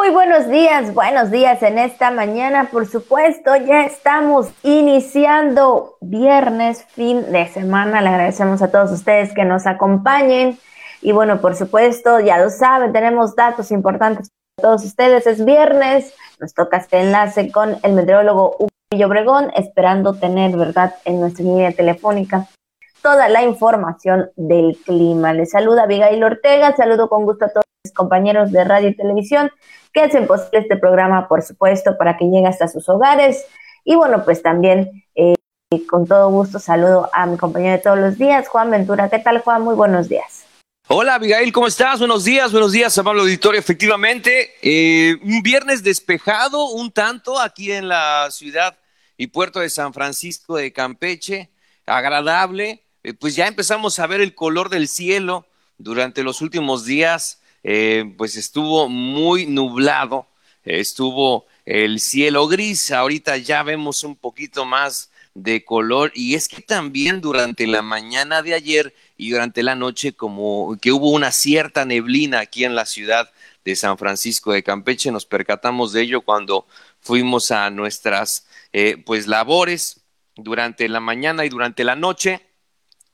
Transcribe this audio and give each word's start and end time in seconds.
Muy 0.00 0.08
buenos 0.08 0.48
días, 0.48 0.94
buenos 0.94 1.30
días 1.30 1.62
en 1.62 1.78
esta 1.78 2.10
mañana, 2.10 2.70
por 2.72 2.86
supuesto, 2.86 3.54
ya 3.54 3.84
estamos 3.84 4.48
iniciando 4.62 5.98
viernes, 6.00 6.86
fin 6.86 7.30
de 7.30 7.46
semana, 7.48 8.00
le 8.00 8.08
agradecemos 8.08 8.62
a 8.62 8.70
todos 8.70 8.90
ustedes 8.92 9.34
que 9.34 9.44
nos 9.44 9.66
acompañen 9.66 10.58
y 11.02 11.12
bueno, 11.12 11.42
por 11.42 11.54
supuesto, 11.54 12.18
ya 12.18 12.38
lo 12.38 12.48
saben, 12.48 12.94
tenemos 12.94 13.36
datos 13.36 13.70
importantes 13.70 14.30
para 14.56 14.70
todos 14.70 14.86
ustedes, 14.86 15.26
es 15.26 15.44
viernes, 15.44 16.14
nos 16.38 16.54
toca 16.54 16.78
este 16.78 17.00
enlace 17.00 17.52
con 17.52 17.76
el 17.82 17.92
meteorólogo 17.92 18.56
Hugo 18.58 19.04
Obregón, 19.04 19.52
esperando 19.54 20.14
tener, 20.14 20.56
¿verdad?, 20.56 20.94
en 21.04 21.20
nuestra 21.20 21.44
línea 21.44 21.72
telefónica 21.72 22.46
toda 23.02 23.28
la 23.28 23.42
información 23.42 24.30
del 24.36 24.78
clima. 24.84 25.34
Les 25.34 25.50
saluda 25.50 25.82
Abigail 25.82 26.24
Ortega, 26.24 26.74
saludo 26.74 27.08
con 27.08 27.24
gusto 27.24 27.46
a 27.46 27.48
todos 27.48 27.64
compañeros 27.92 28.52
de 28.52 28.64
radio 28.64 28.88
y 28.88 28.96
televisión 28.96 29.50
que 29.92 30.02
hacen 30.02 30.26
posible 30.26 30.60
este 30.60 30.76
programa, 30.76 31.28
por 31.28 31.42
supuesto, 31.42 31.96
para 31.98 32.16
que 32.16 32.26
llegue 32.26 32.46
hasta 32.46 32.68
sus 32.68 32.88
hogares. 32.88 33.44
Y 33.84 33.96
bueno, 33.96 34.24
pues 34.24 34.42
también 34.42 35.04
eh, 35.14 35.34
con 35.88 36.06
todo 36.06 36.30
gusto 36.30 36.58
saludo 36.58 37.10
a 37.12 37.26
mi 37.26 37.36
compañero 37.36 37.72
de 37.72 37.82
todos 37.82 37.98
los 37.98 38.18
días, 38.18 38.48
Juan 38.48 38.70
Ventura. 38.70 39.08
¿Qué 39.08 39.18
tal, 39.18 39.40
Juan? 39.40 39.62
Muy 39.62 39.74
buenos 39.74 40.08
días. 40.08 40.44
Hola 40.92 41.14
Abigail, 41.14 41.52
¿cómo 41.52 41.68
estás? 41.68 42.00
Buenos 42.00 42.24
días, 42.24 42.50
buenos 42.50 42.72
días, 42.72 42.98
amable 42.98 43.20
auditorio. 43.20 43.60
Efectivamente, 43.60 44.54
eh, 44.60 45.16
un 45.22 45.40
viernes 45.40 45.84
despejado 45.84 46.70
un 46.70 46.90
tanto 46.90 47.38
aquí 47.38 47.70
en 47.70 47.86
la 47.86 48.26
ciudad 48.32 48.76
y 49.16 49.28
puerto 49.28 49.60
de 49.60 49.70
San 49.70 49.94
Francisco 49.94 50.56
de 50.56 50.72
Campeche, 50.72 51.50
agradable. 51.86 52.82
Eh, 53.04 53.14
pues 53.14 53.36
ya 53.36 53.46
empezamos 53.46 54.00
a 54.00 54.08
ver 54.08 54.20
el 54.20 54.34
color 54.34 54.68
del 54.68 54.88
cielo 54.88 55.46
durante 55.78 56.24
los 56.24 56.40
últimos 56.40 56.84
días, 56.84 57.39
eh, 57.62 58.14
pues 58.16 58.36
estuvo 58.36 58.88
muy 58.88 59.46
nublado, 59.46 60.26
estuvo 60.64 61.46
el 61.64 62.00
cielo 62.00 62.48
gris, 62.48 62.90
ahorita 62.90 63.36
ya 63.36 63.62
vemos 63.62 64.02
un 64.04 64.16
poquito 64.16 64.64
más 64.64 65.10
de 65.34 65.64
color 65.64 66.10
y 66.14 66.34
es 66.34 66.48
que 66.48 66.62
también 66.62 67.20
durante 67.20 67.66
la 67.66 67.82
mañana 67.82 68.42
de 68.42 68.54
ayer 68.54 68.94
y 69.16 69.30
durante 69.30 69.62
la 69.62 69.74
noche 69.74 70.12
como 70.12 70.76
que 70.80 70.92
hubo 70.92 71.10
una 71.10 71.30
cierta 71.30 71.84
neblina 71.84 72.40
aquí 72.40 72.64
en 72.64 72.74
la 72.74 72.86
ciudad 72.86 73.30
de 73.64 73.76
San 73.76 73.98
Francisco 73.98 74.52
de 74.52 74.62
Campeche, 74.62 75.12
nos 75.12 75.26
percatamos 75.26 75.92
de 75.92 76.02
ello 76.02 76.22
cuando 76.22 76.66
fuimos 77.00 77.50
a 77.50 77.70
nuestras 77.70 78.46
eh, 78.72 78.96
pues 79.04 79.26
labores 79.26 80.00
durante 80.34 80.88
la 80.88 81.00
mañana 81.00 81.44
y 81.44 81.48
durante 81.48 81.84
la 81.84 81.96
noche 81.96 82.40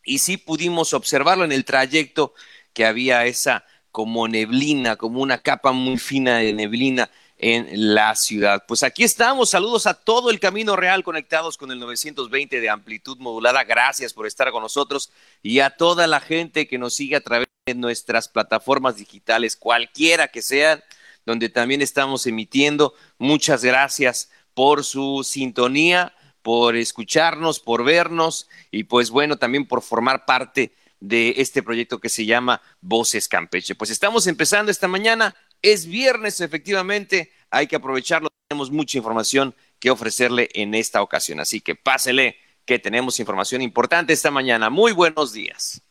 y 0.05 0.19
sí 0.19 0.37
pudimos 0.37 0.95
observarlo 0.95 1.45
en 1.45 1.53
el 1.53 1.65
trayecto 1.65 2.33
que 2.73 2.87
había 2.87 3.27
esa 3.27 3.65
como 3.97 4.29
neblina, 4.29 4.97
como 4.97 5.23
una 5.23 5.39
capa 5.39 5.73
muy 5.73 5.97
fina 5.97 6.37
de 6.37 6.53
neblina 6.53 7.09
en 7.39 7.95
la 7.95 8.15
ciudad. 8.15 8.63
Pues 8.69 8.83
aquí 8.83 9.05
estamos, 9.05 9.49
saludos 9.49 9.87
a 9.87 9.95
todo 9.95 10.29
el 10.29 10.39
Camino 10.39 10.77
Real 10.77 11.03
conectados 11.03 11.57
con 11.57 11.71
el 11.71 11.79
920 11.79 12.61
de 12.61 12.69
amplitud 12.69 13.17
modulada. 13.17 13.65
Gracias 13.65 14.13
por 14.13 14.27
estar 14.27 14.51
con 14.51 14.63
nosotros 14.63 15.11
y 15.43 15.61
a 15.61 15.71
toda 15.71 16.07
la 16.07 16.21
gente 16.21 16.69
que 16.69 16.77
nos 16.77 16.93
sigue 16.93 17.17
a 17.17 17.23
través 17.23 17.49
de 17.65 17.75
nuestras 17.75 18.29
plataformas 18.29 18.97
digitales, 18.97 19.57
cualquiera 19.57 20.29
que 20.29 20.43
sean, 20.43 20.85
donde 21.25 21.49
también 21.49 21.81
estamos 21.81 22.27
emitiendo. 22.27 22.93
Muchas 23.17 23.65
gracias 23.65 24.31
por 24.53 24.85
su 24.85 25.25
sintonía 25.25 26.13
por 26.43 26.77
escucharnos, 26.77 27.61
por 27.61 27.83
vernos 27.83 28.47
y 28.71 28.85
pues 28.85 29.09
bueno, 29.09 29.39
también 29.39 29.67
por 29.67 29.81
formar 29.81 30.27
parte 30.27 30.61
de 30.61 30.75
este 31.11 31.63
proyecto 31.63 31.99
que 31.99 32.09
se 32.09 32.25
llama 32.27 32.61
Voces 32.81 33.29
Campeche. 33.29 33.75
Pues 33.75 33.91
estamos 33.91 34.27
empezando 34.27 34.71
esta 34.71 34.89
mañana, 34.89 35.35
es 35.63 35.87
viernes 35.87 36.41
efectivamente, 36.41 37.31
hay 37.51 37.67
que 37.67 37.77
aprovecharlo, 37.77 38.29
tenemos 38.49 38.71
mucha 38.71 38.99
información 38.99 39.55
que 39.79 39.91
ofrecerle 39.91 40.49
en 40.55 40.75
esta 40.75 41.03
ocasión, 41.03 41.41
así 41.41 41.61
que 41.61 41.75
pásele 41.75 42.37
que 42.65 42.79
tenemos 42.79 43.21
información 43.21 43.63
importante 43.63 44.13
esta 44.13 44.31
mañana. 44.31 44.71
Muy 44.71 44.93
buenos 44.93 45.33
días. 45.33 45.83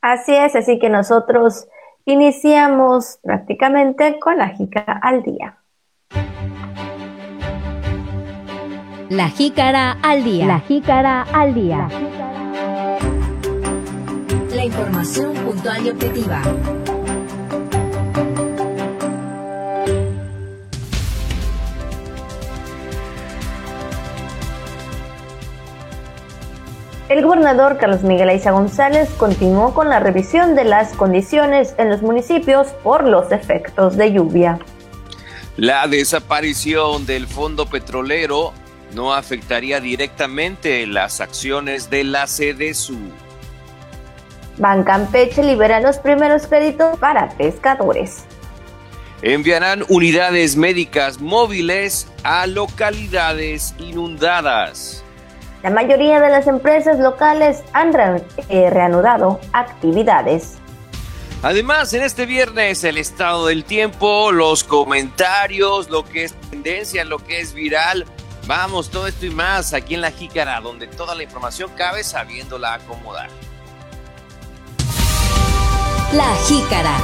Así 0.00 0.34
es, 0.34 0.54
así 0.54 0.78
que 0.78 0.88
nosotros 0.88 1.66
iniciamos 2.04 3.18
prácticamente 3.22 4.18
con 4.18 4.38
la 4.38 4.48
jica 4.48 4.98
al 5.02 5.22
día. 5.22 5.58
La 9.10 9.30
jícara 9.30 9.92
al 10.02 10.22
día. 10.22 10.46
La 10.46 10.60
jícara 10.60 11.22
al 11.22 11.54
día. 11.54 11.88
La 14.54 14.64
información 14.64 15.34
puntual 15.34 15.86
y 15.86 15.90
objetiva. 15.90 16.42
El 27.08 27.22
gobernador 27.24 27.78
Carlos 27.78 28.02
Miguel 28.02 28.28
Aiza 28.28 28.50
González 28.50 29.08
continuó 29.16 29.74
con 29.74 29.88
la 29.88 30.00
revisión 30.00 30.54
de 30.54 30.64
las 30.64 30.92
condiciones 30.94 31.74
en 31.78 31.90
los 31.90 32.02
municipios 32.02 32.68
por 32.82 33.06
los 33.06 33.32
efectos 33.32 33.96
de 33.96 34.12
lluvia. 34.12 34.58
La 35.56 35.86
desaparición 35.88 37.04
del 37.06 37.26
fondo 37.26 37.66
petrolero 37.66 38.52
no 38.94 39.12
afectaría 39.12 39.80
directamente 39.80 40.86
las 40.86 41.20
acciones 41.20 41.90
de 41.90 42.04
la 42.04 42.26
CDSU. 42.26 43.27
Bancampeche 44.58 45.42
libera 45.42 45.80
los 45.80 45.98
primeros 45.98 46.46
créditos 46.46 46.98
para 46.98 47.28
pescadores. 47.30 48.24
Enviarán 49.22 49.84
unidades 49.88 50.56
médicas 50.56 51.20
móviles 51.20 52.06
a 52.22 52.46
localidades 52.46 53.74
inundadas. 53.78 55.04
La 55.62 55.70
mayoría 55.70 56.20
de 56.20 56.30
las 56.30 56.46
empresas 56.46 57.00
locales 57.00 57.64
han 57.72 57.92
eh, 58.48 58.70
reanudado 58.70 59.40
actividades. 59.52 60.54
Además, 61.42 61.92
en 61.94 62.02
este 62.02 62.26
viernes 62.26 62.84
el 62.84 62.98
estado 62.98 63.46
del 63.46 63.64
tiempo, 63.64 64.30
los 64.30 64.62
comentarios, 64.62 65.90
lo 65.90 66.04
que 66.04 66.24
es 66.24 66.34
tendencia, 66.50 67.04
lo 67.04 67.18
que 67.18 67.40
es 67.40 67.54
viral, 67.54 68.06
Vamos, 68.48 68.88
todo 68.88 69.06
esto 69.06 69.26
y 69.26 69.30
más 69.30 69.74
aquí 69.74 69.92
en 69.92 70.00
La 70.00 70.10
Jícara, 70.10 70.58
donde 70.62 70.86
toda 70.86 71.14
la 71.14 71.22
información 71.22 71.70
cabe 71.76 72.02
sabiéndola 72.02 72.72
acomodar. 72.72 73.28
La 76.14 76.24
Jícara. 76.46 76.96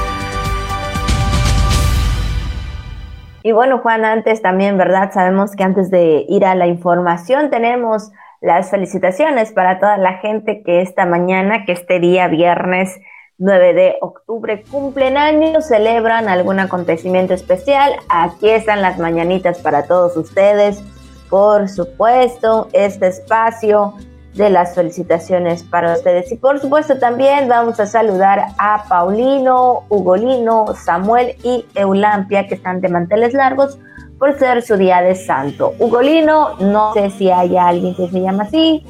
Y 3.43 3.51
bueno, 3.51 3.79
Juan, 3.79 4.05
antes 4.05 4.41
también, 4.41 4.77
¿verdad? 4.77 5.11
Sabemos 5.13 5.55
que 5.55 5.63
antes 5.63 5.91
de 5.91 6.25
ir 6.27 6.45
a 6.45 6.55
la 6.55 6.67
información 6.67 7.49
tenemos 7.49 8.11
las 8.41 8.71
felicitaciones 8.71 9.51
para 9.51 9.79
toda 9.79 9.97
la 9.97 10.13
gente 10.19 10.63
que 10.63 10.81
esta 10.81 11.05
mañana, 11.05 11.65
que 11.65 11.73
este 11.73 11.99
día 11.99 12.27
viernes 12.27 12.99
9 13.37 13.73
de 13.73 13.95
octubre 14.01 14.63
cumplen 14.69 15.17
años, 15.17 15.67
celebran 15.67 16.27
algún 16.27 16.59
acontecimiento 16.59 17.33
especial. 17.33 17.93
Aquí 18.09 18.49
están 18.49 18.81
las 18.81 18.97
mañanitas 18.97 19.59
para 19.59 19.87
todos 19.87 20.17
ustedes 20.17 20.83
por 21.29 21.67
supuesto, 21.69 22.69
este 22.71 23.07
espacio 23.07 23.93
de 24.35 24.49
las 24.49 24.75
felicitaciones 24.75 25.63
para 25.63 25.93
ustedes. 25.93 26.31
Y 26.31 26.35
por 26.35 26.59
supuesto 26.59 26.97
también 26.99 27.47
vamos 27.47 27.79
a 27.79 27.85
saludar 27.85 28.47
a 28.57 28.85
Paulino, 28.87 29.85
Ugolino, 29.89 30.75
Samuel 30.75 31.35
y 31.43 31.65
Eulampia 31.73 32.47
que 32.47 32.55
están 32.55 32.81
de 32.81 32.89
manteles 32.89 33.33
largos 33.33 33.77
por 34.19 34.37
ser 34.37 34.61
su 34.61 34.77
día 34.77 35.01
de 35.01 35.15
santo. 35.15 35.73
Ugolino, 35.79 36.55
no 36.59 36.93
sé 36.93 37.09
si 37.11 37.29
hay 37.29 37.55
alguien 37.57 37.95
que 37.95 38.09
se 38.09 38.21
llama 38.21 38.43
así. 38.43 38.85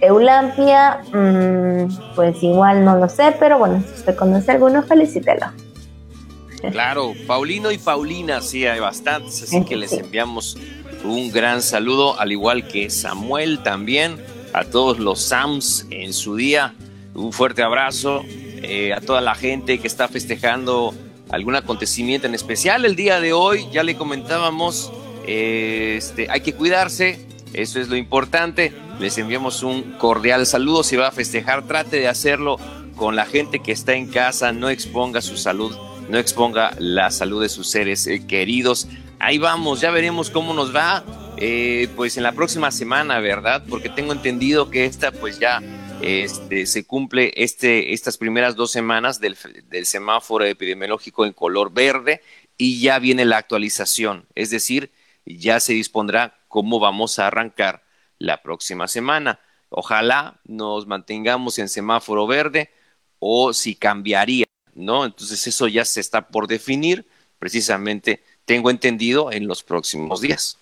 Eulampia, 0.00 1.00
mm, 1.12 2.14
pues 2.14 2.42
igual 2.42 2.84
no 2.84 2.96
lo 2.96 3.08
sé, 3.08 3.34
pero 3.38 3.58
bueno, 3.58 3.82
si 3.86 4.00
usted 4.00 4.16
conoce 4.16 4.52
alguno, 4.52 4.82
felicítelo. 4.82 5.46
Claro, 6.72 7.12
Paulino 7.26 7.70
y 7.70 7.78
Paulina, 7.78 8.40
sí, 8.40 8.66
hay 8.66 8.80
bastantes, 8.80 9.42
así 9.44 9.64
que 9.64 9.76
les 9.76 9.92
enviamos 9.92 10.56
un 11.04 11.30
gran 11.30 11.62
saludo, 11.62 12.18
al 12.18 12.32
igual 12.32 12.66
que 12.66 12.90
Samuel 12.90 13.62
también, 13.62 14.18
a 14.58 14.64
todos 14.64 14.98
los 14.98 15.20
Sams 15.20 15.86
en 15.90 16.12
su 16.12 16.34
día. 16.34 16.74
Un 17.14 17.32
fuerte 17.32 17.62
abrazo 17.62 18.22
eh, 18.26 18.92
a 18.92 19.00
toda 19.00 19.20
la 19.20 19.34
gente 19.34 19.78
que 19.78 19.86
está 19.86 20.08
festejando 20.08 20.94
algún 21.30 21.54
acontecimiento 21.54 22.26
en 22.26 22.34
especial 22.34 22.84
el 22.84 22.96
día 22.96 23.20
de 23.20 23.32
hoy. 23.32 23.68
Ya 23.72 23.84
le 23.84 23.96
comentábamos, 23.96 24.92
eh, 25.26 25.94
este, 25.96 26.28
hay 26.28 26.40
que 26.40 26.54
cuidarse, 26.54 27.24
eso 27.52 27.80
es 27.80 27.88
lo 27.88 27.96
importante. 27.96 28.72
Les 28.98 29.16
enviamos 29.18 29.62
un 29.62 29.92
cordial 29.92 30.44
saludo. 30.44 30.82
Si 30.82 30.96
va 30.96 31.08
a 31.08 31.12
festejar, 31.12 31.62
trate 31.66 32.00
de 32.00 32.08
hacerlo 32.08 32.58
con 32.96 33.14
la 33.14 33.26
gente 33.26 33.60
que 33.60 33.70
está 33.70 33.94
en 33.94 34.08
casa, 34.08 34.52
no 34.52 34.70
exponga 34.70 35.20
su 35.20 35.36
salud, 35.36 35.72
no 36.08 36.18
exponga 36.18 36.72
la 36.78 37.12
salud 37.12 37.40
de 37.42 37.48
sus 37.48 37.70
seres 37.70 38.08
eh, 38.08 38.26
queridos 38.26 38.88
ahí 39.18 39.38
vamos, 39.38 39.80
ya 39.80 39.90
veremos 39.90 40.30
cómo 40.30 40.54
nos 40.54 40.74
va, 40.74 41.02
eh, 41.40 41.88
pues 41.94 42.16
en 42.16 42.24
la 42.24 42.32
próxima 42.32 42.72
semana, 42.72 43.20
¿verdad? 43.20 43.62
Porque 43.68 43.88
tengo 43.88 44.12
entendido 44.12 44.70
que 44.70 44.86
esta, 44.86 45.12
pues 45.12 45.38
ya 45.38 45.62
este, 46.02 46.66
se 46.66 46.84
cumple 46.84 47.32
este, 47.36 47.92
estas 47.92 48.18
primeras 48.18 48.56
dos 48.56 48.72
semanas 48.72 49.20
del, 49.20 49.36
semáforo 49.86 50.44
epidemiológico 50.44 51.24
en 51.24 51.32
color 51.32 51.72
verde 51.72 52.22
y 52.56 52.80
ya 52.80 52.98
viene 52.98 53.24
la 53.24 53.36
actualización, 53.36 54.26
es 54.34 54.50
decir, 54.50 54.90
ya 55.26 55.60
se 55.60 55.74
dispondrá 55.74 56.40
cómo 56.48 56.80
vamos 56.80 57.20
a 57.20 57.28
arrancar 57.28 57.84
la 58.18 58.42
próxima 58.42 58.88
semana. 58.88 59.38
Ojalá 59.68 60.40
nos 60.44 60.88
mantengamos 60.88 61.60
en 61.60 61.68
semáforo 61.68 62.26
verde 62.26 62.70
o 63.20 63.52
si 63.52 63.76
cambiaría, 63.76 64.46
¿no? 64.74 65.04
Entonces 65.04 65.46
eso 65.46 65.68
ya 65.68 65.84
se 65.84 66.00
está 66.00 66.28
por 66.28 66.48
definir, 66.48 67.06
precisamente, 67.38 68.24
tengo 68.44 68.70
entendido, 68.70 69.30
en 69.30 69.46
los 69.46 69.62
próximos 69.62 70.20
días. 70.20 70.58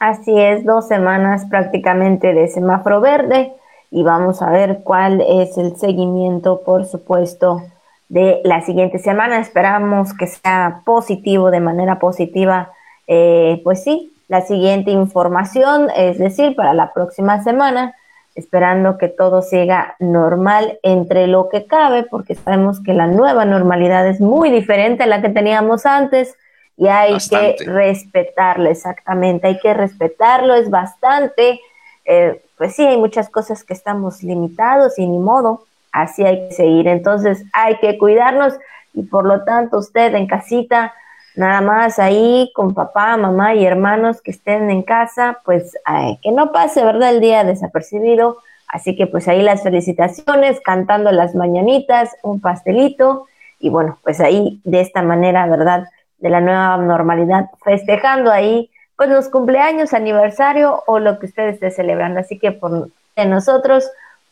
Así 0.00 0.32
es, 0.40 0.64
dos 0.64 0.88
semanas 0.88 1.44
prácticamente 1.44 2.32
de 2.32 2.48
semáforo 2.48 3.02
verde 3.02 3.52
y 3.90 4.02
vamos 4.02 4.40
a 4.40 4.50
ver 4.50 4.80
cuál 4.82 5.20
es 5.20 5.58
el 5.58 5.76
seguimiento, 5.76 6.62
por 6.62 6.86
supuesto, 6.86 7.62
de 8.08 8.40
la 8.44 8.62
siguiente 8.62 8.98
semana. 8.98 9.40
Esperamos 9.40 10.14
que 10.14 10.26
sea 10.26 10.80
positivo, 10.86 11.50
de 11.50 11.60
manera 11.60 11.98
positiva, 11.98 12.70
eh, 13.08 13.60
pues 13.62 13.84
sí, 13.84 14.10
la 14.28 14.40
siguiente 14.40 14.90
información, 14.90 15.88
es 15.94 16.16
decir, 16.16 16.56
para 16.56 16.72
la 16.72 16.94
próxima 16.94 17.42
semana, 17.42 17.94
esperando 18.34 18.96
que 18.96 19.08
todo 19.08 19.42
siga 19.42 19.96
normal 19.98 20.78
entre 20.82 21.26
lo 21.26 21.50
que 21.50 21.66
cabe, 21.66 22.04
porque 22.04 22.36
sabemos 22.36 22.82
que 22.82 22.94
la 22.94 23.06
nueva 23.06 23.44
normalidad 23.44 24.08
es 24.08 24.18
muy 24.18 24.50
diferente 24.50 25.02
a 25.02 25.06
la 25.06 25.20
que 25.20 25.28
teníamos 25.28 25.84
antes 25.84 26.38
y 26.80 26.88
hay 26.88 27.18
que 27.28 27.56
respetarlo, 27.66 28.70
exactamente, 28.70 29.48
hay 29.48 29.58
que 29.58 29.74
respetarlo, 29.74 30.54
es 30.54 30.70
bastante, 30.70 31.60
eh, 32.06 32.42
pues 32.56 32.74
sí, 32.74 32.86
hay 32.86 32.96
muchas 32.96 33.28
cosas 33.28 33.64
que 33.64 33.74
estamos 33.74 34.22
limitados 34.22 34.98
y 34.98 35.06
ni 35.06 35.18
modo, 35.18 35.66
así 35.92 36.24
hay 36.24 36.48
que 36.48 36.54
seguir, 36.54 36.88
entonces 36.88 37.44
hay 37.52 37.76
que 37.80 37.98
cuidarnos 37.98 38.54
y 38.94 39.02
por 39.02 39.26
lo 39.26 39.44
tanto 39.44 39.76
usted 39.76 40.14
en 40.14 40.26
casita, 40.26 40.94
nada 41.36 41.60
más 41.60 41.98
ahí 41.98 42.50
con 42.54 42.72
papá, 42.72 43.14
mamá 43.18 43.54
y 43.54 43.66
hermanos 43.66 44.22
que 44.22 44.30
estén 44.30 44.70
en 44.70 44.82
casa, 44.82 45.38
pues 45.44 45.76
que 46.22 46.32
no 46.32 46.50
pase, 46.50 46.82
¿verdad? 46.82 47.10
El 47.10 47.20
día 47.20 47.44
desapercibido. 47.44 48.38
Así 48.66 48.96
que 48.96 49.06
pues 49.06 49.28
ahí 49.28 49.42
las 49.42 49.62
felicitaciones, 49.62 50.60
cantando 50.60 51.12
las 51.12 51.34
mañanitas, 51.34 52.16
un 52.22 52.40
pastelito 52.40 53.26
y 53.58 53.68
bueno, 53.68 53.98
pues 54.02 54.20
ahí 54.20 54.60
de 54.64 54.80
esta 54.80 55.02
manera, 55.02 55.46
¿verdad? 55.46 55.86
De 56.20 56.30
la 56.30 56.40
nueva 56.40 56.76
normalidad, 56.76 57.50
festejando 57.64 58.30
ahí 58.30 58.70
pues 58.96 59.08
los 59.08 59.28
cumpleaños, 59.28 59.94
aniversario 59.94 60.82
o 60.86 60.98
lo 60.98 61.18
que 61.18 61.26
ustedes 61.26 61.54
esté 61.54 61.70
celebrando. 61.70 62.20
Así 62.20 62.38
que 62.38 62.52
por 62.52 62.90
de 63.16 63.24
nosotros, 63.26 63.90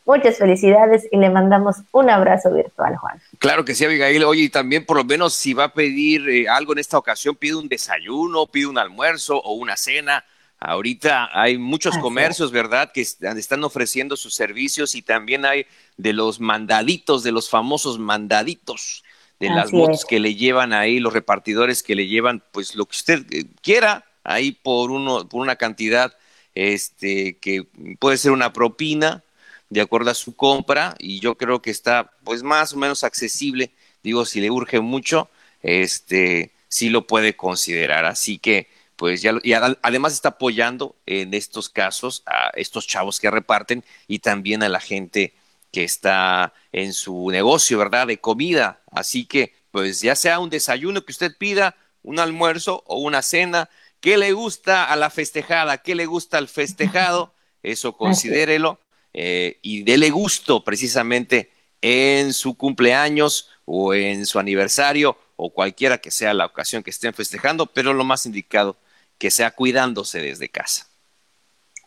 Muchas 0.08 0.38
felicidades 0.38 1.06
y 1.12 1.18
le 1.18 1.28
mandamos 1.28 1.82
un 1.92 2.08
abrazo 2.08 2.50
virtual, 2.50 2.96
Juan. 2.96 3.20
Claro 3.38 3.66
que 3.66 3.74
sí, 3.74 3.84
Abigail. 3.84 4.24
Oye, 4.24 4.44
y 4.44 4.48
también 4.48 4.86
por 4.86 4.96
lo 4.96 5.04
menos 5.04 5.34
si 5.34 5.52
va 5.52 5.64
a 5.64 5.74
pedir 5.74 6.26
eh, 6.30 6.48
algo 6.48 6.72
en 6.72 6.78
esta 6.78 6.96
ocasión, 6.96 7.36
pide 7.36 7.56
un 7.56 7.68
desayuno, 7.68 8.46
pide 8.46 8.68
un 8.68 8.78
almuerzo 8.78 9.36
o 9.36 9.52
una 9.52 9.76
cena. 9.76 10.24
Ahorita 10.60 11.28
hay 11.38 11.58
muchos 11.58 11.98
comercios, 11.98 12.52
¿verdad?, 12.52 12.90
que 12.90 13.02
están 13.02 13.62
ofreciendo 13.64 14.16
sus 14.16 14.34
servicios 14.34 14.94
y 14.94 15.02
también 15.02 15.44
hay 15.44 15.66
de 15.98 16.14
los 16.14 16.40
mandaditos, 16.40 17.22
de 17.22 17.32
los 17.32 17.50
famosos 17.50 17.98
mandaditos, 17.98 19.04
de 19.40 19.50
las 19.50 19.72
motos 19.72 20.04
que 20.04 20.18
le 20.18 20.34
llevan 20.34 20.72
ahí, 20.72 20.98
los 20.98 21.12
repartidores 21.12 21.82
que 21.82 21.94
le 21.94 22.08
llevan, 22.08 22.42
pues 22.52 22.74
lo 22.74 22.86
que 22.86 22.96
usted 22.96 23.26
eh, 23.30 23.44
quiera, 23.62 24.04
ahí 24.24 24.52
por, 24.52 24.90
uno, 24.90 25.28
por 25.28 25.40
una 25.40 25.56
cantidad 25.56 26.16
este, 26.54 27.38
que 27.38 27.66
puede 28.00 28.16
ser 28.16 28.32
una 28.32 28.52
propina, 28.52 29.22
de 29.70 29.80
acuerdo 29.80 30.10
a 30.10 30.14
su 30.14 30.34
compra 30.34 30.94
y 30.98 31.20
yo 31.20 31.36
creo 31.36 31.60
que 31.60 31.70
está 31.70 32.12
pues 32.24 32.42
más 32.42 32.72
o 32.72 32.76
menos 32.76 33.04
accesible, 33.04 33.70
digo, 34.02 34.24
si 34.24 34.40
le 34.40 34.50
urge 34.50 34.80
mucho, 34.80 35.28
este 35.62 36.52
sí 36.68 36.90
lo 36.90 37.06
puede 37.06 37.36
considerar, 37.36 38.04
así 38.04 38.38
que 38.38 38.68
pues 38.96 39.22
ya 39.22 39.32
y 39.42 39.52
además 39.52 40.12
está 40.12 40.30
apoyando 40.30 40.96
en 41.06 41.32
estos 41.34 41.68
casos 41.68 42.22
a 42.26 42.50
estos 42.54 42.86
chavos 42.86 43.20
que 43.20 43.30
reparten 43.30 43.84
y 44.06 44.18
también 44.18 44.62
a 44.62 44.68
la 44.68 44.80
gente 44.80 45.34
que 45.70 45.84
está 45.84 46.52
en 46.72 46.92
su 46.92 47.30
negocio, 47.30 47.78
¿verdad? 47.78 48.06
De 48.06 48.18
comida, 48.18 48.82
así 48.90 49.26
que 49.26 49.54
pues 49.70 50.00
ya 50.00 50.16
sea 50.16 50.38
un 50.38 50.50
desayuno 50.50 51.04
que 51.04 51.12
usted 51.12 51.36
pida, 51.36 51.76
un 52.02 52.18
almuerzo 52.18 52.82
o 52.86 52.98
una 53.00 53.22
cena, 53.22 53.68
¿qué 54.00 54.16
le 54.16 54.32
gusta 54.32 54.84
a 54.84 54.96
la 54.96 55.10
festejada? 55.10 55.78
¿Qué 55.78 55.94
le 55.94 56.06
gusta 56.06 56.38
al 56.38 56.48
festejado? 56.48 57.34
Eso 57.62 57.96
considérelo 57.96 58.80
eh, 59.12 59.58
y 59.62 59.82
dele 59.82 60.10
gusto 60.10 60.64
precisamente 60.64 61.50
en 61.80 62.32
su 62.32 62.56
cumpleaños 62.56 63.50
o 63.64 63.94
en 63.94 64.26
su 64.26 64.38
aniversario 64.38 65.18
o 65.36 65.50
cualquiera 65.52 65.98
que 65.98 66.10
sea 66.10 66.34
la 66.34 66.46
ocasión 66.46 66.82
que 66.82 66.90
estén 66.90 67.14
festejando, 67.14 67.66
pero 67.66 67.92
lo 67.92 68.04
más 68.04 68.26
indicado 68.26 68.76
que 69.18 69.30
sea 69.30 69.50
cuidándose 69.50 70.20
desde 70.20 70.48
casa. 70.48 70.87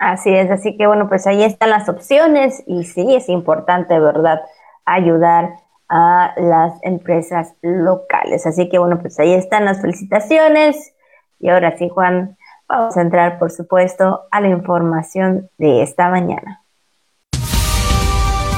Así 0.02 0.34
es, 0.36 0.50
así 0.50 0.76
que 0.78 0.88
bueno, 0.88 1.08
pues 1.08 1.28
ahí 1.28 1.44
están 1.44 1.70
las 1.70 1.88
opciones 1.88 2.64
y 2.66 2.86
sí, 2.86 3.14
es 3.16 3.30
importante, 3.30 4.00
¿verdad?, 4.00 4.42
ayudar 4.84 5.54
a 5.90 6.34
las 6.38 6.74
empresas 6.82 7.54
locales. 7.62 8.48
Así 8.48 8.68
que 8.68 8.80
bueno, 8.80 8.98
pues 9.00 9.20
ahí 9.20 9.32
están 9.32 9.64
las 9.64 9.80
felicitaciones. 9.80 10.96
Y 11.40 11.50
ahora 11.50 11.78
sí, 11.78 11.88
Juan, 11.88 12.36
vamos 12.68 12.98
a 12.98 13.02
entrar, 13.02 13.38
por 13.38 13.52
supuesto, 13.52 14.22
a 14.32 14.42
la 14.42 14.48
información 14.48 15.52
de 15.60 15.84
esta 15.84 16.10
mañana. 16.10 16.64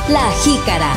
La 0.09 0.31
Jícara. 0.45 0.93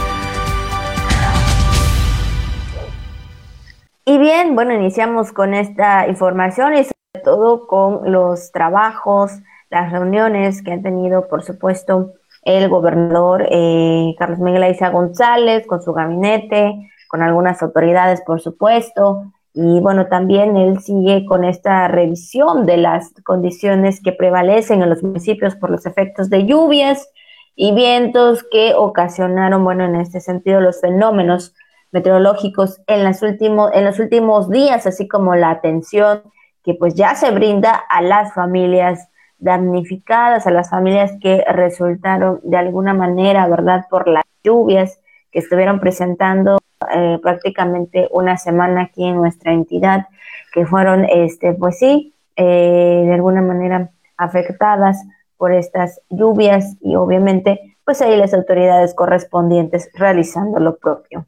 Y 4.05 4.19
bien, 4.19 4.55
bueno, 4.55 4.75
iniciamos 4.75 5.33
con 5.33 5.55
esta 5.55 6.07
información 6.07 6.75
y 6.75 6.85
sobre 6.85 7.25
todo 7.25 7.67
con 7.67 8.13
los 8.13 8.53
trabajos, 8.53 9.33
las 9.71 9.93
reuniones 9.93 10.63
que 10.63 10.73
han 10.73 10.83
tenido, 10.83 11.29
por 11.29 11.43
supuesto, 11.43 12.13
el 12.43 12.69
gobernador 12.69 13.47
eh, 13.51 14.15
Carlos 14.19 14.39
Miguel 14.39 14.63
Aiza 14.63 14.91
González 14.91 15.67
con 15.67 15.83
su 15.83 15.93
gabinete, 15.93 16.91
con 17.09 17.23
algunas 17.23 17.63
autoridades, 17.63 18.23
por 18.23 18.41
supuesto. 18.41 19.33
Y 19.53 19.81
bueno, 19.81 20.07
también 20.07 20.57
él 20.57 20.81
sigue 20.81 21.25
con 21.27 21.43
esta 21.43 21.89
revisión 21.89 22.67
de 22.67 22.77
las 22.77 23.13
condiciones 23.25 24.01
que 24.03 24.13
prevalecen 24.13 24.83
en 24.83 24.91
los 24.91 25.03
municipios 25.03 25.57
por 25.57 25.71
los 25.71 25.87
efectos 25.87 26.31
de 26.31 26.45
lluvias 26.45 27.09
y 27.57 27.75
vientos 27.75 28.45
que 28.51 28.75
ocasionaron, 28.75 29.65
bueno, 29.65 29.85
en 29.85 29.97
este 29.97 30.21
sentido, 30.21 30.61
los 30.61 30.81
fenómenos 30.81 31.55
meteorológicos 31.91 32.81
en, 32.87 33.03
las 33.03 33.23
últimos, 33.23 33.71
en 33.73 33.85
los 33.87 33.99
últimos 33.99 34.51
días, 34.51 34.87
así 34.87 35.09
como 35.09 35.35
la 35.35 35.51
atención 35.51 36.23
que 36.63 36.75
pues 36.75 36.95
ya 36.95 37.15
se 37.15 37.31
brinda 37.31 37.73
a 37.73 38.03
las 38.03 38.35
familias 38.35 39.09
damnificadas, 39.39 40.47
a 40.47 40.51
las 40.51 40.71
familias 40.71 41.13
que 41.21 41.45
resultaron 41.49 42.41
de 42.43 42.57
alguna 42.57 42.95
manera, 42.95 43.47
¿verdad?, 43.49 43.87
por 43.91 44.09
las 44.09 44.25
lluvias 44.43 44.99
que 45.31 45.41
estuvieron 45.41 45.81
presentando 45.81 46.59
eh, 46.95 47.19
prácticamente 47.23 48.09
una 48.11 48.37
semana 48.37 48.83
aquí 48.83 49.05
en 49.05 49.17
nuestra 49.17 49.53
entidad, 49.53 50.07
que 50.53 50.67
fueron, 50.67 51.05
este, 51.05 51.53
pues 51.53 51.79
sí, 51.79 52.15
eh, 52.37 53.03
de 53.07 53.15
alguna 53.15 53.43
manera 53.43 53.91
afectadas 54.17 54.99
por 55.37 55.53
estas 55.53 56.01
lluvias 56.09 56.77
y 56.81 56.97
obviamente 56.97 57.77
pues 57.85 58.03
ahí 58.03 58.17
las 58.17 58.35
autoridades 58.35 58.95
correspondientes 58.95 59.89
realizando 59.95 60.59
lo 60.59 60.77
propio. 60.77 61.27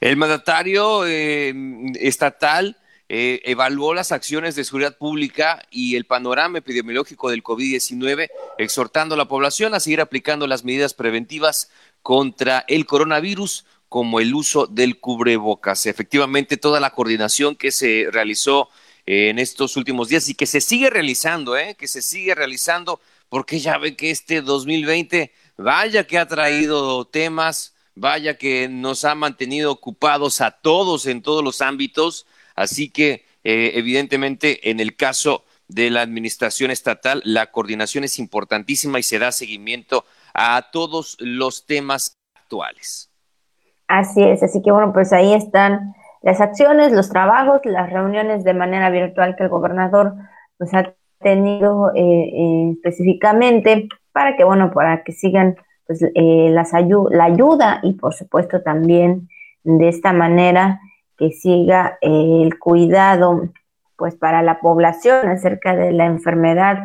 El 0.00 0.16
mandatario 0.16 1.04
eh, 1.06 1.52
estatal 2.00 2.76
eh, 3.08 3.42
evaluó 3.44 3.92
las 3.92 4.12
acciones 4.12 4.56
de 4.56 4.64
seguridad 4.64 4.96
pública 4.96 5.62
y 5.70 5.96
el 5.96 6.06
panorama 6.06 6.58
epidemiológico 6.58 7.30
del 7.30 7.42
COVID-19, 7.42 8.28
exhortando 8.58 9.14
a 9.14 9.18
la 9.18 9.28
población 9.28 9.74
a 9.74 9.80
seguir 9.80 10.00
aplicando 10.00 10.46
las 10.46 10.64
medidas 10.64 10.94
preventivas 10.94 11.70
contra 12.02 12.64
el 12.68 12.86
coronavirus, 12.86 13.66
como 13.88 14.20
el 14.20 14.34
uso 14.34 14.66
del 14.66 14.98
cubrebocas. 14.98 15.86
Efectivamente, 15.86 16.56
toda 16.56 16.80
la 16.80 16.90
coordinación 16.90 17.56
que 17.56 17.70
se 17.70 18.08
realizó 18.10 18.68
eh, 19.06 19.28
en 19.28 19.38
estos 19.38 19.76
últimos 19.76 20.08
días 20.08 20.28
y 20.28 20.34
que 20.34 20.46
se 20.46 20.60
sigue 20.60 20.88
realizando, 20.90 21.54
que 21.76 21.88
se 21.88 22.02
sigue 22.02 22.34
realizando 22.34 23.00
porque 23.28 23.58
ya 23.58 23.78
ve 23.78 23.96
que 23.96 24.10
este 24.10 24.42
2020, 24.42 25.32
vaya 25.56 26.06
que 26.06 26.18
ha 26.18 26.26
traído 26.26 27.04
temas, 27.04 27.74
vaya 27.94 28.38
que 28.38 28.68
nos 28.68 29.04
ha 29.04 29.14
mantenido 29.14 29.70
ocupados 29.70 30.40
a 30.40 30.50
todos 30.50 31.06
en 31.06 31.22
todos 31.22 31.44
los 31.44 31.60
ámbitos, 31.60 32.26
así 32.54 32.90
que 32.90 33.24
eh, 33.44 33.72
evidentemente 33.74 34.70
en 34.70 34.80
el 34.80 34.96
caso 34.96 35.44
de 35.68 35.90
la 35.90 36.02
administración 36.02 36.70
estatal, 36.70 37.22
la 37.24 37.50
coordinación 37.50 38.04
es 38.04 38.18
importantísima 38.18 38.98
y 38.98 39.02
se 39.02 39.18
da 39.18 39.32
seguimiento 39.32 40.04
a 40.34 40.70
todos 40.72 41.16
los 41.20 41.66
temas 41.66 42.18
actuales. 42.34 43.10
Así 43.88 44.22
es, 44.22 44.42
así 44.42 44.62
que 44.62 44.72
bueno, 44.72 44.92
pues 44.92 45.12
ahí 45.12 45.34
están 45.34 45.94
las 46.22 46.40
acciones, 46.40 46.92
los 46.92 47.10
trabajos, 47.10 47.60
las 47.64 47.90
reuniones 47.90 48.44
de 48.44 48.54
manera 48.54 48.88
virtual 48.90 49.36
que 49.36 49.44
el 49.44 49.50
gobernador 49.50 50.14
pues 50.56 50.72
ha 50.72 50.94
tenido 51.20 51.90
eh, 51.94 52.00
eh, 52.00 52.70
específicamente 52.72 53.88
para 54.12 54.36
que, 54.36 54.44
bueno, 54.44 54.70
para 54.72 55.02
que 55.02 55.12
sigan 55.12 55.56
pues, 55.86 56.02
eh, 56.02 56.48
las 56.50 56.72
la 56.72 57.24
ayuda 57.24 57.80
y 57.82 57.94
por 57.94 58.14
supuesto 58.14 58.62
también 58.62 59.28
de 59.64 59.88
esta 59.88 60.12
manera 60.12 60.80
que 61.16 61.30
siga 61.30 61.98
el 62.00 62.58
cuidado 62.58 63.48
pues 63.96 64.16
para 64.16 64.42
la 64.42 64.60
población 64.60 65.28
acerca 65.28 65.76
de 65.76 65.92
la 65.92 66.06
enfermedad, 66.06 66.78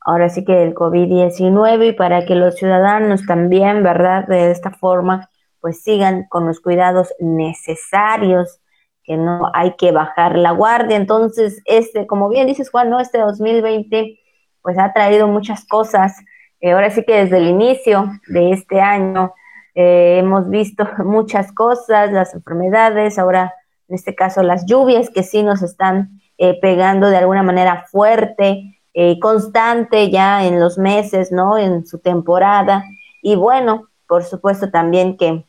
ahora 0.00 0.28
sí 0.28 0.44
que 0.44 0.54
del 0.54 0.74
COVID-19 0.74 1.88
y 1.88 1.92
para 1.92 2.24
que 2.24 2.34
los 2.34 2.56
ciudadanos 2.56 3.26
también, 3.26 3.82
¿verdad? 3.82 4.26
De 4.26 4.50
esta 4.50 4.70
forma, 4.70 5.28
pues 5.60 5.82
sigan 5.82 6.26
con 6.28 6.46
los 6.46 6.60
cuidados 6.60 7.12
necesarios, 7.18 8.60
que 9.04 9.16
no 9.16 9.50
hay 9.54 9.76
que 9.76 9.92
bajar 9.92 10.36
la 10.36 10.50
guardia. 10.50 10.96
Entonces, 10.96 11.62
este, 11.64 12.06
como 12.06 12.28
bien 12.28 12.46
dices 12.46 12.70
Juan, 12.70 12.90
¿no? 12.90 13.00
Este 13.00 13.18
2020 13.18 14.18
pues 14.62 14.78
ha 14.78 14.92
traído 14.92 15.28
muchas 15.28 15.64
cosas. 15.64 16.16
Eh, 16.60 16.72
ahora 16.72 16.90
sí 16.90 17.04
que 17.04 17.14
desde 17.14 17.38
el 17.38 17.46
inicio 17.46 18.10
de 18.26 18.50
este 18.50 18.80
año 18.80 19.32
eh, 19.76 20.18
hemos 20.18 20.50
visto 20.50 20.88
muchas 21.04 21.52
cosas, 21.52 22.10
las 22.10 22.34
enfermedades, 22.34 23.18
ahora 23.18 23.54
en 23.88 23.94
este 23.94 24.14
caso 24.14 24.42
las 24.42 24.66
lluvias 24.66 25.10
que 25.10 25.22
sí 25.22 25.42
nos 25.42 25.62
están 25.62 26.20
eh, 26.38 26.58
pegando 26.60 27.08
de 27.08 27.16
alguna 27.16 27.42
manera 27.42 27.86
fuerte, 27.90 28.78
eh, 28.94 29.18
constante 29.20 30.10
ya 30.10 30.44
en 30.46 30.60
los 30.60 30.78
meses, 30.78 31.32
¿no? 31.32 31.58
En 31.58 31.86
su 31.86 31.98
temporada. 31.98 32.84
Y 33.22 33.36
bueno, 33.36 33.88
por 34.06 34.24
supuesto 34.24 34.70
también 34.70 35.16
que 35.16 35.44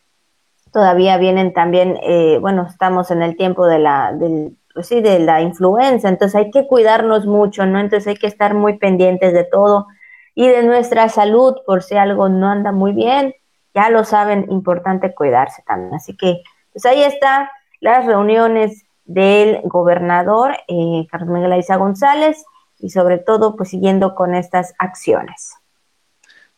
todavía 0.71 1.17
vienen 1.17 1.53
también, 1.53 1.97
eh, 2.03 2.37
bueno, 2.39 2.67
estamos 2.69 3.11
en 3.11 3.21
el 3.23 3.35
tiempo 3.35 3.65
de 3.67 3.79
la, 3.79 4.13
del, 4.13 4.57
pues 4.73 4.87
sí, 4.87 5.01
de 5.01 5.19
la 5.19 5.41
influenza, 5.41 6.09
entonces 6.09 6.35
hay 6.35 6.51
que 6.51 6.67
cuidarnos 6.67 7.25
mucho, 7.25 7.65
¿no? 7.65 7.79
Entonces 7.79 8.07
hay 8.07 8.15
que 8.15 8.27
estar 8.27 8.53
muy 8.53 8.77
pendientes 8.77 9.33
de 9.33 9.43
todo 9.43 9.87
y 10.35 10.47
de 10.47 10.63
nuestra 10.63 11.09
salud 11.09 11.55
por 11.65 11.81
si 11.81 11.95
algo 11.95 12.29
no 12.29 12.47
anda 12.47 12.71
muy 12.71 12.91
bien, 12.91 13.33
ya 13.73 13.89
lo 13.89 14.03
saben, 14.03 14.45
importante 14.49 15.15
cuidarse 15.15 15.63
también. 15.65 15.95
Así 15.95 16.15
que, 16.15 16.43
pues 16.73 16.85
ahí 16.85 17.01
está 17.01 17.49
las 17.79 18.05
reuniones 18.05 18.85
del 19.05 19.61
gobernador 19.63 20.57
eh, 20.67 21.07
Carlos 21.09 21.29
Miguel 21.29 21.53
Aiza 21.53 21.77
González 21.77 22.43
y 22.79 22.89
sobre 22.89 23.17
todo 23.17 23.55
pues 23.55 23.69
siguiendo 23.69 24.15
con 24.15 24.35
estas 24.35 24.73
acciones. 24.77 25.53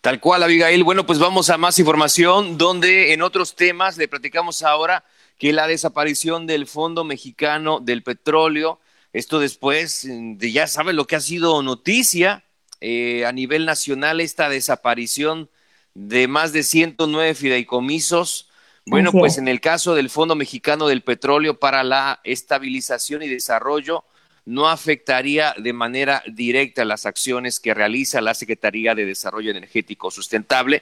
Tal 0.02 0.20
cual, 0.20 0.44
Abigail. 0.44 0.84
Bueno, 0.84 1.06
pues 1.06 1.20
vamos 1.20 1.50
a 1.50 1.58
más 1.58 1.78
información, 1.78 2.58
donde 2.58 3.14
en 3.14 3.22
otros 3.22 3.56
temas 3.56 3.98
le 3.98 4.08
platicamos 4.08 4.64
ahora 4.64 5.04
que 5.38 5.52
la 5.52 5.68
desaparición 5.68 6.48
del 6.48 6.68
Fondo 6.68 7.04
Mexicano 7.04 7.80
del 7.82 8.02
Petróleo, 8.02 8.80
esto 9.12 9.40
después 9.40 10.08
de 10.08 10.52
ya 10.52 10.68
sabe 10.68 10.94
lo 10.94 11.06
que 11.06 11.18
ha 11.18 11.22
sido 11.22 11.62
noticia 11.64 12.46
eh, 12.80 13.26
a 13.26 13.34
nivel 13.34 13.66
nacional, 13.66 14.22
esta 14.22 14.48
desaparición 14.48 15.50
de 15.94 16.28
más 16.30 16.54
de 16.54 16.64
109 16.64 17.36
fideicomisos 17.36 18.49
bueno, 18.90 19.12
pues 19.12 19.38
en 19.38 19.48
el 19.48 19.62
caso 19.62 19.96
del 19.96 20.10
Fondo 20.10 20.36
Mexicano 20.36 20.88
del 20.88 21.02
Petróleo 21.02 21.60
para 21.60 21.84
la 21.84 22.20
Estabilización 22.24 23.24
y 23.24 23.28
Desarrollo, 23.28 24.04
no 24.46 24.68
afectaría 24.68 25.54
de 25.58 25.74
manera 25.74 26.24
directa 26.28 26.84
las 26.84 27.06
acciones 27.06 27.60
que 27.60 27.74
realiza 27.74 28.20
la 28.20 28.34
Secretaría 28.34 28.96
de 28.96 29.06
Desarrollo 29.06 29.52
Energético 29.52 30.10
Sustentable, 30.10 30.82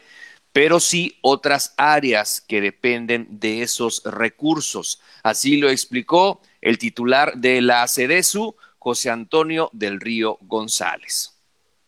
pero 0.54 0.80
sí 0.80 1.18
otras 1.22 1.74
áreas 1.78 2.42
que 2.42 2.62
dependen 2.62 3.28
de 3.30 3.62
esos 3.62 4.02
recursos. 4.06 5.02
Así 5.22 5.58
lo 5.58 5.70
explicó 5.70 6.42
el 6.62 6.78
titular 6.78 7.34
de 7.36 7.62
la 7.62 7.88
CEDESU, 7.88 8.56
José 8.80 9.10
Antonio 9.10 9.70
del 9.74 10.00
Río 10.00 10.38
González. 10.42 11.37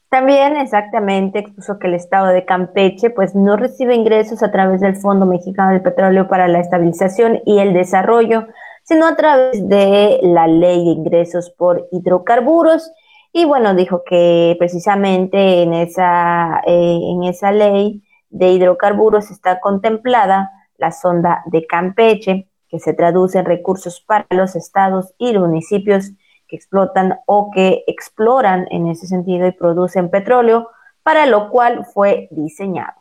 También 0.10 0.58
exactamente 0.58 1.38
expuso 1.38 1.78
que 1.78 1.86
el 1.86 1.94
estado 1.94 2.28
de 2.28 2.44
Campeche 2.44 3.12
pues 3.12 3.36
no 3.36 3.56
recibe 3.58 3.94
ingresos 3.94 4.42
a 4.42 4.52
través 4.52 4.82
del 4.82 4.96
Fondo 4.96 5.28
Mexicano 5.28 5.72
del 5.72 5.84
Petróleo 5.84 6.28
para 6.28 6.48
la 6.48 6.60
Estabilización 6.60 7.42
y 7.46 7.60
el 7.60 7.74
Desarrollo, 7.74 8.48
sino 8.84 9.06
a 9.06 9.16
través 9.16 9.70
de 9.70 10.20
la 10.24 10.48
Ley 10.48 10.84
de 10.84 10.92
Ingresos 10.92 11.52
por 11.52 11.88
Hidrocarburos. 11.92 12.92
Y 13.32 13.46
bueno, 13.46 13.76
dijo 13.76 14.02
que 14.04 14.56
precisamente 14.58 15.62
en 15.62 15.74
esa, 15.74 16.62
eh, 16.66 17.00
en 17.04 17.24
esa 17.26 17.52
ley 17.52 18.02
de 18.32 18.50
hidrocarburos 18.50 19.30
está 19.30 19.60
contemplada 19.60 20.52
la 20.78 20.92
sonda 20.92 21.44
de 21.46 21.68
Campeche, 21.68 22.48
que 22.68 22.80
se 22.80 22.94
traduce 22.94 23.38
en 23.38 23.46
recursos 23.46 24.02
para 24.02 24.26
los 24.32 24.56
estados 24.56 25.14
y 25.20 25.38
municipios 25.38 26.12
que 26.50 26.56
explotan 26.56 27.20
o 27.26 27.52
que 27.54 27.84
exploran 27.88 28.68
en 28.72 28.88
ese 28.88 29.08
sentido 29.08 29.48
y 29.48 29.52
producen 29.52 30.10
petróleo, 30.10 30.70
para 31.04 31.26
lo 31.26 31.50
cual 31.50 31.86
fue 31.94 32.28
diseñado. 32.32 32.94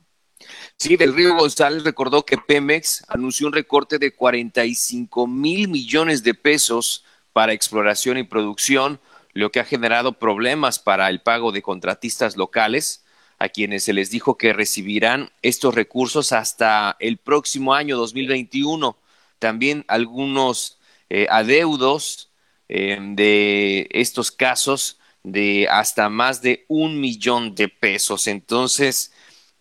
Sí, 0.77 0.97
del 0.97 1.15
Río 1.15 1.37
González 1.37 1.83
recordó 1.83 2.25
que 2.25 2.39
Pemex 2.39 3.05
anunció 3.09 3.49
un 3.49 3.53
recorte 3.53 3.99
de 3.99 4.15
45 4.15 5.27
mil 5.27 5.69
millones 5.69 6.23
de 6.23 6.35
pesos 6.35 7.05
para 7.33 7.53
exploración 7.53 8.19
y 8.19 8.23
producción, 8.23 9.01
lo 9.33 9.51
que 9.51 9.61
ha 9.61 9.65
generado 9.65 10.13
problemas 10.13 10.79
para 10.79 11.09
el 11.09 11.21
pago 11.21 11.51
de 11.51 11.63
contratistas 11.63 12.37
locales, 12.37 13.05
a 13.39 13.49
quienes 13.49 13.85
se 13.85 13.93
les 13.93 14.11
dijo 14.11 14.37
que 14.37 14.53
recibirán 14.53 15.31
estos 15.43 15.75
recursos 15.75 16.33
hasta 16.33 16.97
el 16.99 17.19
próximo 17.19 17.75
año 17.75 17.97
2021. 17.97 18.97
También 19.39 19.85
algunos 19.87 20.79
eh, 21.09 21.27
adeudos 21.31 22.28
Em, 22.69 23.17
de 23.17 23.89
estos 23.91 24.31
casos 24.31 24.99
de 25.23 25.67
hasta 25.71 26.09
más 26.11 26.43
de 26.43 26.67
un 26.69 27.01
millón 27.01 27.55
de 27.55 27.69
pesos. 27.69 28.27
Entonces, 28.27 29.13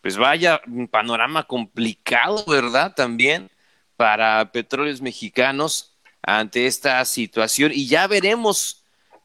pues 0.02 0.18
vaya 0.18 0.62
un 0.68 0.88
panorama 0.90 1.44
complicado, 1.44 2.44
¿verdad? 2.48 2.94
También 2.96 3.50
para 3.96 4.52
petróleos 4.52 5.02
mexicanos 5.02 5.98
ante 6.22 6.68
esta 6.68 7.04
situación 7.06 7.72
y 7.74 7.88
ya 7.88 8.08
veremos 8.08 8.84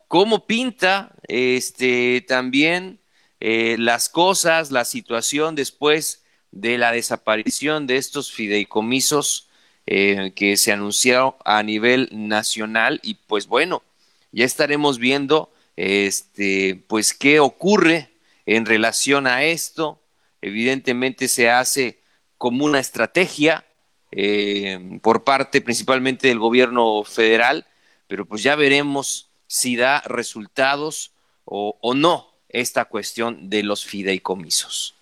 cómo 0.08 0.46
pinta 0.46 1.12
este 1.26 2.20
también 2.22 3.00
eh, 3.40 3.76
las 3.78 4.08
cosas, 4.08 4.70
la 4.70 4.84
situación 4.84 5.56
después 5.56 6.24
de 6.52 6.78
la 6.78 6.92
desaparición 6.92 7.86
de 7.88 7.96
estos 7.96 8.32
fideicomisos 8.32 9.48
eh, 9.86 10.32
que 10.36 10.56
se 10.56 10.72
anunció 10.72 11.36
a 11.44 11.62
nivel 11.62 12.08
nacional 12.12 13.00
y 13.02 13.14
pues 13.14 13.48
bueno, 13.48 13.82
ya 14.30 14.44
estaremos 14.44 14.98
viendo 14.98 15.50
este 15.76 16.82
pues 16.86 17.14
qué 17.14 17.40
ocurre 17.40 18.10
en 18.46 18.64
relación 18.64 19.26
a 19.26 19.42
esto. 19.42 19.98
Evidentemente 20.40 21.26
se 21.28 21.50
hace 21.50 21.98
como 22.38 22.64
una 22.64 22.78
estrategia 22.78 23.64
eh, 24.12 24.98
por 25.02 25.24
parte 25.24 25.60
principalmente 25.60 26.28
del 26.28 26.38
gobierno 26.38 27.02
federal, 27.02 27.66
pero 28.06 28.24
pues 28.24 28.42
ya 28.42 28.54
veremos 28.54 29.30
si 29.48 29.76
da 29.76 30.00
resultados 30.06 31.12
o, 31.44 31.76
o 31.80 31.94
no 31.94 32.28
esta 32.48 32.84
cuestión 32.84 33.50
de 33.50 33.62
los 33.62 33.84
fideicomisos. 33.84 34.94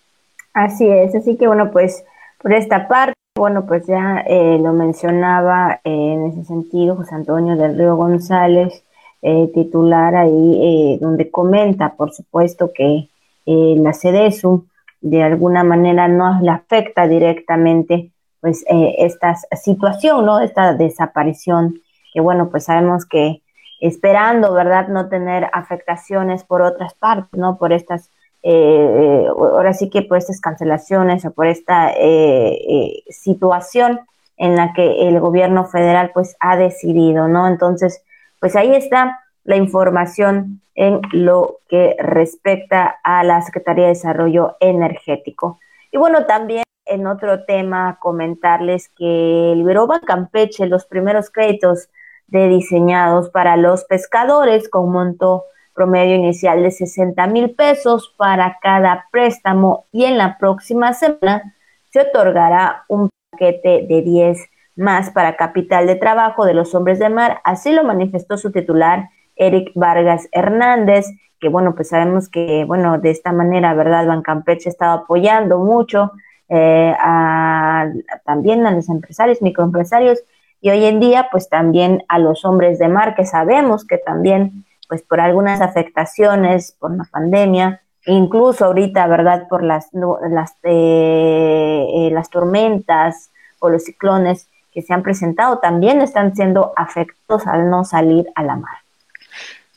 Así 0.53 0.87
es, 0.87 1.13
así 1.13 1.37
que 1.37 1.47
bueno, 1.47 1.71
pues 1.71 2.03
por 2.39 2.53
esta 2.53 2.87
parte 2.87 3.20
bueno, 3.35 3.65
pues 3.65 3.87
ya 3.87 4.23
eh, 4.27 4.59
lo 4.61 4.73
mencionaba 4.73 5.79
eh, 5.83 6.13
en 6.13 6.25
ese 6.27 6.43
sentido 6.43 6.95
José 6.95 7.15
Antonio 7.15 7.55
del 7.55 7.77
Río 7.77 7.95
González, 7.95 8.83
eh, 9.21 9.49
titular 9.53 10.15
ahí, 10.15 10.97
donde 10.99 11.29
comenta, 11.29 11.93
por 11.93 12.11
supuesto, 12.11 12.71
que 12.73 13.07
la 13.45 13.93
CEDESU 13.93 14.65
de 15.01 15.23
alguna 15.23 15.63
manera 15.63 16.07
no 16.07 16.39
le 16.41 16.51
afecta 16.51 17.07
directamente 17.07 18.11
pues 18.39 18.63
esta 18.67 19.35
situación, 19.35 20.25
¿no? 20.25 20.39
Esta 20.39 20.73
desaparición, 20.73 21.81
que 22.13 22.21
bueno, 22.21 22.49
pues 22.49 22.65
sabemos 22.65 23.05
que 23.05 23.41
esperando, 23.79 24.53
¿verdad?, 24.53 24.87
no 24.87 25.09
tener 25.09 25.49
afectaciones 25.53 26.43
por 26.43 26.61
otras 26.61 26.93
partes, 26.95 27.39
¿no? 27.39 27.57
Por 27.57 27.73
estas 27.73 28.09
eh, 28.43 29.25
ahora 29.29 29.73
sí 29.73 29.89
que 29.89 30.01
por 30.01 30.17
estas 30.17 30.41
cancelaciones 30.41 31.25
o 31.25 31.31
por 31.31 31.47
esta 31.47 31.91
eh, 31.91 32.57
eh, 32.67 33.03
situación 33.09 34.01
en 34.37 34.55
la 34.55 34.73
que 34.73 35.07
el 35.07 35.19
gobierno 35.19 35.65
federal 35.65 36.11
pues 36.13 36.35
ha 36.39 36.57
decidido, 36.57 37.27
¿no? 37.27 37.47
Entonces, 37.47 38.03
pues 38.39 38.55
ahí 38.55 38.73
está 38.73 39.19
la 39.43 39.55
información 39.55 40.61
en 40.73 41.01
lo 41.11 41.59
que 41.67 41.95
respecta 41.99 42.99
a 43.03 43.23
la 43.23 43.41
Secretaría 43.41 43.83
de 43.83 43.89
Desarrollo 43.89 44.57
Energético. 44.59 45.59
Y 45.91 45.97
bueno, 45.97 46.25
también 46.25 46.63
en 46.85 47.05
otro 47.05 47.43
tema 47.43 47.97
comentarles 47.99 48.89
que 48.89 49.53
liberó 49.55 49.87
Campeche 50.05 50.65
los 50.65 50.85
primeros 50.85 51.29
créditos 51.29 51.89
de 52.27 52.47
diseñados 52.47 53.29
para 53.29 53.57
los 53.57 53.83
pescadores 53.83 54.69
con 54.69 54.91
monto 54.91 55.45
promedio 55.73 56.15
inicial 56.15 56.63
de 56.63 56.71
60 56.71 57.27
mil 57.27 57.51
pesos 57.51 58.13
para 58.17 58.57
cada 58.61 59.07
préstamo 59.11 59.85
y 59.91 60.05
en 60.05 60.17
la 60.17 60.37
próxima 60.37 60.93
semana 60.93 61.55
se 61.91 62.01
otorgará 62.01 62.85
un 62.87 63.09
paquete 63.31 63.85
de 63.87 64.01
10 64.01 64.49
más 64.75 65.11
para 65.11 65.35
capital 65.35 65.87
de 65.87 65.95
trabajo 65.95 66.45
de 66.45 66.53
los 66.53 66.73
hombres 66.75 66.99
de 66.99 67.09
mar. 67.09 67.41
Así 67.43 67.71
lo 67.71 67.83
manifestó 67.83 68.37
su 68.37 68.51
titular, 68.51 69.09
Eric 69.35 69.71
Vargas 69.75 70.27
Hernández, 70.31 71.07
que 71.39 71.49
bueno, 71.49 71.75
pues 71.75 71.89
sabemos 71.89 72.29
que, 72.29 72.65
bueno, 72.65 72.99
de 72.99 73.09
esta 73.11 73.31
manera, 73.31 73.73
¿verdad? 73.73 74.07
Bancampeche 74.07 74.69
ha 74.69 74.71
estado 74.71 74.99
apoyando 74.99 75.59
mucho 75.59 76.11
eh, 76.49 76.93
a, 76.99 77.89
también 78.25 78.65
a 78.67 78.71
los 78.71 78.89
empresarios, 78.89 79.41
microempresarios, 79.41 80.23
y 80.61 80.69
hoy 80.69 80.85
en 80.85 80.99
día 80.99 81.29
pues 81.31 81.49
también 81.49 82.03
a 82.07 82.19
los 82.19 82.45
hombres 82.45 82.77
de 82.77 82.87
mar 82.87 83.15
que 83.15 83.25
sabemos 83.25 83.85
que 83.85 83.97
también 83.97 84.65
pues 84.91 85.03
por 85.03 85.21
algunas 85.21 85.61
afectaciones 85.61 86.75
por 86.77 86.93
la 86.93 87.05
pandemia 87.05 87.81
incluso 88.07 88.65
ahorita 88.65 89.07
verdad 89.07 89.47
por 89.47 89.63
las 89.63 89.87
las 89.93 90.51
eh, 90.63 91.87
eh, 91.95 92.09
las 92.11 92.29
tormentas 92.29 93.29
o 93.59 93.69
los 93.69 93.85
ciclones 93.85 94.47
que 94.73 94.81
se 94.81 94.93
han 94.93 95.01
presentado 95.01 95.59
también 95.59 96.01
están 96.01 96.35
siendo 96.35 96.73
afectados 96.75 97.47
al 97.47 97.69
no 97.69 97.85
salir 97.85 98.27
a 98.35 98.43
la 98.43 98.57
mar 98.57 98.79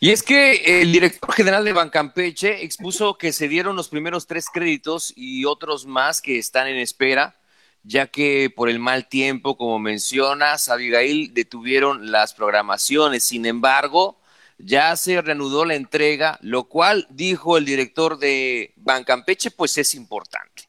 y 0.00 0.10
es 0.10 0.24
que 0.24 0.82
el 0.82 0.90
director 0.90 1.32
general 1.32 1.64
de 1.64 1.72
Bancampeche 1.72 2.64
expuso 2.64 3.16
que 3.16 3.32
se 3.32 3.46
dieron 3.46 3.76
los 3.76 3.88
primeros 3.88 4.26
tres 4.26 4.46
créditos 4.52 5.12
y 5.14 5.44
otros 5.44 5.86
más 5.86 6.20
que 6.20 6.38
están 6.38 6.66
en 6.66 6.78
espera, 6.78 7.36
ya 7.84 8.08
que 8.08 8.50
por 8.50 8.68
el 8.68 8.80
mal 8.80 9.06
tiempo, 9.08 9.56
como 9.56 9.78
mencionas, 9.78 10.68
Abigail, 10.68 11.32
detuvieron 11.32 12.10
las 12.10 12.34
programaciones. 12.34 13.22
Sin 13.22 13.46
embargo, 13.46 14.18
ya 14.58 14.94
se 14.96 15.20
reanudó 15.20 15.64
la 15.64 15.74
entrega, 15.74 16.38
lo 16.42 16.64
cual, 16.64 17.06
dijo 17.10 17.56
el 17.58 17.64
director 17.64 18.18
de 18.18 18.72
Bancampeche, 18.76 19.50
pues 19.50 19.76
es 19.78 19.94
importante. 19.94 20.64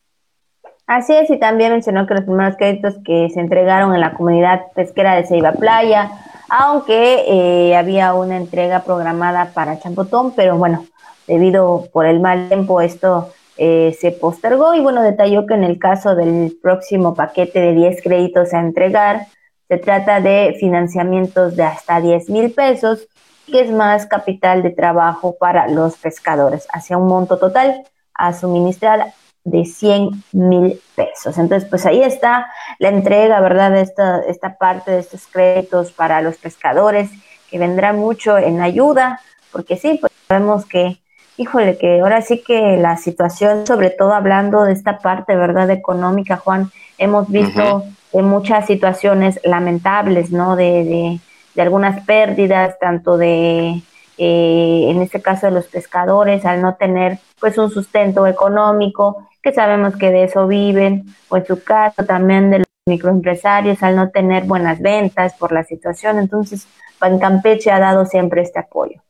Así 0.87 1.13
es, 1.13 1.29
y 1.31 1.39
también 1.39 1.71
mencionó 1.71 2.05
que 2.05 2.13
los 2.13 2.25
primeros 2.25 2.57
créditos 2.57 2.95
que 3.03 3.29
se 3.33 3.39
entregaron 3.39 3.95
en 3.95 4.01
la 4.01 4.13
comunidad 4.13 4.71
pesquera 4.75 5.15
de 5.15 5.25
Ceiba 5.25 5.53
Playa, 5.53 6.11
aunque 6.47 7.25
eh, 7.27 7.75
había 7.75 8.13
una 8.13 8.37
entrega 8.37 8.83
programada 8.83 9.51
para 9.53 9.79
Champotón, 9.79 10.33
pero 10.35 10.57
bueno, 10.57 10.85
debido 11.27 11.89
por 11.91 12.05
el 12.05 12.19
mal 12.19 12.49
tiempo 12.49 12.81
esto 12.81 13.33
eh, 13.57 13.97
se 13.99 14.11
postergó 14.11 14.75
y 14.75 14.81
bueno, 14.81 15.01
detalló 15.01 15.45
que 15.45 15.53
en 15.53 15.63
el 15.63 15.79
caso 15.79 16.15
del 16.15 16.57
próximo 16.61 17.15
paquete 17.15 17.59
de 17.59 17.73
10 17.73 18.03
créditos 18.03 18.53
a 18.53 18.59
entregar, 18.59 19.27
se 19.67 19.77
trata 19.77 20.19
de 20.19 20.55
financiamientos 20.59 21.55
de 21.55 21.63
hasta 21.63 21.99
10 21.99 22.29
mil 22.29 22.51
pesos, 22.51 23.07
que 23.45 23.61
es 23.61 23.71
más 23.71 24.05
capital 24.05 24.63
de 24.63 24.71
trabajo 24.71 25.35
para 25.39 25.67
los 25.67 25.97
pescadores, 25.97 26.67
hacia 26.71 26.97
un 26.97 27.07
monto 27.07 27.37
total 27.37 27.83
a 28.13 28.33
suministrar 28.33 29.13
de 29.43 29.65
100 29.65 30.23
mil 30.31 30.81
pesos. 30.95 31.37
Entonces, 31.37 31.69
pues 31.69 31.85
ahí 31.85 32.01
está 32.01 32.47
la 32.79 32.89
entrega, 32.89 33.39
¿verdad? 33.39 33.71
De 33.71 33.81
esta, 33.81 34.19
esta 34.21 34.57
parte 34.57 34.91
de 34.91 34.99
estos 34.99 35.27
créditos 35.27 35.91
para 35.91 36.21
los 36.21 36.37
pescadores, 36.37 37.09
que 37.49 37.59
vendrá 37.59 37.93
mucho 37.93 38.37
en 38.37 38.61
ayuda, 38.61 39.21
porque 39.51 39.77
sí, 39.77 39.99
pues 40.01 40.11
sabemos 40.27 40.65
que, 40.65 40.99
híjole, 41.37 41.77
que 41.77 42.01
ahora 42.01 42.21
sí 42.21 42.41
que 42.41 42.77
la 42.77 42.97
situación, 42.97 43.67
sobre 43.67 43.91
todo 43.91 44.13
hablando 44.13 44.63
de 44.63 44.73
esta 44.73 44.97
parte, 44.97 45.35
¿verdad? 45.35 45.69
Económica, 45.69 46.37
Juan, 46.37 46.71
hemos 46.97 47.29
visto 47.29 47.83
muchas 48.13 48.65
situaciones 48.65 49.39
lamentables, 49.43 50.31
¿no? 50.31 50.55
De, 50.55 50.83
de, 50.83 51.19
de 51.55 51.61
algunas 51.61 52.05
pérdidas, 52.05 52.77
tanto 52.79 53.17
de 53.17 53.81
eh, 54.17 54.85
en 54.89 55.01
este 55.01 55.21
caso 55.21 55.47
de 55.47 55.51
los 55.51 55.65
pescadores, 55.65 56.45
al 56.45 56.61
no 56.61 56.75
tener 56.75 57.19
pues 57.39 57.57
un 57.57 57.69
sustento 57.69 58.27
económico, 58.27 59.27
que 59.41 59.53
sabemos 59.53 59.95
que 59.97 60.09
de 60.11 60.23
eso 60.23 60.47
viven, 60.47 61.05
o 61.29 61.37
en 61.37 61.45
su 61.45 61.63
caso 61.63 62.05
también 62.05 62.49
de 62.49 62.59
los 62.59 62.67
microempresarios, 62.85 63.83
al 63.83 63.95
no 63.95 64.09
tener 64.11 64.45
buenas 64.45 64.79
ventas 64.81 65.33
por 65.37 65.51
la 65.51 65.63
situación. 65.63 66.17
Entonces, 66.17 66.67
Pan 66.97 67.19
Campeche 67.19 67.71
ha 67.71 67.79
dado 67.79 68.05
siempre 68.05 68.41
este 68.41 68.59
apoyo. 68.59 69.01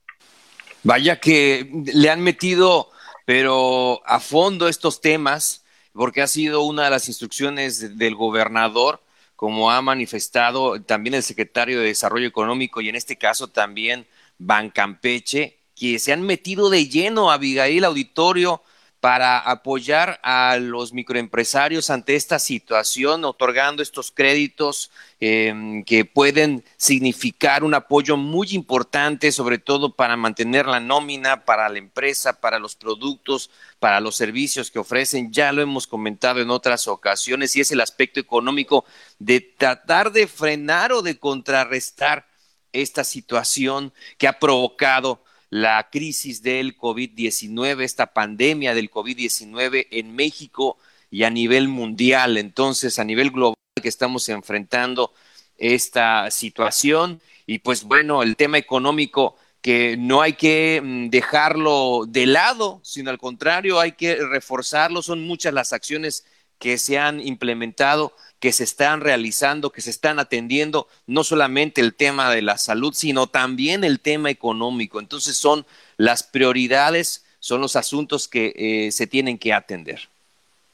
Vaya 0.84 1.20
que 1.20 1.70
le 1.94 2.10
han 2.10 2.22
metido, 2.22 2.90
pero 3.26 4.02
a 4.06 4.20
fondo 4.20 4.68
estos 4.68 5.02
temas, 5.02 5.64
porque 5.94 6.22
ha 6.22 6.28
sido 6.28 6.64
una 6.64 6.86
de 6.86 6.90
las 6.90 7.08
instrucciones 7.08 7.98
del 7.98 8.16
gobernador, 8.16 9.02
como 9.36 9.72
ha 9.72 9.82
manifestado 9.82 10.82
también 10.82 11.16
el 11.16 11.24
secretario 11.24 11.80
de 11.80 11.88
Desarrollo 11.88 12.28
Económico 12.28 12.82
y 12.82 12.90
en 12.90 12.96
este 12.96 13.18
caso 13.18 13.48
también 13.48 14.08
Bancampeche, 14.38 15.60
que 15.76 16.00
se 16.00 16.14
han 16.14 16.22
metido 16.22 16.70
de 16.70 16.88
lleno, 16.88 17.30
a 17.30 17.36
Abigail 17.36 17.84
Auditorio, 17.84 18.62
para 19.06 19.38
apoyar 19.38 20.20
a 20.24 20.58
los 20.58 20.92
microempresarios 20.92 21.92
ante 21.92 22.16
esta 22.16 22.40
situación, 22.40 23.24
otorgando 23.24 23.84
estos 23.84 24.10
créditos 24.10 24.90
em, 25.20 25.84
que 25.84 26.06
pueden 26.06 26.64
significar 26.76 27.64
un 27.64 27.76
apoyo 27.76 28.18
muy 28.18 28.48
importante, 28.54 29.32
sobre 29.32 29.60
todo 29.60 29.96
para 29.96 30.18
mantener 30.18 30.66
la 30.66 30.80
nómina 30.80 31.46
para 31.46 31.70
la 31.70 31.78
empresa, 31.78 32.42
para 32.42 32.58
los 32.58 32.76
productos, 32.76 33.52
para 33.78 34.00
los 34.00 34.16
servicios 34.16 34.72
que 34.72 34.80
ofrecen. 34.80 35.32
Ya 35.32 35.52
lo 35.52 35.62
hemos 35.62 35.86
comentado 35.86 36.42
en 36.42 36.50
otras 36.50 36.88
ocasiones 36.88 37.56
y 37.56 37.62
es 37.62 37.70
el 37.70 37.82
aspecto 37.82 38.20
económico 38.20 38.86
de 39.20 39.40
tratar 39.40 40.14
de 40.14 40.26
frenar 40.26 40.92
o 40.92 41.04
de 41.04 41.20
contrarrestar 41.20 42.26
esta 42.74 43.04
situación 43.04 43.94
que 44.18 44.28
ha 44.28 44.40
provocado 44.40 45.24
la 45.56 45.90
crisis 45.90 46.44
del 46.44 46.78
COVID-19, 46.78 47.82
esta 47.82 48.08
pandemia 48.08 48.74
del 48.74 48.92
COVID-19 48.92 49.88
en 49.90 50.14
México 50.14 50.78
y 51.10 51.24
a 51.24 51.30
nivel 51.30 51.70
mundial. 51.70 52.38
Entonces, 52.38 53.00
a 53.00 53.06
nivel 53.06 53.32
global 53.32 53.56
que 53.82 53.88
estamos 53.88 54.28
enfrentando 54.28 55.14
esta 55.58 56.30
situación 56.30 57.22
y 57.48 57.60
pues 57.60 57.86
bueno, 57.86 58.22
el 58.22 58.36
tema 58.36 58.58
económico 58.58 59.38
que 59.62 59.96
no 59.96 60.22
hay 60.22 60.34
que 60.34 60.82
mm, 60.84 61.08
dejarlo 61.08 62.04
de 62.06 62.26
lado, 62.26 62.82
sino 62.84 63.10
al 63.10 63.18
contrario, 63.18 63.80
hay 63.80 63.94
que 63.94 64.18
reforzarlo. 64.18 65.02
Son 65.02 65.26
muchas 65.26 65.54
las 65.54 65.72
acciones 65.72 66.26
que 66.60 66.78
se 66.78 66.98
han 66.98 67.22
implementado 67.22 68.14
que 68.46 68.52
se 68.52 68.64
están 68.64 69.02
realizando, 69.02 69.72
que 69.72 69.82
se 69.82 69.90
están 69.90 70.20
atendiendo, 70.20 70.86
no 71.08 71.24
solamente 71.24 71.82
el 71.82 71.96
tema 71.96 72.30
de 72.30 72.44
la 72.44 72.60
salud, 72.60 72.94
sino 72.94 73.26
también 73.26 73.84
el 73.84 74.00
tema 74.00 74.30
económico. 74.30 75.00
Entonces 75.00 75.36
son 75.36 75.66
las 75.98 76.22
prioridades, 76.22 77.26
son 77.40 77.60
los 77.60 77.76
asuntos 77.76 78.28
que 78.28 78.54
eh, 78.56 78.92
se 78.92 79.08
tienen 79.08 79.40
que 79.40 79.52
atender. 79.52 80.02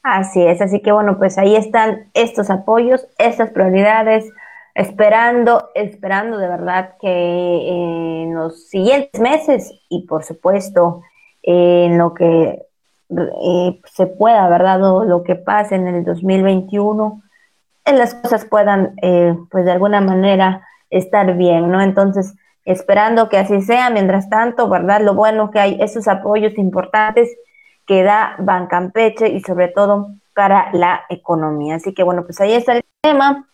Así 0.02 0.42
es, 0.42 0.60
así 0.60 0.80
que 0.80 0.92
bueno, 0.92 1.16
pues 1.16 1.38
ahí 1.38 1.56
están 1.56 2.10
estos 2.12 2.50
apoyos, 2.50 3.06
estas 3.16 3.48
prioridades, 3.52 4.26
esperando, 4.74 5.70
esperando 5.74 6.36
de 6.36 6.48
verdad 6.48 6.96
que 7.00 7.08
en 7.08 8.34
los 8.34 8.68
siguientes 8.68 9.18
meses 9.18 9.72
y 9.88 10.06
por 10.06 10.24
supuesto 10.24 11.00
en 11.42 11.96
lo 11.96 12.12
que 12.12 12.66
eh, 13.08 13.80
se 13.94 14.06
pueda, 14.08 14.46
¿verdad? 14.50 14.78
lo 14.78 15.22
que 15.22 15.36
pase 15.36 15.76
en 15.76 15.88
el 15.88 16.04
2021, 16.04 17.22
las 17.84 18.14
cosas 18.14 18.44
puedan, 18.44 18.94
eh, 19.02 19.36
pues 19.50 19.64
de 19.64 19.72
alguna 19.72 20.00
manera, 20.00 20.66
estar 20.90 21.36
bien, 21.36 21.70
¿no? 21.70 21.80
Entonces, 21.80 22.34
esperando 22.64 23.28
que 23.28 23.38
así 23.38 23.60
sea, 23.62 23.90
mientras 23.90 24.28
tanto, 24.28 24.68
¿verdad? 24.68 25.00
Lo 25.00 25.14
bueno 25.14 25.50
que 25.50 25.58
hay 25.58 25.78
esos 25.80 26.06
apoyos 26.06 26.56
importantes 26.58 27.28
que 27.86 28.02
da 28.02 28.36
Bancampeche 28.38 29.28
y 29.28 29.40
sobre 29.40 29.68
todo 29.68 30.10
para 30.34 30.70
la 30.72 31.02
economía. 31.08 31.76
Así 31.76 31.92
que 31.94 32.02
bueno, 32.02 32.24
pues 32.24 32.40
ahí 32.40 32.52
está 32.52 32.76
el 32.76 32.84
tema. 33.00 33.48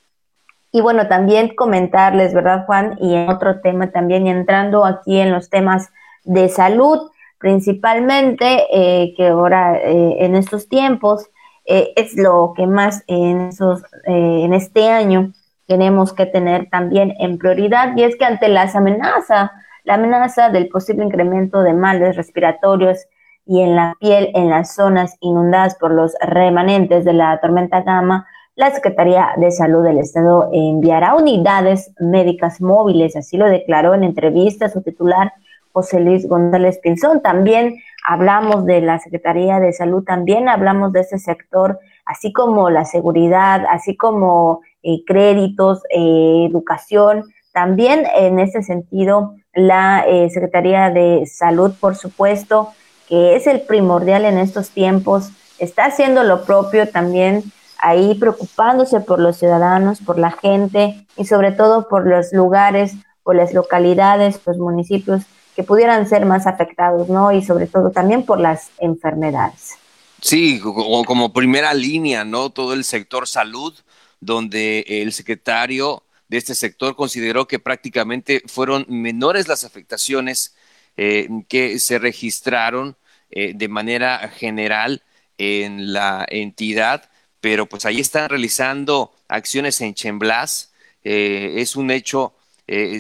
Y 0.71 0.83
bueno, 0.83 1.09
también 1.09 1.55
comentarles, 1.55 2.35
¿verdad, 2.35 2.67
Juan? 2.67 2.99
Y 3.01 3.15
en 3.15 3.31
otro 3.31 3.61
tema 3.61 3.91
también, 3.91 4.27
entrando 4.27 4.85
aquí 4.85 5.19
en 5.19 5.33
los 5.33 5.49
temas 5.49 5.91
de 6.25 6.51
salud, 6.51 7.11
principalmente, 7.39 8.67
eh, 8.71 9.15
que 9.17 9.29
ahora 9.29 9.79
eh, 9.79 10.17
en 10.21 10.35
estos 10.35 10.69
tiempos 10.69 11.31
eh, 11.71 11.93
es 11.97 12.17
lo 12.17 12.55
que 12.57 12.67
más 12.67 13.05
en, 13.09 13.43
esos, 13.43 13.83
eh, 14.07 14.41
en 14.45 14.55
este 14.55 14.89
año 14.89 15.33
tenemos 15.67 16.15
que 16.15 16.25
tener 16.25 16.71
también 16.71 17.13
en 17.19 17.37
prioridad 17.37 17.95
y 17.95 18.05
es 18.05 18.17
que 18.17 18.25
ante 18.25 18.49
las 18.49 18.75
amenazas, 18.75 19.51
la 19.85 19.95
amenaza 19.95 20.49
del 20.49 20.69
posible 20.69 21.05
incremento 21.05 21.61
de 21.63 21.75
males 21.75 22.17
respiratorios 22.17 23.05
y 23.45 23.61
en 23.61 23.77
la 23.77 23.95
piel 24.01 24.31
en 24.35 24.49
las 24.49 24.75
zonas 24.75 25.17
inundadas 25.21 25.77
por 25.77 25.93
los 25.93 26.15
remanentes 26.23 27.05
de 27.05 27.13
la 27.13 27.39
tormenta 27.39 27.83
Gama, 27.83 28.27
la 28.57 28.71
Secretaría 28.71 29.35
de 29.37 29.51
Salud 29.51 29.85
del 29.85 29.99
Estado 29.99 30.49
enviará 30.55 31.17
unidades 31.17 31.93
médicas 32.01 32.63
móviles, 32.63 33.15
así 33.15 33.37
lo 33.37 33.47
declaró 33.47 33.93
en 33.93 34.05
entrevista 34.05 34.71
su 34.71 34.81
titular 34.81 35.35
José 35.73 36.01
Luis 36.01 36.27
González 36.27 36.79
Pinzón. 36.83 37.21
También 37.21 37.77
hablamos 38.09 38.65
de 38.65 38.81
la 38.81 38.99
Secretaría 38.99 39.61
de 39.61 39.75
Salud, 39.75 40.03
también 40.03 40.49
hablamos 40.49 40.95
de 40.95 41.01
ese 41.01 41.19
sector, 41.19 41.79
así 42.07 42.33
como 42.33 42.71
la 42.71 42.87
seguridad, 42.87 43.67
así 43.69 43.99
como 43.99 44.63
eh, 44.83 45.05
créditos, 45.07 45.83
eh, 45.91 46.47
educación. 46.49 47.25
También 47.53 48.07
en 48.17 48.39
ese 48.39 48.63
sentido, 48.63 49.35
la 49.53 50.07
eh, 50.09 50.31
Secretaría 50.31 50.89
de 50.89 51.27
Salud, 51.27 51.75
por 51.79 51.97
supuesto, 51.97 52.71
que 53.11 53.37
es 53.37 53.47
el 53.47 53.61
primordial 53.61 54.25
en 54.25 54.39
estos 54.39 54.71
tiempos, 54.71 55.31
está 55.59 55.85
haciendo 55.85 56.25
lo 56.25 56.47
propio 56.47 56.89
también 56.89 57.43
ahí 57.79 58.15
preocupándose 58.15 59.01
por 59.01 59.21
los 59.21 59.37
ciudadanos, 59.37 60.01
por 60.01 60.19
la 60.19 60.31
gente 60.31 61.07
y 61.19 61.27
sobre 61.27 61.53
todo 61.53 61.89
por 61.89 62.07
los 62.07 62.33
lugares, 62.33 62.95
por 63.23 63.37
las 63.37 63.53
localidades, 63.53 64.41
los 64.47 64.57
municipios 64.57 65.27
que 65.59 65.65
pudieran 65.65 66.09
ser 66.09 66.25
más 66.25 66.47
afectados, 66.47 67.09
¿no? 67.09 67.33
Y 67.33 67.43
sobre 67.43 67.67
todo 67.67 67.91
también 67.91 68.25
por 68.25 68.39
las 68.39 68.71
enfermedades. 68.79 69.75
Sí, 70.23 70.61
como, 70.61 71.33
primera 71.33 71.75
línea, 71.75 72.25
¿no? 72.25 72.51
Todo 72.51 72.75
el 72.75 72.85
sector 72.85 73.27
salud, 73.27 73.75
donde 74.21 74.85
el 74.87 75.13
secretario 75.13 76.05
de 76.29 76.37
este 76.37 76.55
sector 76.55 76.95
consideró 76.95 77.49
que 77.49 77.59
prácticamente 77.59 78.41
fueron 78.47 78.87
menores 78.89 79.49
las 79.49 79.65
afectaciones 79.65 80.55
eh, 80.97 81.29
que 81.49 81.81
se 81.81 81.99
registraron 81.99 82.97
eh, 83.33 83.51
de 83.53 83.67
manera 83.67 84.29
general 84.29 85.03
en 85.39 85.93
la 85.93 86.25
entidad, 86.31 87.11
pero 87.41 87.67
pues 87.67 87.85
ahí 87.85 87.99
están 87.99 88.29
realizando 88.29 89.13
acciones 89.27 89.81
en 89.81 89.95
Chemblas. 89.95 90.73
Eh, 91.03 91.55
es 91.57 91.75
un 91.75 91.91
hecho 91.91 92.35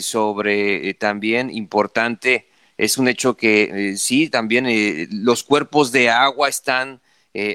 sobre 0.00 0.94
también 0.94 1.50
importante, 1.50 2.47
es 2.78 2.96
un 2.96 3.08
hecho 3.08 3.36
que 3.36 3.94
sí, 3.98 4.30
también 4.30 4.66
los 5.24 5.42
cuerpos 5.42 5.92
de 5.92 6.08
agua 6.08 6.48
están 6.48 7.00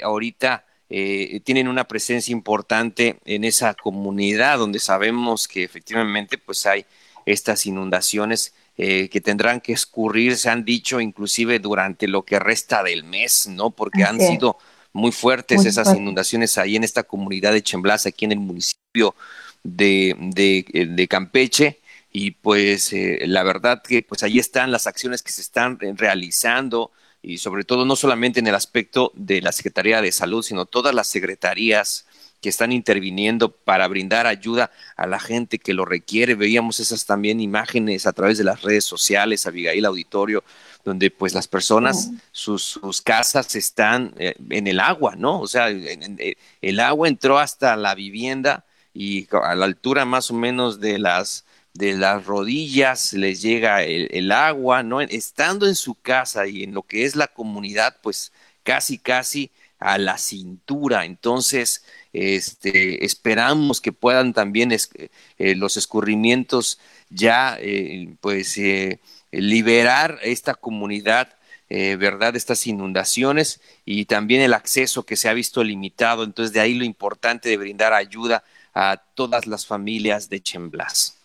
ahorita 0.04 0.66
eh, 0.96 1.40
tienen 1.44 1.68
una 1.68 1.86
presencia 1.88 2.32
importante 2.32 3.18
en 3.26 3.46
esa 3.46 3.74
comunidad 3.74 4.60
donde 4.60 4.78
sabemos 4.78 5.48
que 5.48 5.64
efectivamente 5.64 6.38
pues 6.38 6.68
hay 6.68 6.86
estas 7.26 7.66
inundaciones 7.66 8.54
eh, 8.78 9.10
que 9.10 9.20
tendrán 9.20 9.60
que 9.60 9.74
escurrir, 9.74 10.38
se 10.38 10.52
han 10.52 10.64
dicho 10.64 11.02
inclusive 11.02 11.58
durante 11.58 12.08
lo 12.08 12.22
que 12.22 12.38
resta 12.38 12.84
del 12.84 13.04
mes, 13.06 13.48
¿no? 13.48 13.72
Porque 13.72 14.04
han 14.04 14.20
sido 14.20 14.60
muy 14.92 15.12
fuertes 15.12 15.66
esas 15.66 15.96
inundaciones 15.96 16.60
ahí 16.60 16.76
en 16.76 16.84
esta 16.84 17.02
comunidad 17.02 17.54
de 17.54 17.64
Chemblas, 17.64 18.06
aquí 18.06 18.26
en 18.26 18.34
el 18.34 18.40
municipio 18.40 19.16
de, 19.64 20.16
de, 20.20 20.66
eh, 20.74 20.86
de 20.86 21.08
Campeche. 21.08 21.80
Y 22.14 22.32
pues 22.32 22.94
la 22.94 23.44
verdad 23.44 23.82
que 23.82 24.04
pues 24.04 24.24
ahí 24.24 24.40
están 24.40 24.72
las 24.72 24.88
acciones 24.88 25.24
que 25.24 25.32
se 25.32 25.42
están 25.42 25.80
realizando, 25.98 26.92
y 27.24 27.38
sobre 27.38 27.64
todo 27.64 27.86
no 27.86 27.96
solamente 27.96 28.40
en 28.40 28.48
el 28.48 28.56
aspecto 28.56 29.12
de 29.16 29.42
la 29.42 29.52
Secretaría 29.52 30.02
de 30.02 30.12
Salud, 30.12 30.44
sino 30.44 30.66
todas 30.66 30.94
las 30.94 31.08
secretarías 31.08 32.06
que 32.44 32.50
están 32.50 32.74
interviniendo 32.74 33.50
para 33.50 33.88
brindar 33.88 34.28
ayuda 34.28 34.70
a 34.98 35.08
la 35.08 35.18
gente 35.18 35.58
que 35.58 35.74
lo 35.74 35.86
requiere. 35.86 36.36
Veíamos 36.36 36.82
esas 36.82 37.06
también 37.06 37.40
imágenes 37.40 38.06
a 38.06 38.12
través 38.12 38.38
de 38.38 38.44
las 38.44 38.62
redes 38.62 38.84
sociales, 38.84 39.48
Abigail 39.48 39.86
Auditorio, 39.86 40.44
donde 40.84 41.10
pues 41.10 41.34
las 41.34 41.48
personas, 41.48 42.12
sus, 42.34 42.78
casas 43.02 43.56
están 43.56 44.14
eh, 44.18 44.36
en 44.50 44.68
el 44.68 44.82
agua, 44.82 45.16
¿no? 45.16 45.40
O 45.40 45.48
sea, 45.48 45.72
eh, 45.72 46.36
el 46.62 46.80
agua 46.82 47.08
entró 47.08 47.40
hasta 47.40 47.78
la 47.78 47.96
vivienda 47.96 48.66
y 48.94 49.26
a 49.32 49.56
la 49.56 49.64
altura 49.64 50.04
más 50.04 50.30
o 50.30 50.34
menos 50.34 50.82
de 50.82 51.00
las 51.00 51.43
de 51.74 51.94
las 51.94 52.26
rodillas 52.26 53.14
les 53.14 53.42
llega 53.42 53.84
el, 53.84 54.32
agua, 54.32 54.84
¿no? 54.84 55.02
Estando 55.02 55.68
en 55.68 55.76
su 55.76 55.96
casa 55.96 56.48
y 56.48 56.64
en 56.64 56.74
lo 56.74 56.84
que 56.84 57.06
es 57.06 57.16
la 57.16 57.28
comunidad, 57.28 57.98
pues 58.02 58.32
casi, 58.64 58.98
casi 59.00 59.52
a 59.80 59.98
la 59.98 60.18
cintura. 60.18 61.06
Entonces, 61.06 61.84
este, 62.14 63.06
esperamos 63.06 63.82
que 63.82 63.92
puedan 63.92 64.34
también 64.34 64.72
eh, 64.72 65.56
los 65.56 65.78
escurrimientos 65.78 66.80
ya, 67.10 67.58
eh, 67.60 68.16
pues, 68.22 68.58
eh, 68.58 69.00
liberar 69.32 70.20
esta 70.24 70.54
comunidad, 70.56 71.36
¿verdad? 71.70 72.36
Estas 72.36 72.68
inundaciones 72.68 73.60
y 73.84 74.06
también 74.06 74.42
el 74.42 74.54
acceso 74.54 75.08
que 75.08 75.16
se 75.16 75.28
ha 75.28 75.34
visto 75.34 75.64
limitado. 75.64 76.24
Entonces, 76.24 76.54
de 76.54 76.60
ahí 76.60 76.76
lo 76.76 76.86
importante 76.86 77.50
de 77.50 77.58
brindar 77.58 77.94
ayuda 77.94 78.44
a 78.76 78.98
todas 79.16 79.48
las 79.48 79.66
familias 79.66 80.30
de 80.30 80.40
Chemblas. 80.40 81.23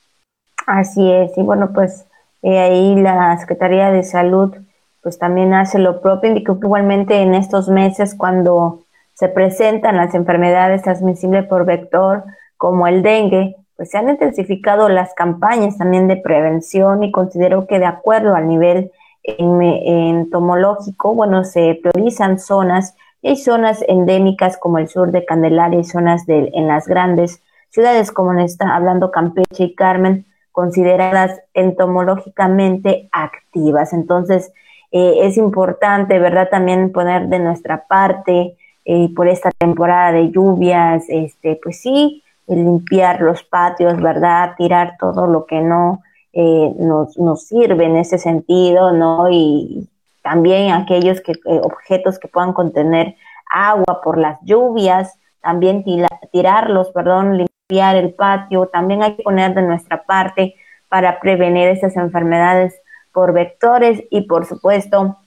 Así 0.69 1.11
es, 1.11 1.33
y 1.39 1.43
bueno, 1.43 1.71
pues 1.73 2.07
eh, 2.43 2.59
ahí 2.59 2.95
la 2.95 3.35
Secretaría 3.39 3.91
de 3.91 4.03
Salud 4.03 4.55
pues 5.03 5.19
también 5.19 5.55
hace 5.55 5.79
lo 5.79 6.03
propio, 6.03 6.29
indicó 6.29 6.61
que 6.61 6.67
igualmente 6.67 7.23
en 7.23 7.35
estos 7.35 7.71
meses 7.71 8.15
cuando 8.15 8.83
se 9.15 9.29
presentan 9.31 9.97
las 9.97 10.15
enfermedades 10.15 10.83
transmisibles 10.83 11.47
por 11.47 11.65
vector 11.65 12.25
como 12.59 12.87
el 12.87 13.03
dengue, 13.03 13.57
pues 13.77 13.91
se 13.91 13.97
han 13.97 14.11
intensificado 14.11 14.91
las 14.91 15.15
campañas 15.15 15.79
también 15.79 16.07
de 16.07 16.19
prevención 16.19 17.03
y 17.03 17.13
considero 17.13 17.67
que 17.67 17.79
de 17.79 17.87
acuerdo 17.87 18.35
al 18.35 18.47
nivel 18.47 18.93
entomológico, 19.23 21.15
bueno, 21.15 21.45
se 21.45 21.81
priorizan 21.83 22.39
zonas 22.39 22.95
y 23.23 23.29
hay 23.29 23.37
zonas 23.37 23.83
endémicas 23.89 24.59
como 24.59 24.77
el 24.77 24.89
sur 24.89 25.13
de 25.13 25.25
Candelaria 25.25 25.81
y 25.81 25.85
zonas 25.85 26.25
en 26.27 26.69
las 26.69 26.87
grandes 26.87 27.43
ciudades 27.71 28.13
como 28.13 28.35
en 28.35 28.41
está 28.41 28.77
hablando 28.77 29.11
Campeche 29.11 29.65
y 29.65 29.75
Carmen, 29.75 30.27
consideradas 30.59 31.41
entomológicamente 31.55 33.09
activas. 33.13 33.93
Entonces, 33.93 34.53
eh, 34.91 35.19
es 35.23 35.37
importante, 35.37 36.19
¿verdad? 36.19 36.49
También 36.51 36.91
poner 36.91 37.29
de 37.29 37.39
nuestra 37.39 37.87
parte 37.87 38.57
eh, 38.85 39.09
por 39.15 39.29
esta 39.29 39.53
temporada 39.53 40.11
de 40.11 40.33
lluvias, 40.33 41.05
este, 41.11 41.61
pues 41.63 41.81
sí, 41.81 42.25
limpiar 42.49 43.21
los 43.21 43.45
patios, 43.45 44.03
¿verdad? 44.03 44.57
Tirar 44.57 44.97
todo 44.99 45.29
lo 45.29 45.47
que 45.47 45.61
no 45.61 46.03
eh, 46.33 46.75
nos, 46.77 47.17
nos, 47.17 47.47
sirve 47.47 47.85
en 47.85 47.97
ese 47.97 48.19
sentido, 48.19 48.91
¿no? 48.91 49.31
Y 49.31 49.89
también 50.25 50.73
aquellos 50.73 51.21
que, 51.21 51.35
objetos 51.63 52.19
que 52.19 52.27
puedan 52.27 52.53
contener 52.53 53.15
agua 53.49 54.01
por 54.03 54.19
las 54.19 54.41
lluvias, 54.43 55.21
también 55.41 55.85
tirarlos, 56.33 56.91
perdón, 56.91 57.47
el 57.69 58.15
patio, 58.15 58.67
también 58.69 59.03
hay 59.03 59.17
que 59.17 59.23
poner 59.23 59.55
de 59.55 59.63
nuestra 59.63 60.05
parte 60.05 60.55
para 60.89 61.21
prevenir 61.21 61.69
esas 61.69 61.97
enfermedades 61.97 62.81
por 63.13 63.35
vectores 63.35 64.03
y 64.11 64.23
por 64.23 64.47
supuesto 64.47 65.19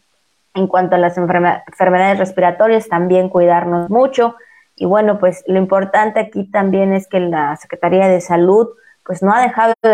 en 0.56 0.68
cuanto 0.68 0.96
a 0.96 1.00
las 1.00 1.18
enfermedades 1.18 2.18
respiratorias 2.18 2.88
también 2.88 3.30
cuidarnos 3.30 3.90
mucho. 3.90 4.36
Y 4.76 4.86
bueno 4.86 5.20
pues 5.20 5.44
lo 5.46 5.60
importante 5.60 6.20
aquí 6.20 6.50
también 6.50 6.94
es 6.94 7.08
que 7.08 7.20
la 7.20 7.56
Secretaría 7.58 8.08
de 8.08 8.22
Salud 8.22 8.70
pues 9.06 9.22
no 9.22 9.34
ha 9.34 9.42
dejado 9.42 9.74
de 9.84 9.94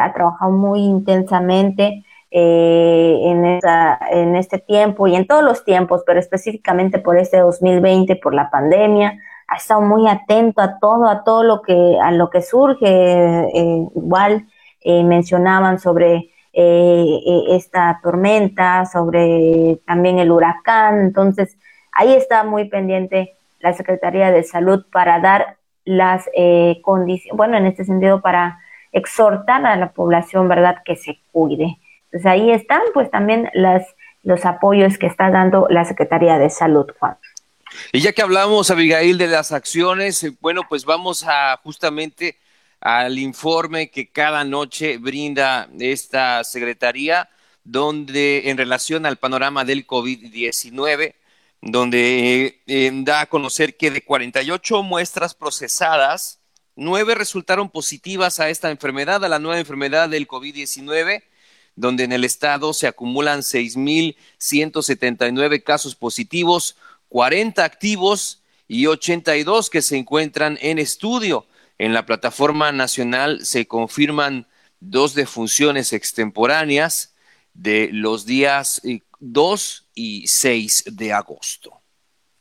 ha 0.00 0.12
trabajado 0.12 0.52
muy 0.52 0.80
intensamente 0.80 2.04
eh, 2.30 3.20
en, 3.24 3.44
esa, 3.44 3.98
en 4.10 4.36
este 4.36 4.58
tiempo 4.58 5.06
y 5.06 5.16
en 5.16 5.26
todos 5.26 5.42
los 5.42 5.64
tiempos, 5.64 6.02
pero 6.06 6.20
específicamente 6.20 6.98
por 6.98 7.18
este 7.18 7.38
2020, 7.38 8.16
por 8.16 8.32
la 8.32 8.48
pandemia, 8.48 9.18
ha 9.48 9.56
estado 9.56 9.80
muy 9.80 10.06
atento 10.06 10.60
a 10.60 10.78
todo, 10.78 11.08
a 11.08 11.24
todo 11.24 11.42
lo 11.42 11.62
que, 11.62 11.98
a 12.00 12.12
lo 12.12 12.28
que 12.28 12.42
surge. 12.42 12.86
Eh, 12.86 13.88
igual 13.96 14.46
eh, 14.82 15.02
mencionaban 15.02 15.80
sobre 15.80 16.30
eh, 16.52 17.20
esta 17.48 17.98
tormenta, 18.02 18.84
sobre 18.84 19.80
también 19.86 20.18
el 20.18 20.30
huracán. 20.30 21.00
Entonces, 21.00 21.56
ahí 21.92 22.12
está 22.12 22.44
muy 22.44 22.68
pendiente 22.68 23.36
la 23.60 23.72
Secretaría 23.72 24.30
de 24.30 24.44
Salud 24.44 24.84
para 24.92 25.18
dar 25.18 25.56
las 25.84 26.26
condiciones, 26.82 27.36
bueno, 27.36 27.56
en 27.56 27.64
este 27.64 27.84
sentido, 27.86 28.20
para 28.20 28.58
exhortar 28.92 29.64
a 29.64 29.74
la 29.76 29.92
población, 29.92 30.46
¿verdad?, 30.46 30.76
que 30.84 30.96
se 30.96 31.18
cuide. 31.32 31.78
Entonces, 32.04 32.26
ahí 32.26 32.50
están, 32.50 32.82
pues, 32.92 33.10
también 33.10 33.48
las, 33.54 33.96
los 34.22 34.44
apoyos 34.44 34.98
que 34.98 35.06
está 35.06 35.30
dando 35.30 35.66
la 35.70 35.86
Secretaría 35.86 36.38
de 36.38 36.50
Salud, 36.50 36.86
Juan. 36.98 37.16
Y 37.92 38.00
ya 38.00 38.12
que 38.12 38.22
hablamos, 38.22 38.70
Abigail, 38.70 39.18
de 39.18 39.26
las 39.26 39.52
acciones, 39.52 40.22
eh, 40.24 40.36
bueno, 40.40 40.62
pues 40.68 40.84
vamos 40.84 41.24
a 41.26 41.58
justamente 41.62 42.38
al 42.80 43.18
informe 43.18 43.90
que 43.90 44.10
cada 44.10 44.44
noche 44.44 44.98
brinda 44.98 45.68
esta 45.80 46.44
secretaría, 46.44 47.28
donde 47.64 48.50
en 48.50 48.56
relación 48.56 49.04
al 49.06 49.16
panorama 49.16 49.64
del 49.64 49.86
COVID-19, 49.86 51.14
donde 51.60 52.62
eh, 52.66 52.90
da 53.04 53.22
a 53.22 53.26
conocer 53.26 53.76
que 53.76 53.90
de 53.90 54.04
48 54.04 54.82
muestras 54.82 55.34
procesadas, 55.34 56.40
nueve 56.76 57.14
resultaron 57.14 57.68
positivas 57.68 58.40
a 58.40 58.48
esta 58.48 58.70
enfermedad, 58.70 59.22
a 59.24 59.28
la 59.28 59.40
nueva 59.40 59.58
enfermedad 59.58 60.08
del 60.08 60.28
COVID-19, 60.28 61.24
donde 61.74 62.04
en 62.04 62.12
el 62.12 62.24
estado 62.24 62.72
se 62.72 62.86
acumulan 62.86 63.40
6.179 63.40 65.62
casos 65.62 65.94
positivos, 65.96 66.76
40 67.08 67.64
activos 67.64 68.42
y 68.66 68.86
82 68.86 69.70
que 69.70 69.82
se 69.82 69.96
encuentran 69.96 70.58
en 70.60 70.78
estudio. 70.78 71.46
En 71.78 71.94
la 71.94 72.06
plataforma 72.06 72.72
nacional 72.72 73.44
se 73.44 73.66
confirman 73.66 74.46
dos 74.80 75.14
defunciones 75.14 75.92
extemporáneas 75.92 77.14
de 77.54 77.90
los 77.92 78.26
días 78.26 78.82
2 79.20 79.86
eh, 79.86 79.90
y 79.94 80.26
6 80.26 80.96
de 80.96 81.12
agosto. 81.12 81.72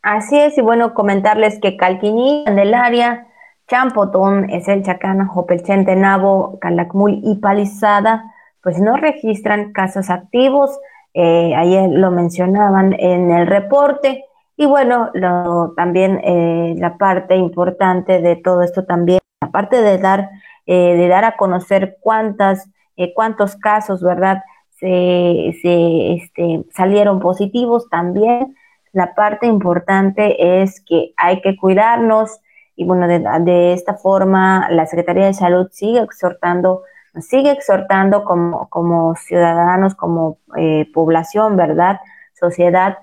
Así 0.02 0.38
es, 0.38 0.58
y 0.58 0.62
bueno, 0.62 0.94
comentarles 0.94 1.60
que 1.60 1.76
Calquiní, 1.76 2.44
Candelaria, 2.46 3.28
Champotón, 3.68 4.50
es 4.50 4.68
el 4.68 4.84
Chacana, 4.84 5.28
Jopelchente, 5.28 5.96
Nabo, 5.96 6.58
Calakmul 6.60 7.20
y 7.24 7.36
Palizada, 7.36 8.24
pues 8.64 8.80
no 8.80 8.96
registran 8.96 9.74
casos 9.74 10.10
activos. 10.10 10.80
Eh, 11.14 11.54
ayer 11.56 11.90
lo 11.90 12.12
mencionaban 12.12 12.94
en 12.94 13.32
el 13.32 13.48
reporte. 13.48 14.24
Y 14.58 14.65
bueno, 14.65 15.12
lo, 15.13 15.74
también 15.78 16.20
eh, 16.24 16.76
la 16.78 16.98
parte 16.98 17.36
importante 17.36 18.22
de 18.22 18.36
todo 18.36 18.63
esto 18.63 18.86
también, 18.86 19.20
aparte 19.39 19.82
de 19.82 19.98
dar, 20.00 20.30
eh, 20.65 20.96
de 20.98 21.08
dar 21.08 21.24
a 21.24 21.38
conocer 21.38 21.98
cuántas, 22.02 22.70
eh, 22.98 23.13
cuántos 23.13 23.56
casos, 23.56 24.02
¿verdad? 24.02 24.43
Se, 24.72 25.56
se 25.62 26.13
este, 26.13 26.65
salieron 26.74 27.20
positivos, 27.20 27.88
también 27.89 28.56
la 28.93 29.13
parte 29.13 29.46
importante 29.46 30.62
es 30.63 30.82
que 30.82 31.13
hay 31.17 31.41
que 31.41 31.56
cuidarnos, 31.56 32.41
y 32.76 32.84
bueno, 32.84 33.08
de, 33.08 33.74
esta 33.74 33.93
forma 33.93 34.67
la 34.72 34.88
Secretaría 34.88 35.26
de 35.26 35.34
Salud 35.36 35.67
sigue 35.72 36.00
exhortando, 36.00 36.82
sigue 37.20 37.52
exhortando 37.52 38.24
como, 38.24 38.70
como 38.70 39.15
ciudadanos, 39.15 39.93
como 39.93 40.39
eh, 40.58 40.89
población, 40.93 41.58
¿verdad? 41.58 42.00
Sociedad, 42.34 42.98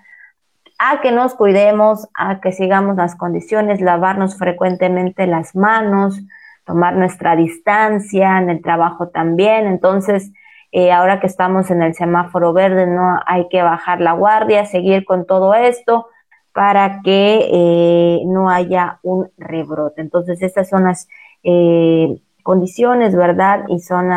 a 0.91 1.01
que 1.01 1.13
nos 1.13 1.35
cuidemos, 1.35 2.09
a 2.15 2.41
que 2.41 2.53
sigamos 2.53 2.97
las 2.97 3.17
condiciones, 3.17 3.81
lavarnos 3.81 4.37
frecuentemente 4.37 5.27
las 5.27 5.57
manos, 5.57 6.21
tomar 6.67 6.95
nuestra 6.95 7.37
distancia, 7.37 8.39
en 8.39 8.51
el 8.51 8.61
trabajo 8.61 9.09
también. 9.09 9.67
Entonces, 9.67 10.31
eh, 10.73 10.93
ahora 10.93 11.21
que 11.21 11.27
estamos 11.27 11.71
en 11.71 11.83
el 11.83 11.95
semáforo 11.95 12.53
verde, 12.53 12.87
no 12.87 13.19
hay 13.27 13.49
que 13.49 13.63
bajar 13.63 14.03
la 14.03 14.13
guardia, 14.13 14.67
seguir 14.67 15.07
con 15.07 15.25
todo 15.27 15.55
esto 15.55 16.09
para 16.53 17.01
que 17.03 17.49
eh, 17.51 18.23
no 18.27 18.51
haya 18.51 18.99
un 19.03 19.31
rebrote. 19.39 20.03
Entonces, 20.03 20.43
estas 20.43 20.69
son 20.69 20.85
las 20.85 21.09
eh, 21.45 22.21
condiciones, 22.43 23.17
¿verdad? 23.17 23.65
Y 23.69 23.81
son 23.81 24.11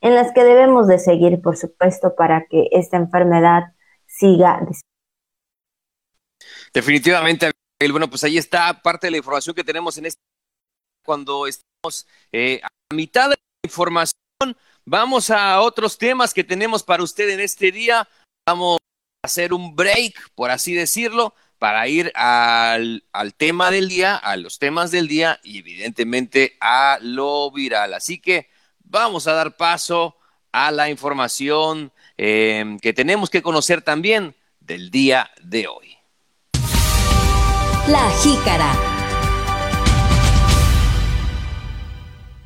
en 0.00 0.14
las 0.14 0.32
que 0.32 0.44
debemos 0.44 0.86
de 0.86 0.98
seguir, 1.00 1.42
por 1.42 1.56
supuesto, 1.56 2.14
para 2.14 2.44
que 2.44 2.68
esta 2.70 2.96
enfermedad 2.96 3.72
siga. 4.06 4.60
Definitivamente, 6.76 7.50
bueno, 7.90 8.10
pues 8.10 8.22
ahí 8.24 8.36
está 8.36 8.82
parte 8.82 9.06
de 9.06 9.12
la 9.12 9.16
información 9.16 9.54
que 9.54 9.64
tenemos 9.64 9.96
en 9.96 10.06
este 10.06 10.20
cuando 11.04 11.46
estamos 11.46 12.06
a 12.62 12.94
mitad 12.94 13.30
de 13.30 13.36
la 13.36 13.66
información 13.66 14.16
Vamos 14.88 15.30
a 15.30 15.60
otros 15.62 15.98
temas 15.98 16.32
que 16.32 16.44
tenemos 16.44 16.84
para 16.84 17.02
usted 17.02 17.28
en 17.30 17.40
este 17.40 17.72
día. 17.72 18.08
Vamos 18.46 18.78
a 19.20 19.26
hacer 19.26 19.52
un 19.52 19.74
break, 19.74 20.30
por 20.36 20.52
así 20.52 20.74
decirlo, 20.74 21.34
para 21.58 21.88
ir 21.88 22.12
al, 22.14 23.02
tema 23.36 23.72
del 23.72 23.88
día, 23.88 24.14
a 24.14 24.36
los 24.36 24.60
temas 24.60 24.92
del 24.92 25.08
día 25.08 25.40
y 25.42 25.58
evidentemente 25.58 26.56
a 26.60 26.98
lo 27.02 27.50
viral. 27.50 27.94
Así 27.94 28.20
que 28.20 28.48
vamos 28.84 29.26
a 29.26 29.32
dar 29.32 29.56
paso 29.56 30.18
a 30.52 30.70
la 30.70 30.88
información 30.88 31.90
em, 32.16 32.78
que 32.78 32.92
tenemos 32.92 33.28
que 33.28 33.42
conocer 33.42 33.82
también 33.82 34.36
del 34.60 34.92
día 34.92 35.32
de 35.42 35.66
hoy. 35.66 35.95
La 37.88 38.10
jícara. 38.22 38.72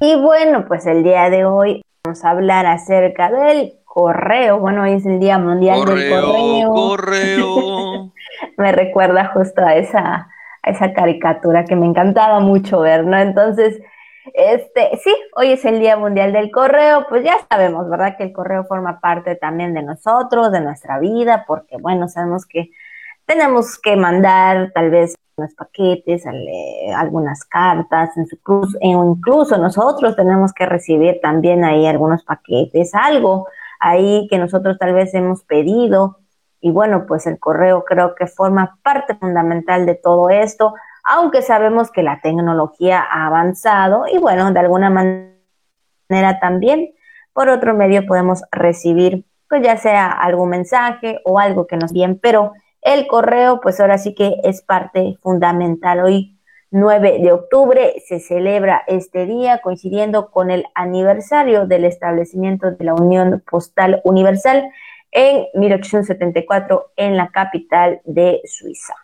Y 0.00 0.20
bueno, 0.20 0.66
pues 0.66 0.86
el 0.86 1.02
día 1.02 1.30
de 1.30 1.44
hoy 1.44 1.82
Vamos 2.04 2.24
a 2.24 2.30
hablar 2.30 2.64
acerca 2.64 3.30
del 3.30 3.74
correo. 3.84 4.58
Bueno, 4.58 4.84
hoy 4.84 4.92
es 4.94 5.04
el 5.04 5.20
Día 5.20 5.38
Mundial 5.38 5.84
del 5.84 6.10
Correo. 6.10 6.72
Correo. 6.72 8.12
me 8.56 8.72
recuerda 8.72 9.26
justo 9.34 9.60
a 9.60 9.76
esa, 9.76 10.30
a 10.62 10.70
esa 10.70 10.94
caricatura 10.94 11.66
que 11.66 11.76
me 11.76 11.84
encantaba 11.84 12.40
mucho 12.40 12.80
ver, 12.80 13.04
¿no? 13.04 13.18
Entonces, 13.18 13.82
este, 14.32 14.96
sí, 15.04 15.14
hoy 15.36 15.52
es 15.52 15.64
el 15.66 15.78
Día 15.78 15.98
Mundial 15.98 16.32
del 16.32 16.50
Correo, 16.50 17.04
pues 17.10 17.22
ya 17.22 17.34
sabemos, 17.50 17.90
¿verdad? 17.90 18.16
Que 18.16 18.24
el 18.24 18.32
correo 18.32 18.64
forma 18.64 18.98
parte 18.98 19.36
también 19.36 19.74
de 19.74 19.82
nosotros, 19.82 20.50
de 20.52 20.62
nuestra 20.62 20.98
vida, 20.98 21.44
porque, 21.46 21.76
bueno, 21.76 22.08
sabemos 22.08 22.46
que 22.46 22.70
tenemos 23.26 23.78
que 23.78 23.94
mandar 23.96 24.72
tal 24.72 24.90
vez 24.90 25.16
paquetes, 25.54 26.24
algunas 26.94 27.44
cartas, 27.44 28.10
e 28.16 28.88
incluso 28.88 29.58
nosotros 29.58 30.16
tenemos 30.16 30.52
que 30.52 30.66
recibir 30.66 31.20
también 31.20 31.64
ahí 31.64 31.86
algunos 31.86 32.24
paquetes, 32.24 32.94
algo 32.94 33.48
ahí 33.80 34.26
que 34.28 34.38
nosotros 34.38 34.78
tal 34.78 34.94
vez 34.94 35.14
hemos 35.14 35.42
pedido. 35.44 36.18
Y 36.60 36.70
bueno, 36.70 37.06
pues 37.06 37.26
el 37.26 37.38
correo 37.38 37.84
creo 37.84 38.14
que 38.14 38.26
forma 38.26 38.78
parte 38.82 39.14
fundamental 39.14 39.86
de 39.86 39.94
todo 39.94 40.28
esto, 40.28 40.74
aunque 41.04 41.40
sabemos 41.40 41.90
que 41.90 42.02
la 42.02 42.20
tecnología 42.20 43.02
ha 43.02 43.26
avanzado 43.26 44.04
y 44.06 44.18
bueno, 44.18 44.52
de 44.52 44.60
alguna 44.60 44.90
manera 44.90 46.38
también 46.40 46.90
por 47.32 47.48
otro 47.48 47.74
medio 47.74 48.06
podemos 48.06 48.42
recibir, 48.52 49.24
pues 49.48 49.62
ya 49.62 49.78
sea 49.78 50.10
algún 50.10 50.50
mensaje 50.50 51.20
o 51.24 51.38
algo 51.38 51.66
que 51.66 51.78
nos 51.78 51.92
bien, 51.92 52.18
pero 52.20 52.52
el 52.82 53.06
correo, 53.06 53.60
pues 53.60 53.80
ahora 53.80 53.98
sí 53.98 54.14
que 54.14 54.36
es 54.42 54.62
parte 54.62 55.16
fundamental. 55.22 56.00
Hoy, 56.00 56.36
9 56.70 57.18
de 57.20 57.32
octubre, 57.32 57.94
se 58.06 58.20
celebra 58.20 58.82
este 58.86 59.26
día 59.26 59.60
coincidiendo 59.62 60.30
con 60.30 60.50
el 60.50 60.64
aniversario 60.74 61.66
del 61.66 61.84
establecimiento 61.84 62.70
de 62.70 62.84
la 62.84 62.94
Unión 62.94 63.42
Postal 63.50 64.00
Universal 64.04 64.70
en 65.10 65.46
1874 65.54 66.92
en 66.96 67.16
la 67.16 67.28
capital 67.30 68.00
de 68.04 68.40
Suiza. 68.44 68.94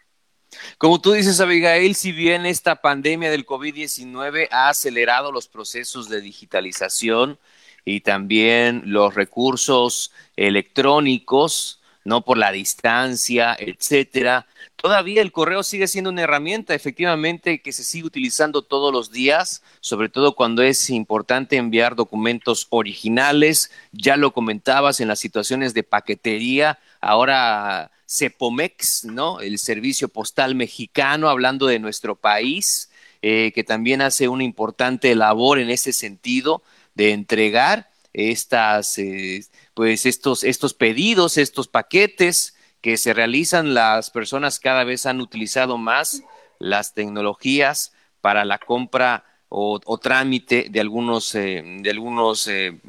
Como 0.78 1.00
tú 1.00 1.12
dices, 1.12 1.40
Abigail, 1.40 1.94
si 1.94 2.12
bien 2.12 2.46
esta 2.46 2.76
pandemia 2.76 3.30
del 3.30 3.44
COVID-19 3.44 4.48
ha 4.50 4.68
acelerado 4.68 5.32
los 5.32 5.48
procesos 5.48 6.08
de 6.08 6.20
digitalización 6.20 7.38
y 7.84 8.00
también 8.00 8.82
los 8.86 9.14
recursos 9.14 10.12
electrónicos, 10.36 11.82
no 12.06 12.24
por 12.24 12.38
la 12.38 12.52
distancia, 12.52 13.56
etcétera. 13.58 14.46
Todavía 14.76 15.22
el 15.22 15.32
correo 15.32 15.64
sigue 15.64 15.88
siendo 15.88 16.10
una 16.10 16.22
herramienta 16.22 16.72
efectivamente 16.72 17.60
que 17.60 17.72
se 17.72 17.82
sigue 17.82 18.06
utilizando 18.06 18.62
todos 18.62 18.92
los 18.92 19.10
días, 19.10 19.62
sobre 19.80 20.08
todo 20.08 20.36
cuando 20.36 20.62
es 20.62 20.88
importante 20.88 21.56
enviar 21.56 21.96
documentos 21.96 22.68
originales. 22.70 23.72
Ya 23.90 24.16
lo 24.16 24.32
comentabas 24.32 25.00
en 25.00 25.08
las 25.08 25.18
situaciones 25.18 25.74
de 25.74 25.82
paquetería, 25.82 26.78
ahora 27.00 27.90
Cepomex, 28.08 29.04
¿no? 29.04 29.40
El 29.40 29.58
servicio 29.58 30.08
postal 30.08 30.54
mexicano, 30.54 31.28
hablando 31.28 31.66
de 31.66 31.80
nuestro 31.80 32.14
país, 32.14 32.88
eh, 33.20 33.50
que 33.52 33.64
también 33.64 34.00
hace 34.00 34.28
una 34.28 34.44
importante 34.44 35.12
labor 35.16 35.58
en 35.58 35.70
ese 35.70 35.92
sentido 35.92 36.62
de 36.94 37.10
entregar 37.10 37.90
estas 38.12 38.96
eh, 38.98 39.44
pues 39.76 40.06
estos, 40.06 40.42
estos 40.42 40.72
pedidos, 40.72 41.36
estos 41.36 41.68
paquetes 41.68 42.56
que 42.80 42.96
se 42.96 43.12
realizan, 43.12 43.74
las 43.74 44.10
personas 44.10 44.58
cada 44.58 44.84
vez 44.84 45.04
han 45.04 45.20
utilizado 45.20 45.76
más 45.76 46.22
las 46.58 46.94
tecnologías 46.94 47.92
para 48.22 48.46
la 48.46 48.58
compra 48.58 49.26
o, 49.50 49.98
trámite 49.98 50.68
de 50.70 50.80
algunos, 50.80 51.34
eh, 51.34 51.62
de 51.82 51.90
algunos 51.90 52.48
eh, 52.48 52.80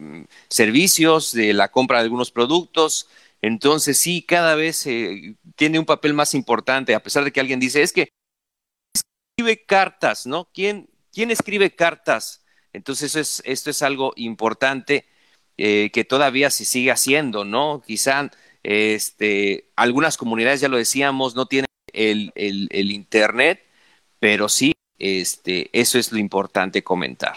servicios, 0.47 1.33
de 1.33 1.51
la 1.53 1.67
compra 1.67 1.97
de 1.97 2.05
algunos 2.05 2.31
productos. 2.31 3.09
Entonces 3.41 3.97
sí, 3.97 4.21
cada 4.21 4.55
vez 4.55 4.87
eh, 4.87 5.35
tiene 5.57 5.79
un 5.79 5.85
papel 5.85 6.13
más 6.13 6.33
importante, 6.33 6.95
a 6.95 7.03
pesar 7.03 7.25
de 7.25 7.33
que 7.33 7.41
alguien 7.41 7.59
dice, 7.59 7.81
es 7.81 7.91
que 7.91 8.07
escribe 9.35 9.65
cartas, 9.65 10.25
¿no? 10.25 10.49
¿Quién, 10.53 10.89
quién 11.11 11.31
escribe 11.31 11.75
cartas? 11.75 12.45
Entonces 12.71 13.17
es, 13.17 13.41
esto 13.43 13.71
es 13.71 13.81
algo 13.81 14.13
importante 14.15 15.05
eh, 15.57 15.89
que 15.91 16.03
todavía 16.03 16.49
se 16.51 16.65
sigue 16.65 16.91
haciendo, 16.91 17.43
¿no? 17.43 17.81
Quizá 17.85 18.29
este, 18.63 19.65
algunas 19.75 20.17
comunidades, 20.17 20.61
ya 20.61 20.67
lo 20.67 20.77
decíamos, 20.77 21.35
no 21.35 21.45
tienen 21.45 21.67
el, 21.93 22.31
el, 22.35 22.91
Internet, 22.91 23.61
pero 24.19 24.49
sí, 24.49 24.73
este, 24.99 25.69
eso 25.73 25.97
es 25.97 26.11
lo 26.11 26.19
importante 26.19 26.83
comentar. 26.83 27.35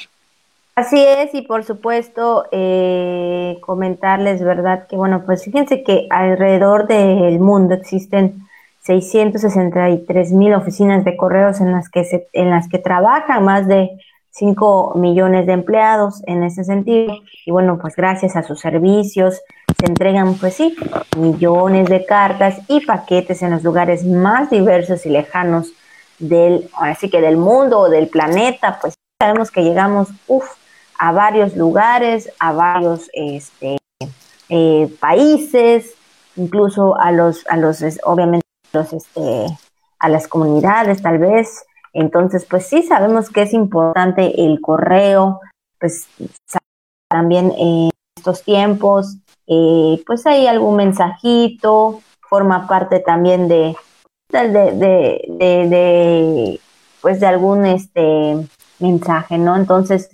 Así 0.74 1.02
es, 1.02 1.34
y 1.34 1.42
por 1.42 1.64
supuesto, 1.64 2.46
eh, 2.52 3.58
comentarles, 3.60 4.42
¿verdad? 4.42 4.86
Que 4.88 4.96
bueno, 4.96 5.22
pues 5.24 5.44
fíjense 5.44 5.82
que 5.82 6.06
alrededor 6.10 6.86
del 6.86 7.38
mundo 7.38 7.74
existen 7.74 8.46
663 8.82 10.32
mil 10.32 10.54
oficinas 10.54 11.04
de 11.04 11.16
correos 11.16 11.60
en 11.60 11.72
las 11.72 11.88
que 11.88 12.04
se, 12.04 12.28
en 12.32 12.50
las 12.50 12.68
que 12.68 12.78
trabajan 12.78 13.44
más 13.44 13.66
de 13.66 13.90
5 14.30 14.94
millones 14.96 15.46
de 15.46 15.52
empleados 15.52 16.22
en 16.26 16.42
ese 16.42 16.64
sentido. 16.64 17.14
Y 17.44 17.50
bueno, 17.50 17.78
pues 17.80 17.96
gracias 17.96 18.36
a 18.36 18.42
sus 18.42 18.60
servicios 18.60 19.40
se 19.78 19.86
entregan, 19.86 20.34
pues 20.34 20.54
sí, 20.54 20.76
millones 21.16 21.88
de 21.88 22.04
cartas 22.04 22.60
y 22.68 22.84
paquetes 22.84 23.42
en 23.42 23.50
los 23.50 23.62
lugares 23.62 24.04
más 24.04 24.50
diversos 24.50 25.06
y 25.06 25.10
lejanos 25.10 25.72
del, 26.18 26.68
así 26.78 27.10
que 27.10 27.20
del 27.20 27.36
mundo 27.36 27.80
o 27.80 27.88
del 27.88 28.08
planeta. 28.08 28.78
Pues 28.80 28.94
sabemos 29.20 29.50
que 29.50 29.62
llegamos, 29.62 30.08
a 30.98 31.12
varios 31.12 31.56
lugares, 31.56 32.30
a 32.38 32.52
varios 32.52 33.10
este, 33.14 33.78
eh, 34.50 34.94
países, 35.00 35.94
incluso 36.36 36.94
a 36.98 37.10
los, 37.10 37.46
a 37.48 37.56
los, 37.56 37.82
obviamente, 38.04 38.46
los, 38.74 38.92
este, 38.92 39.46
a 39.98 40.08
las 40.08 40.28
comunidades 40.28 41.00
tal 41.00 41.18
vez 41.18 41.64
entonces, 41.92 42.46
pues 42.48 42.66
sí, 42.66 42.82
sabemos 42.82 43.30
que 43.30 43.42
es 43.42 43.52
importante 43.52 44.44
el 44.44 44.60
correo, 44.60 45.40
pues 45.78 46.06
también 47.08 47.52
en 47.58 47.90
estos 48.16 48.42
tiempos, 48.42 49.16
eh, 49.46 50.02
pues 50.06 50.26
hay 50.26 50.46
algún 50.46 50.76
mensajito, 50.76 52.02
forma 52.20 52.68
parte 52.68 53.00
también 53.00 53.48
de, 53.48 53.74
de, 54.30 54.48
de, 55.28 56.60
pues 57.00 57.18
de 57.18 57.26
algún 57.26 57.66
este 57.66 58.36
mensaje, 58.78 59.38
¿no? 59.38 59.56
Entonces, 59.56 60.10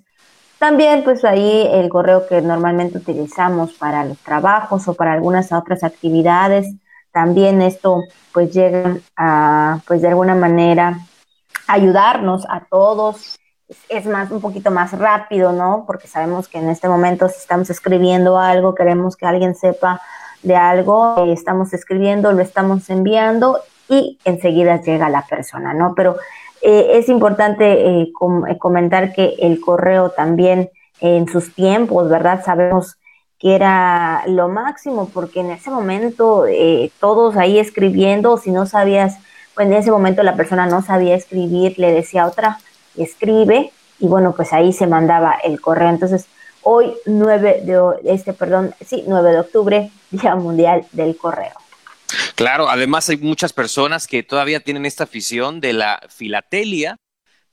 también 0.59 1.05
pues 1.05 1.25
ahí 1.25 1.69
el 1.71 1.91
correo 1.91 2.27
que 2.27 2.41
normalmente 2.41 2.97
utilizamos 2.97 3.75
para 3.75 4.05
los 4.07 4.19
trabajos 4.19 4.89
o 4.89 4.95
para 4.95 5.13
algunas 5.13 5.53
otras 5.53 5.85
actividades, 5.85 6.75
también 7.13 7.61
esto 7.61 8.03
pues 8.33 8.53
llega 8.55 8.99
a 9.17 9.81
pues 9.87 10.01
de 10.01 10.09
alguna 10.09 10.35
manera 10.35 11.01
ayudarnos 11.67 12.45
a 12.49 12.65
todos. 12.71 13.39
Es 13.89 14.07
más, 14.07 14.31
un 14.31 14.41
poquito 14.41 14.71
más 14.71 14.97
rápido, 14.97 15.53
¿no? 15.53 15.85
Porque 15.87 16.07
sabemos 16.07 16.49
que 16.49 16.59
en 16.59 16.71
este 16.71 16.89
momento 16.89 17.27
estamos 17.27 17.69
escribiendo 17.71 18.39
algo, 18.39 18.75
queremos 18.75 19.17
que 19.17 19.27
alguien 19.27 19.55
sepa 19.55 20.01
de 20.43 20.55
algo, 20.55 21.17
eh, 21.19 21.33
estamos 21.33 21.75
escribiendo, 21.75 22.33
lo 22.33 22.43
estamos 22.43 22.89
enviando 22.91 23.61
y 23.89 24.19
enseguida 24.25 24.81
llega 24.81 25.09
la 25.09 25.23
persona, 25.23 25.75
¿no? 25.75 25.95
Pero 25.97 26.17
eh, 26.63 26.91
es 26.93 27.09
importante 27.09 28.03
eh, 28.03 28.13
comentar 28.59 29.13
que 29.13 29.35
el 29.41 29.61
correo 29.61 30.11
también 30.11 30.71
en 31.01 31.29
sus 31.29 31.55
tiempos, 31.55 32.09
¿verdad? 32.09 32.45
Sabemos 32.45 32.97
que 33.39 33.55
era 33.55 34.23
lo 34.29 34.49
máximo, 34.49 35.11
porque 35.13 35.41
en 35.41 35.51
ese 35.51 35.71
momento 35.71 36.45
todos 37.01 37.37
ahí 37.37 37.59
escribiendo, 37.59 38.39
si 38.39 38.51
no 38.51 38.65
sabías, 38.65 39.19
en 39.59 39.73
ese 39.73 39.91
momento 39.91 40.23
la 40.23 40.37
persona 40.37 40.67
no 40.67 40.83
sabía 40.83 41.15
escribir, 41.15 41.79
le 41.79 41.93
decía 41.93 42.23
a 42.23 42.27
otra, 42.27 42.59
escribe, 42.97 43.73
y 43.99 44.07
bueno, 44.07 44.35
pues 44.35 44.53
ahí 44.53 44.73
se 44.73 44.87
mandaba 44.87 45.37
el 45.43 45.61
correo. 45.61 45.89
Entonces, 45.89 46.27
hoy 46.63 46.95
9 47.07 47.63
de, 47.65 48.13
este, 48.13 48.33
perdón, 48.33 48.75
sí, 48.85 49.05
9 49.07 49.33
de 49.33 49.41
octubre, 49.41 49.91
Día 50.11 50.35
Mundial 50.35 50.87
del 50.93 51.17
Correo. 51.17 51.55
Claro, 52.35 52.69
además 52.69 53.09
hay 53.09 53.17
muchas 53.17 53.53
personas 53.53 54.07
que 54.07 54.23
todavía 54.23 54.61
tienen 54.61 54.87
esta 54.87 55.05
afición 55.05 55.61
de 55.61 55.73
la 55.73 56.01
filatelia, 56.09 56.97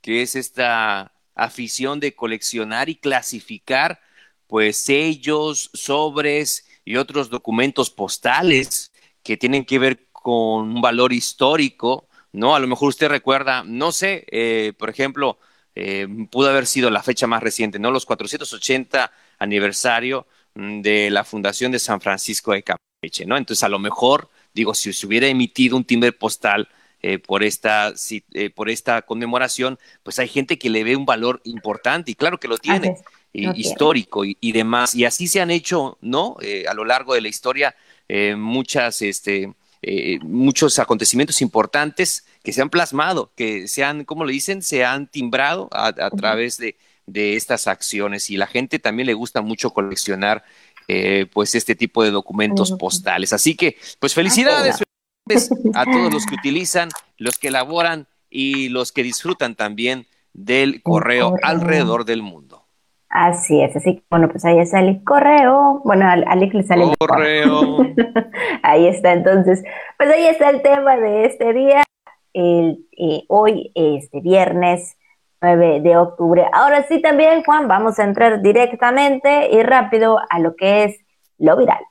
que 0.02 0.22
es 0.22 0.36
esta 0.36 1.14
afición 1.36 2.00
de 2.00 2.14
coleccionar 2.14 2.90
y 2.90 2.96
clasificar 2.96 4.00
pues 4.48 4.78
sellos, 4.78 5.72
sobres 5.74 6.68
y 6.86 6.98
otros 6.98 7.30
documentos 7.30 7.90
postales 7.90 8.92
que 9.24 9.38
tienen 9.38 9.66
que 9.66 9.80
ver 9.80 10.08
con 10.24 10.76
un 10.76 10.82
valor 10.82 11.14
histórico, 11.14 12.08
¿no? 12.32 12.56
A 12.56 12.60
lo 12.60 12.68
mejor 12.68 12.90
usted 12.90 13.10
recuerda, 13.10 13.64
no 13.64 13.92
sé, 13.92 14.26
eh, 14.32 14.74
por 14.80 14.90
ejemplo, 14.90 15.38
eh, 15.76 16.08
pudo 16.32 16.50
haber 16.50 16.66
sido 16.66 16.90
la 16.90 17.04
fecha 17.04 17.28
más 17.28 17.44
reciente, 17.44 17.78
¿no? 17.78 17.92
Los 17.92 18.08
480 18.08 19.12
aniversario 19.38 20.26
mm, 20.56 20.82
de 20.82 21.12
la 21.12 21.24
fundación 21.24 21.72
de 21.72 21.80
San 21.80 22.02
Francisco 22.02 22.54
de 22.54 22.64
Campeche, 22.64 23.28
¿no? 23.28 23.38
Entonces, 23.38 23.64
a 23.64 23.70
lo 23.70 23.78
mejor, 23.78 24.30
digo, 24.54 24.74
si 24.74 24.94
se 24.94 25.06
hubiera 25.06 25.28
emitido 25.28 25.78
un 25.78 25.84
timbre 25.84 26.12
postal 26.12 26.70
eh, 27.02 27.20
por, 27.20 27.44
esta, 27.44 27.94
por 28.56 28.70
esta 28.70 29.02
conmemoración, 29.02 29.78
pues 30.04 30.20
hay 30.20 30.30
gente 30.30 30.58
que 30.58 30.70
le 30.70 30.86
ve 30.86 30.96
un 30.96 31.06
valor 31.06 31.42
importante 31.44 32.12
y 32.12 32.16
claro 32.16 32.40
que 32.40 32.48
lo 32.48 32.58
tiene 32.58 32.96
histórico 33.34 34.24
y, 34.26 34.52
demás. 34.52 34.96
Y 34.96 35.06
así 35.06 35.28
se 35.28 35.42
han 35.42 35.52
hecho, 35.52 35.98
¿no? 36.02 36.38
Eh, 36.42 36.66
a 36.68 36.74
lo 36.74 36.86
largo 36.86 37.14
de 37.14 37.22
la 37.22 37.28
historia, 37.28 37.76
eh, 38.08 38.36
muchas, 38.36 39.02
este, 39.02 39.54
eh, 39.84 40.20
muchos 40.24 40.80
acontecimientos 40.80 41.42
importantes 41.42 42.26
que 42.42 42.54
se 42.54 42.62
han 42.62 42.70
plasmado, 42.70 43.32
que 43.36 43.68
se 43.68 43.84
han, 43.84 44.06
¿cómo 44.06 44.26
le 44.26 44.34
dicen? 44.34 44.62
Se 44.62 44.84
han 44.86 45.08
timbrado 45.08 45.70
a, 45.72 46.10
través 46.10 46.58
de, 46.58 46.78
de, 47.06 47.36
estas 47.36 47.68
acciones. 47.68 48.30
Y 48.30 48.38
la 48.38 48.48
gente 48.48 48.80
también 48.80 49.06
le 49.08 49.14
gusta 49.14 49.42
mucho 49.42 49.72
coleccionar, 49.72 50.44
pues, 51.32 51.56
este 51.56 51.76
tipo 51.76 52.04
de 52.04 52.12
documentos 52.12 52.72
postales. 52.74 53.34
Así 53.34 53.56
que, 53.56 53.78
pues, 54.00 54.14
felicidades 54.14 54.84
a 55.74 55.86
todos 55.86 56.14
los 56.14 56.26
que 56.26 56.36
utilizan, 56.36 56.90
los 57.18 57.38
que 57.38 57.48
elaboran 57.50 58.08
y 58.30 58.70
los 58.70 58.92
que 58.92 59.04
disfrutan 59.04 59.56
también 59.56 60.08
del 60.34 60.82
correo 60.82 61.36
alrededor 61.44 62.06
del 62.06 62.22
mundo. 62.22 62.63
Así 63.16 63.62
es, 63.62 63.76
así 63.76 63.98
que 63.98 64.04
bueno, 64.10 64.28
pues 64.28 64.44
ahí 64.44 64.66
sale 64.66 64.90
el 64.90 65.04
correo. 65.04 65.82
Bueno, 65.86 66.06
a 66.08 66.14
Alex 66.14 66.56
le 66.56 66.64
sale 66.64 66.86
el 66.86 66.98
correo. 66.98 67.78
ahí 68.64 68.88
está, 68.88 69.14
entonces, 69.14 69.64
pues 70.00 70.10
ahí 70.10 70.26
está 70.26 70.50
el 70.50 70.64
tema 70.64 70.98
de 70.98 71.26
este 71.26 71.54
día. 71.54 71.84
El, 72.34 72.88
eh, 72.98 73.24
hoy, 73.28 73.72
este 73.76 74.20
viernes 74.20 74.98
9 75.44 75.82
de 75.82 75.96
octubre. 75.96 76.48
Ahora 76.52 76.88
sí 76.88 77.04
también, 77.04 77.44
Juan, 77.44 77.68
vamos 77.68 78.00
a 78.00 78.04
entrar 78.04 78.42
directamente 78.42 79.48
y 79.52 79.62
rápido 79.62 80.18
a 80.28 80.40
lo 80.40 80.56
que 80.56 80.86
es 80.86 80.98
lo 81.38 81.56
viral. 81.56 81.84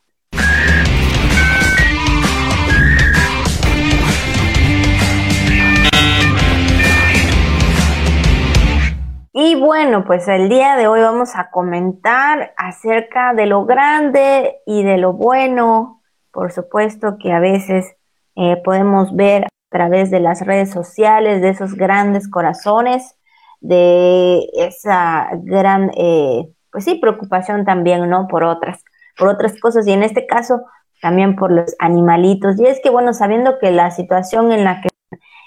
Y 9.34 9.54
bueno, 9.54 10.04
pues 10.04 10.28
el 10.28 10.50
día 10.50 10.76
de 10.76 10.86
hoy 10.88 11.00
vamos 11.00 11.36
a 11.36 11.50
comentar 11.50 12.52
acerca 12.58 13.32
de 13.32 13.46
lo 13.46 13.64
grande 13.64 14.56
y 14.66 14.82
de 14.82 14.98
lo 14.98 15.14
bueno, 15.14 16.02
por 16.30 16.52
supuesto 16.52 17.16
que 17.18 17.32
a 17.32 17.40
veces 17.40 17.96
eh, 18.36 18.58
podemos 18.62 19.16
ver 19.16 19.44
a 19.44 19.48
través 19.70 20.10
de 20.10 20.20
las 20.20 20.44
redes 20.44 20.70
sociales 20.70 21.40
de 21.40 21.48
esos 21.48 21.76
grandes 21.76 22.28
corazones, 22.28 23.16
de 23.60 24.50
esa 24.52 25.30
gran, 25.44 25.90
eh, 25.96 26.50
pues 26.70 26.84
sí, 26.84 26.96
preocupación 26.96 27.64
también, 27.64 28.10
¿no? 28.10 28.28
Por 28.28 28.44
otras, 28.44 28.84
por 29.16 29.28
otras 29.28 29.58
cosas 29.58 29.86
y 29.86 29.92
en 29.92 30.02
este 30.02 30.26
caso 30.26 30.60
también 31.00 31.36
por 31.36 31.50
los 31.52 31.74
animalitos. 31.78 32.60
Y 32.60 32.66
es 32.66 32.80
que, 32.82 32.90
bueno, 32.90 33.14
sabiendo 33.14 33.58
que 33.58 33.70
la 33.70 33.92
situación 33.92 34.52
en 34.52 34.64
la 34.64 34.82
que 34.82 34.90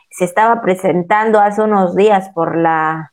se 0.10 0.26
estaba 0.26 0.62
presentando 0.64 1.40
hace 1.40 1.62
unos 1.62 1.96
días 1.96 2.30
por 2.30 2.58
la 2.58 3.12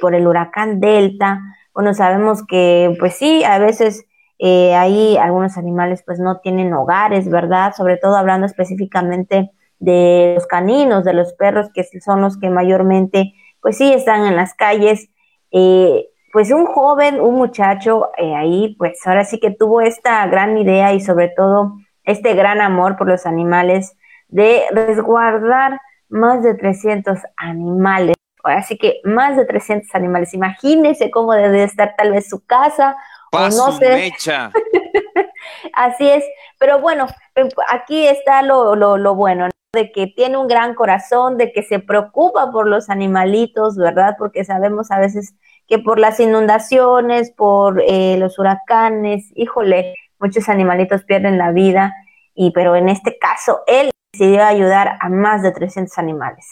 por 0.00 0.14
el 0.14 0.26
huracán 0.26 0.80
Delta. 0.80 1.40
Bueno, 1.72 1.94
sabemos 1.94 2.46
que, 2.46 2.94
pues 2.98 3.14
sí, 3.16 3.42
a 3.44 3.58
veces 3.58 4.06
eh, 4.38 4.74
ahí 4.74 5.16
algunos 5.16 5.56
animales 5.56 6.02
pues 6.04 6.18
no 6.18 6.40
tienen 6.40 6.72
hogares, 6.74 7.30
¿verdad? 7.30 7.72
Sobre 7.74 7.96
todo 7.96 8.16
hablando 8.16 8.46
específicamente 8.46 9.50
de 9.78 10.32
los 10.34 10.46
caninos, 10.46 11.04
de 11.04 11.14
los 11.14 11.32
perros, 11.34 11.70
que 11.72 11.84
son 12.00 12.20
los 12.20 12.38
que 12.38 12.50
mayormente, 12.50 13.34
pues 13.60 13.76
sí, 13.78 13.92
están 13.92 14.26
en 14.26 14.36
las 14.36 14.54
calles. 14.54 15.08
Eh, 15.50 16.08
pues 16.32 16.50
un 16.50 16.66
joven, 16.66 17.20
un 17.20 17.36
muchacho 17.36 18.10
eh, 18.18 18.34
ahí, 18.34 18.74
pues 18.78 18.98
ahora 19.06 19.24
sí 19.24 19.38
que 19.38 19.52
tuvo 19.52 19.80
esta 19.80 20.26
gran 20.26 20.58
idea 20.58 20.92
y 20.92 21.00
sobre 21.00 21.28
todo 21.28 21.76
este 22.02 22.34
gran 22.34 22.60
amor 22.60 22.96
por 22.96 23.08
los 23.08 23.24
animales 23.24 23.96
de 24.28 24.62
resguardar 24.72 25.80
más 26.08 26.42
de 26.42 26.54
300 26.54 27.20
animales 27.36 28.16
Así 28.46 28.76
que 28.76 29.00
más 29.04 29.36
de 29.36 29.44
300 29.46 29.94
animales. 29.94 30.34
Imagínense 30.34 31.10
cómo 31.10 31.32
debe 31.32 31.64
estar 31.64 31.94
tal 31.96 32.12
vez 32.12 32.28
su 32.28 32.44
casa. 32.44 32.96
o 33.32 33.38
no 33.38 33.72
sé. 33.72 34.12
Así 35.72 36.08
es. 36.08 36.24
Pero 36.58 36.80
bueno, 36.80 37.06
em, 37.34 37.48
aquí 37.68 38.06
está 38.06 38.42
lo, 38.42 38.76
lo, 38.76 39.14
bueno, 39.14 39.48
de 39.72 39.92
que 39.92 40.06
tiene 40.06 40.36
un 40.36 40.46
gran 40.46 40.74
corazón, 40.74 41.36
de 41.36 41.52
que 41.52 41.62
se 41.62 41.78
preocupa 41.78 42.50
por 42.52 42.68
los 42.68 42.90
animalitos, 42.90 43.76
¿verdad? 43.76 44.16
Porque 44.18 44.44
sabemos 44.44 44.90
a 44.90 44.98
veces 44.98 45.34
que 45.66 45.78
por 45.78 45.98
las 45.98 46.20
inundaciones, 46.20 47.32
por 47.32 47.82
eh, 47.86 48.16
los 48.18 48.38
huracanes, 48.38 49.26
híjole, 49.34 49.94
muchos 50.18 50.48
animalitos 50.48 51.04
pierden 51.04 51.38
la 51.38 51.52
vida, 51.52 51.94
y 52.34 52.50
pero 52.52 52.76
en 52.76 52.88
este 52.88 53.18
caso 53.18 53.62
él 53.66 53.90
decidió 54.12 54.44
ayudar 54.44 54.96
a 55.00 55.08
más 55.08 55.42
de 55.42 55.52
300 55.52 55.96
animales. 55.98 56.46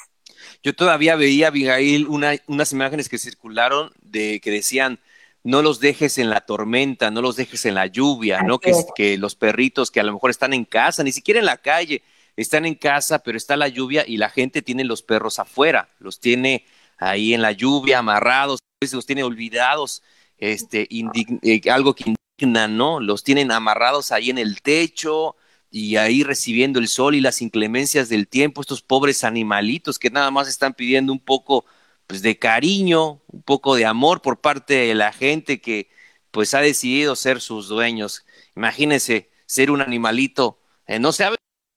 Yo 0.63 0.75
todavía 0.75 1.17
veía, 1.17 1.49
Abigail, 1.49 2.07
unas 2.09 2.73
imágenes 2.73 3.09
que 3.09 3.19
circularon 3.19 3.93
de 4.01 4.41
que 4.41 4.51
decían, 4.51 5.01
no 5.45 5.63
los 5.63 5.81
dejes 5.81 6.19
en 6.19 6.31
la 6.31 6.43
tormenta, 6.43 7.11
no 7.11 7.21
los 7.21 7.37
dejes 7.37 7.65
en 7.67 7.75
la 7.75 7.87
lluvia, 7.87 8.43
¿no? 8.43 8.59
Que, 8.59 8.73
que, 8.95 9.19
los 9.19 9.35
perritos 9.35 9.91
que 9.91 10.01
a 10.01 10.05
lo 10.05 10.13
mejor 10.13 10.31
están 10.31 10.53
en 10.53 10.65
casa, 10.65 11.03
ni 11.03 11.13
siquiera 11.13 11.41
en 11.41 11.47
la 11.47 11.57
calle, 11.57 12.03
están 12.37 12.65
en 12.65 12.75
casa, 12.75 13.19
pero 13.21 13.37
está 13.37 13.57
la 13.57 13.69
lluvia 13.69 14.05
y 14.07 14.17
la 14.17 14.31
gente 14.31 14.63
tiene 14.63 14.85
los 14.85 15.03
perros 15.03 15.39
afuera, 15.39 15.89
los 15.99 16.21
tiene 16.21 16.65
ahí 16.99 17.35
en 17.35 17.43
la 17.43 17.53
lluvia, 17.53 17.99
amarrados, 17.99 18.61
a 18.61 18.85
veces 18.85 18.95
los 18.95 19.07
tiene 19.07 19.25
olvidados, 19.25 20.03
este, 20.39 20.89
eh, 20.91 21.61
algo 21.71 21.95
que 21.95 22.15
indigna, 22.39 22.69
¿no? 22.69 23.01
Los 23.01 23.25
tienen 23.25 23.51
amarrados 23.51 24.13
ahí 24.13 24.31
en 24.31 24.39
el 24.39 24.63
techo, 24.63 25.37
y 25.73 25.97
ahí 25.97 26.23
recibiendo 26.23 26.79
el 26.79 26.87
sol 26.87 27.15
y 27.15 27.23
las 27.23 27.41
inclemencias 27.41 28.11
del 28.11 28.29
tiempo, 28.29 28.61
estos 28.61 28.83
pobres 28.83 29.25
animalitos 29.25 29.99
que 29.99 30.11
nada 30.11 30.31
más 30.31 30.47
están 30.47 30.75
pidiendo 30.75 31.13
un 31.15 31.19
poco 31.19 31.65
pues 32.07 32.21
de 32.21 32.39
cariño, 32.39 33.23
un 33.29 33.43
poco 33.43 33.75
de 33.75 33.87
amor 33.87 34.21
por 34.21 34.41
parte 34.41 34.75
de 34.75 34.95
la 34.95 35.15
gente 35.15 35.63
que 35.63 35.89
pues 36.31 36.53
ha 36.53 36.61
decidido 36.61 37.17
ser 37.17 37.41
sus 37.41 37.69
dueños. 37.69 38.27
Imagínense 38.55 39.31
ser 39.47 39.71
un 39.71 39.81
animalito, 39.81 40.61
eh, 40.87 40.99
no 40.99 41.11
sé, 41.11 41.27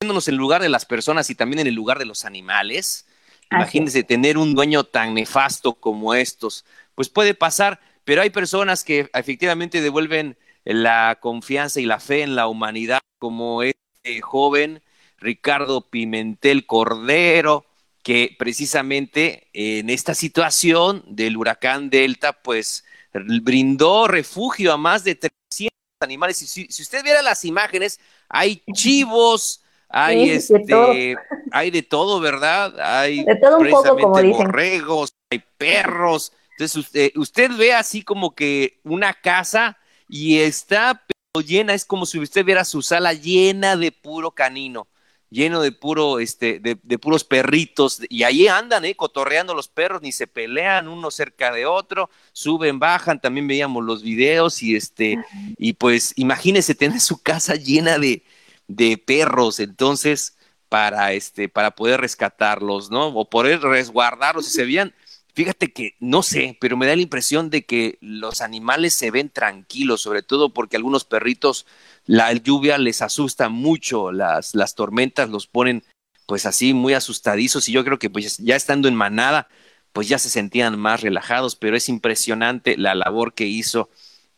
viéndonos 0.01 0.27
en 0.27 0.33
el 0.33 0.39
lugar 0.39 0.61
de 0.61 0.69
las 0.69 0.85
personas 0.85 1.29
y 1.29 1.35
también 1.35 1.59
en 1.59 1.67
el 1.67 1.73
lugar 1.73 1.97
de 1.97 2.05
los 2.05 2.25
animales. 2.25 3.07
Imagínense 3.49 4.03
tener 4.03 4.37
un 4.37 4.55
dueño 4.55 4.83
tan 4.83 5.13
nefasto 5.13 5.75
como 5.75 6.13
estos. 6.13 6.65
Pues 6.95 7.07
puede 7.07 7.33
pasar, 7.33 7.79
pero 8.03 8.21
hay 8.21 8.29
personas 8.29 8.83
que 8.83 9.09
efectivamente 9.13 9.81
devuelven 9.81 10.37
la 10.65 11.17
confianza 11.21 11.79
y 11.79 11.85
la 11.85 12.01
fe 12.01 12.23
en 12.23 12.35
la 12.35 12.47
humanidad 12.47 12.99
como 13.19 13.63
es 13.63 13.75
joven, 14.21 14.81
Ricardo 15.17 15.81
Pimentel 15.81 16.65
Cordero, 16.65 17.65
que 18.03 18.35
precisamente 18.37 19.47
en 19.53 19.89
esta 19.89 20.13
situación 20.13 21.03
del 21.07 21.37
huracán 21.37 21.89
Delta, 21.89 22.33
pues 22.33 22.85
brindó 23.13 24.07
refugio 24.07 24.73
a 24.73 24.77
más 24.77 25.03
de 25.03 25.15
300 25.15 25.71
animales. 26.01 26.41
Y 26.41 26.67
si, 26.67 26.81
usted 26.81 27.03
viera 27.03 27.21
las 27.21 27.45
imágenes, 27.45 27.99
hay 28.29 28.61
chivos, 28.73 29.63
hay 29.89 30.29
este, 30.29 31.15
hay 31.51 31.71
de 31.71 31.81
todo, 31.81 32.19
¿verdad? 32.19 32.79
Hay 32.79 33.23
de 33.23 33.35
todo 33.37 33.57
un 33.57 33.69
poco, 33.69 33.97
como 33.97 34.21
dicen. 34.21 34.47
borregos, 34.47 35.15
hay 35.31 35.41
perros. 35.57 36.31
Entonces 36.51 36.77
usted, 36.77 37.11
usted 37.15 37.51
ve 37.57 37.73
así 37.73 38.03
como 38.03 38.35
que 38.35 38.79
una 38.83 39.13
casa 39.13 39.77
y 40.07 40.37
está 40.39 41.03
llena, 41.41 41.73
es 41.73 41.85
como 41.85 42.05
si 42.05 42.19
usted 42.19 42.45
viera 42.45 42.65
su 42.65 42.81
sala 42.81 43.13
llena 43.13 43.75
de 43.75 43.91
puro 43.91 44.31
canino 44.31 44.87
lleno 45.29 45.61
de 45.61 45.71
puro, 45.71 46.19
este, 46.19 46.59
de, 46.59 46.99
puros 46.99 47.23
perritos, 47.23 48.01
y 48.09 48.23
ahí 48.23 48.47
andan, 48.47 48.85
eh, 48.85 48.95
cotorreando 48.95 49.53
los 49.53 49.67
perros, 49.67 50.01
ni 50.01 50.11
se 50.11 50.27
pelean 50.27 50.87
uno 50.87 51.11
cerca 51.11 51.51
de 51.51 51.65
otro, 51.65 52.09
suben, 52.31 52.79
bajan, 52.79 53.19
también 53.19 53.47
veíamos 53.47 53.83
los 53.83 54.01
videos, 54.01 54.63
y 54.63 54.75
este, 54.75 55.17
y 55.57 55.73
pues 55.73 56.13
imagínese 56.15 56.73
tener 56.73 56.99
su 56.99 57.21
casa 57.21 57.55
llena 57.55 57.97
de, 57.97 58.23
de 58.67 58.97
perros, 58.97 59.59
entonces, 59.59 60.37
para 60.69 61.13
este, 61.13 61.49
para 61.49 61.71
poder 61.71 62.01
rescatarlos, 62.01 62.89
¿no? 62.89 63.07
O 63.07 63.29
poder 63.29 63.61
resguardarlos, 63.61 64.45
si 64.45 64.51
se 64.51 64.65
veían, 64.65 64.93
fíjate 65.35 65.73
que, 65.73 65.95
no 65.99 66.23
sé, 66.23 66.57
pero 66.61 66.77
me 66.77 66.87
da 66.87 66.95
la 66.95 67.01
impresión 67.01 67.49
de 67.49 67.65
que 67.65 67.97
los 67.99 68.41
animales 68.41 68.93
se 68.93 69.11
ven 69.11 69.29
tranquilos, 69.29 70.01
sobre 70.01 70.23
todo 70.23 70.53
porque 70.53 70.77
algunos 70.77 71.03
perritos 71.03 71.67
la 72.05 72.31
lluvia 72.33 72.77
les 72.77 73.01
asusta 73.01 73.49
mucho, 73.49 74.11
las, 74.11 74.55
las 74.55 74.75
tormentas 74.75 75.29
los 75.29 75.47
ponen 75.47 75.83
pues 76.25 76.45
así 76.45 76.73
muy 76.73 76.93
asustadizos 76.93 77.67
y 77.67 77.73
yo 77.73 77.83
creo 77.83 77.99
que 77.99 78.09
pues 78.09 78.37
ya 78.37 78.55
estando 78.55 78.87
en 78.87 78.95
manada 78.95 79.47
pues 79.91 80.09
ya 80.09 80.17
se 80.17 80.29
sentían 80.29 80.79
más 80.79 81.01
relajados, 81.01 81.55
pero 81.55 81.77
es 81.77 81.87
impresionante 81.89 82.77
la 82.77 82.95
labor 82.95 83.33
que 83.33 83.45
hizo 83.45 83.89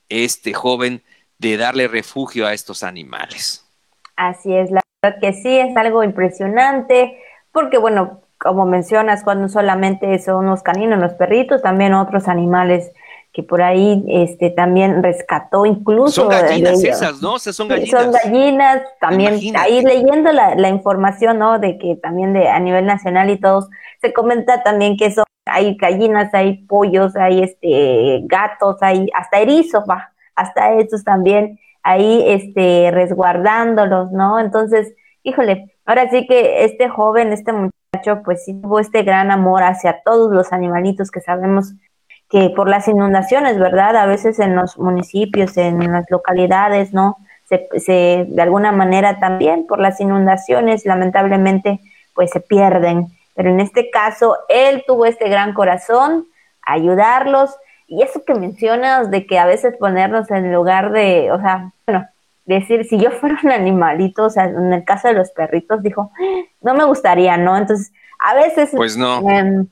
este 0.09 0.53
joven 0.53 1.03
de 1.37 1.57
darle 1.57 1.87
refugio 1.87 2.45
a 2.47 2.53
estos 2.53 2.83
animales. 2.83 3.65
Así 4.15 4.53
es, 4.53 4.71
la 4.71 4.81
verdad 5.01 5.19
que 5.19 5.33
sí, 5.33 5.57
es 5.57 5.75
algo 5.77 6.03
impresionante, 6.03 7.17
porque 7.51 7.77
bueno, 7.77 8.21
como 8.39 8.65
mencionas, 8.65 9.23
cuando 9.23 9.49
solamente 9.49 10.17
son 10.19 10.45
los 10.45 10.63
caninos, 10.63 10.99
los 10.99 11.13
perritos, 11.13 11.61
también 11.61 11.93
otros 11.93 12.27
animales 12.27 12.91
que 13.37 13.43
por 13.43 13.61
ahí 13.61 14.03
este 14.07 14.49
también 14.49 15.03
rescató 15.03 15.67
incluso 15.67 16.23
son 16.23 16.29
gallinas 16.29 16.83
esas 16.83 17.21
no 17.21 17.33
o 17.33 17.39
sea, 17.39 17.53
son 17.53 17.67
gallinas 17.67 17.91
son 17.91 18.11
gallinas. 18.11 18.81
también 18.99 19.55
ahí 19.55 19.83
leyendo 19.83 20.31
la, 20.31 20.55
la, 20.55 20.69
información 20.69 21.37
no 21.37 21.59
de 21.59 21.77
que 21.77 21.95
también 21.97 22.33
de 22.33 22.47
a 22.47 22.59
nivel 22.59 22.87
nacional 22.87 23.29
y 23.29 23.37
todos 23.37 23.69
se 24.01 24.11
comenta 24.11 24.63
también 24.63 24.97
que 24.97 25.11
son 25.11 25.25
hay 25.45 25.75
gallinas 25.75 26.33
hay 26.33 26.65
pollos 26.65 27.15
hay 27.15 27.43
este 27.43 28.21
gatos 28.23 28.77
hay 28.81 29.07
hasta 29.13 29.37
erizos 29.37 29.83
va 29.87 30.13
hasta 30.35 30.73
estos 30.73 31.03
también 31.03 31.59
ahí 31.83 32.23
este 32.25 32.89
resguardándolos 32.91 34.11
no 34.11 34.39
entonces 34.39 34.95
híjole 35.21 35.75
ahora 35.85 36.09
sí 36.09 36.25
que 36.25 36.65
este 36.65 36.89
joven 36.89 37.33
este 37.33 37.53
muchacho 37.53 37.77
pues 38.23 38.45
sí 38.45 38.59
tuvo 38.61 38.79
este 38.79 39.03
gran 39.03 39.31
amor 39.31 39.63
hacia 39.63 40.01
todos 40.03 40.31
los 40.31 40.53
animalitos 40.53 41.11
que 41.11 41.21
sabemos 41.21 41.73
que 42.29 42.51
por 42.55 42.69
las 42.69 42.87
inundaciones, 42.87 43.57
¿verdad? 43.57 43.95
A 43.95 44.05
veces 44.05 44.39
en 44.39 44.55
los 44.55 44.77
municipios, 44.77 45.55
en 45.57 45.91
las 45.91 46.05
localidades, 46.09 46.93
¿no? 46.93 47.17
Se, 47.45 47.67
se, 47.79 48.25
de 48.27 48.41
alguna 48.41 48.71
manera 48.71 49.19
también 49.19 49.65
por 49.65 49.79
las 49.79 50.01
inundaciones, 50.01 50.85
lamentablemente, 50.85 51.79
pues 52.13 52.31
se 52.31 52.41
pierden. 52.41 53.07
Pero 53.35 53.49
en 53.49 53.61
este 53.61 53.89
caso, 53.89 54.37
él 54.49 54.83
tuvo 54.85 55.05
este 55.05 55.29
gran 55.29 55.53
corazón, 55.53 56.27
ayudarlos, 56.61 57.55
y 57.87 58.03
eso 58.03 58.25
que 58.25 58.33
mencionas 58.33 59.09
de 59.09 59.25
que 59.25 59.39
a 59.39 59.45
veces 59.45 59.77
ponernos 59.77 60.29
en 60.29 60.51
lugar 60.53 60.91
de, 60.91 61.31
o 61.31 61.39
sea, 61.39 61.71
bueno, 61.87 62.05
decir, 62.55 62.85
si 62.85 62.97
yo 62.97 63.11
fuera 63.11 63.39
un 63.43 63.51
animalito, 63.51 64.25
o 64.25 64.29
sea, 64.29 64.45
en 64.45 64.73
el 64.73 64.83
caso 64.83 65.07
de 65.07 65.13
los 65.13 65.31
perritos, 65.31 65.83
dijo, 65.83 66.11
no 66.61 66.73
me 66.73 66.85
gustaría, 66.85 67.37
¿no? 67.37 67.57
Entonces, 67.57 67.91
a 68.19 68.33
veces... 68.33 68.71
Pues 68.73 68.97
no. 68.97 69.29
Em, 69.29 69.67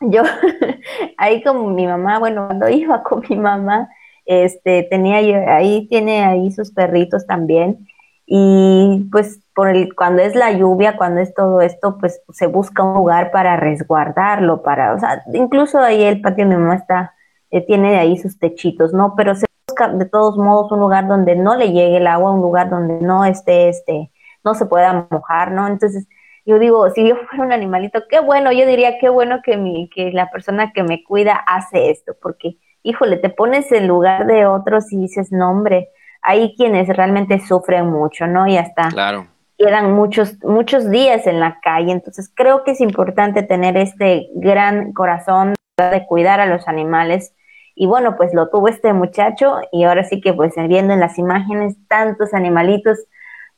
yo 0.00 0.22
ahí 1.16 1.42
como 1.42 1.70
mi 1.70 1.86
mamá, 1.86 2.18
bueno, 2.18 2.46
cuando 2.46 2.68
iba 2.68 3.02
con 3.02 3.22
mi 3.28 3.36
mamá, 3.36 3.88
este, 4.24 4.84
tenía 4.84 5.20
yo, 5.22 5.36
ahí 5.50 5.86
tiene 5.88 6.24
ahí 6.24 6.52
sus 6.52 6.70
perritos 6.70 7.26
también 7.26 7.86
y 8.26 9.08
pues 9.10 9.40
por 9.54 9.68
el, 9.68 9.94
cuando 9.94 10.22
es 10.22 10.34
la 10.34 10.52
lluvia, 10.52 10.96
cuando 10.96 11.20
es 11.20 11.34
todo 11.34 11.60
esto, 11.60 11.98
pues 11.98 12.22
se 12.32 12.46
busca 12.46 12.82
un 12.82 12.94
lugar 12.94 13.30
para 13.30 13.56
resguardarlo, 13.56 14.62
para, 14.62 14.94
o 14.94 14.98
sea, 14.98 15.22
incluso 15.34 15.78
ahí 15.78 16.02
el 16.02 16.20
patio 16.20 16.44
de 16.46 16.54
mi 16.54 16.56
mamá 16.56 16.76
está, 16.76 17.14
eh, 17.50 17.60
tiene 17.66 17.98
ahí 17.98 18.16
sus 18.16 18.38
techitos, 18.38 18.92
¿no? 18.92 19.14
Pero 19.16 19.34
se 19.34 19.46
de 19.94 20.06
todos 20.06 20.36
modos 20.36 20.70
un 20.72 20.80
lugar 20.80 21.06
donde 21.08 21.36
no 21.36 21.56
le 21.56 21.72
llegue 21.72 21.96
el 21.96 22.06
agua, 22.06 22.32
un 22.32 22.40
lugar 22.40 22.70
donde 22.70 23.00
no 23.00 23.24
esté, 23.24 23.68
este, 23.68 24.10
no 24.44 24.54
se 24.54 24.66
pueda 24.66 25.06
mojar, 25.10 25.52
¿no? 25.52 25.66
Entonces, 25.66 26.06
yo 26.44 26.58
digo, 26.58 26.90
si 26.90 27.08
yo 27.08 27.16
fuera 27.16 27.44
un 27.44 27.52
animalito, 27.52 28.02
qué 28.08 28.20
bueno, 28.20 28.52
yo 28.52 28.66
diría 28.66 28.98
qué 28.98 29.08
bueno 29.08 29.40
que, 29.42 29.56
mi, 29.56 29.88
que 29.88 30.10
la 30.12 30.30
persona 30.30 30.72
que 30.72 30.82
me 30.82 31.04
cuida 31.04 31.34
hace 31.34 31.90
esto, 31.90 32.14
porque, 32.20 32.56
híjole, 32.82 33.16
te 33.16 33.30
pones 33.30 33.70
en 33.72 33.86
lugar 33.86 34.26
de 34.26 34.46
otros 34.46 34.92
y 34.92 34.98
dices, 34.98 35.30
no, 35.30 35.50
hombre, 35.50 35.90
hay 36.20 36.54
quienes 36.56 36.88
realmente 36.88 37.40
sufren 37.40 37.90
mucho, 37.90 38.26
¿no? 38.26 38.46
Y 38.46 38.56
hasta 38.56 38.88
claro. 38.88 39.26
quedan 39.56 39.92
muchos, 39.92 40.42
muchos 40.44 40.90
días 40.90 41.26
en 41.26 41.40
la 41.40 41.60
calle, 41.60 41.92
entonces 41.92 42.30
creo 42.34 42.64
que 42.64 42.72
es 42.72 42.80
importante 42.80 43.42
tener 43.42 43.76
este 43.76 44.28
gran 44.34 44.92
corazón 44.92 45.54
de 45.76 46.06
cuidar 46.06 46.40
a 46.40 46.46
los 46.46 46.68
animales. 46.68 47.34
Y 47.74 47.86
bueno, 47.86 48.16
pues 48.16 48.34
lo 48.34 48.48
tuvo 48.48 48.68
este 48.68 48.92
muchacho 48.92 49.60
y 49.72 49.84
ahora 49.84 50.04
sí 50.04 50.20
que 50.20 50.32
pues 50.32 50.54
viendo 50.68 50.92
en 50.92 51.00
las 51.00 51.18
imágenes 51.18 51.76
tantos 51.88 52.34
animalitos, 52.34 52.98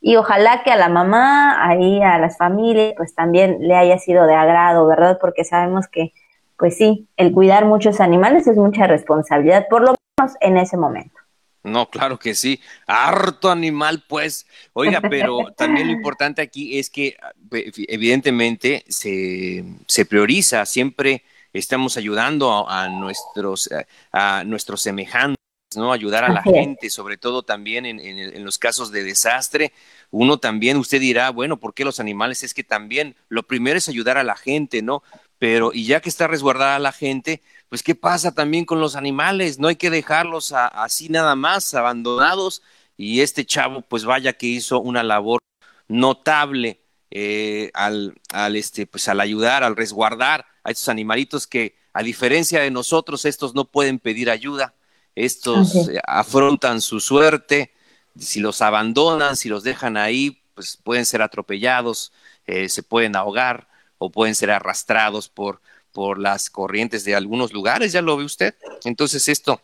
y 0.01 0.17
ojalá 0.17 0.61
que 0.63 0.69
a 0.69 0.75
la 0.75 0.87
mamá, 0.87 1.67
ahí 1.67 1.99
a 2.03 2.19
las 2.19 2.37
familias, 2.37 2.93
pues 2.95 3.15
también 3.15 3.57
le 3.61 3.75
haya 3.75 3.97
sido 3.97 4.27
de 4.27 4.35
agrado, 4.35 4.85
¿verdad? 4.85 5.17
Porque 5.19 5.43
sabemos 5.43 5.87
que, 5.87 6.13
pues 6.57 6.77
sí, 6.77 7.07
el 7.17 7.31
cuidar 7.31 7.65
muchos 7.65 7.99
animales 7.99 8.45
es 8.45 8.55
mucha 8.55 8.85
responsabilidad, 8.85 9.65
por 9.67 9.81
lo 9.81 9.95
menos 10.15 10.35
en 10.41 10.57
ese 10.57 10.77
momento. 10.77 11.19
No, 11.63 11.89
claro 11.89 12.19
que 12.19 12.35
sí. 12.35 12.61
Harto 12.85 13.49
animal, 13.49 14.03
pues. 14.07 14.45
Oiga, 14.73 15.01
pero 15.01 15.39
también 15.57 15.87
lo 15.87 15.93
importante 15.93 16.43
aquí 16.43 16.77
es 16.77 16.91
que 16.91 17.17
evidentemente 17.51 18.85
se, 18.87 19.65
se 19.87 20.05
prioriza, 20.05 20.67
siempre 20.67 21.23
estamos 21.59 21.97
ayudando 21.97 22.69
a, 22.69 22.89
nuestros, 22.89 23.69
a 24.11 24.43
nuestros 24.45 24.81
semejantes 24.81 25.35
¿no? 25.75 25.91
Ayudar 25.91 26.23
a 26.23 26.29
la 26.29 26.41
gente, 26.43 26.89
sobre 26.89 27.17
todo 27.17 27.43
también 27.43 27.85
en, 27.85 27.99
en, 27.99 28.45
los 28.45 28.57
casos 28.57 28.91
de 28.91 29.03
desastre. 29.03 29.73
Uno 30.11 30.37
también, 30.37 30.77
usted 30.77 30.99
dirá, 30.99 31.29
bueno, 31.31 31.57
¿por 31.57 31.73
qué 31.73 31.83
los 31.83 31.99
animales? 31.99 32.43
Es 32.43 32.53
que 32.53 32.63
también 32.63 33.15
lo 33.29 33.43
primero 33.43 33.77
es 33.77 33.89
ayudar 33.89 34.17
a 34.17 34.23
la 34.23 34.35
gente, 34.35 34.81
¿no? 34.81 35.03
Pero, 35.37 35.71
y 35.73 35.85
ya 35.85 36.01
que 36.01 36.09
está 36.09 36.27
resguardada 36.27 36.79
la 36.79 36.91
gente, 36.91 37.41
pues, 37.69 37.83
¿qué 37.83 37.95
pasa 37.95 38.33
también 38.33 38.65
con 38.65 38.79
los 38.79 38.95
animales? 38.95 39.59
No 39.59 39.67
hay 39.67 39.75
que 39.75 39.89
dejarlos 39.89 40.53
así 40.53 41.09
nada 41.09 41.35
más, 41.35 41.73
abandonados. 41.73 42.61
Y 42.97 43.21
este 43.21 43.45
chavo, 43.45 43.81
pues 43.81 44.05
vaya 44.05 44.33
que 44.33 44.47
hizo 44.47 44.79
una 44.79 45.03
labor 45.03 45.39
notable 45.87 46.81
eh, 47.11 47.71
al, 47.73 48.15
al, 48.31 48.55
este, 48.55 48.87
pues, 48.87 49.07
al 49.09 49.19
ayudar, 49.19 49.63
al 49.63 49.75
resguardar 49.75 50.45
a 50.65 50.71
estos 50.71 50.89
animalitos 50.89 51.47
que, 51.47 51.77
a 51.93 52.03
diferencia 52.03 52.59
de 52.59 52.71
nosotros, 52.71 53.23
estos 53.23 53.55
no 53.55 53.63
pueden 53.63 53.99
pedir 53.99 54.29
ayuda 54.29 54.73
estos 55.15 55.87
eh, 55.87 55.99
afrontan 56.05 56.81
su 56.81 56.99
suerte, 56.99 57.71
si 58.17 58.41
los 58.41 58.61
abandonan, 58.61 59.35
si 59.37 59.49
los 59.49 59.63
dejan 59.63 59.97
ahí, 59.97 60.41
pues 60.53 60.77
pueden 60.77 61.05
ser 61.05 61.21
atropellados, 61.21 62.13
eh, 62.45 62.69
se 62.69 62.83
pueden 62.83 63.15
ahogar 63.15 63.67
o 63.97 64.11
pueden 64.11 64.35
ser 64.35 64.51
arrastrados 64.51 65.29
por, 65.29 65.61
por 65.91 66.19
las 66.19 66.49
corrientes 66.49 67.05
de 67.05 67.15
algunos 67.15 67.53
lugares, 67.53 67.93
ya 67.93 68.01
lo 68.01 68.17
ve 68.17 68.25
usted. 68.25 68.55
Entonces 68.83 69.27
esto 69.29 69.61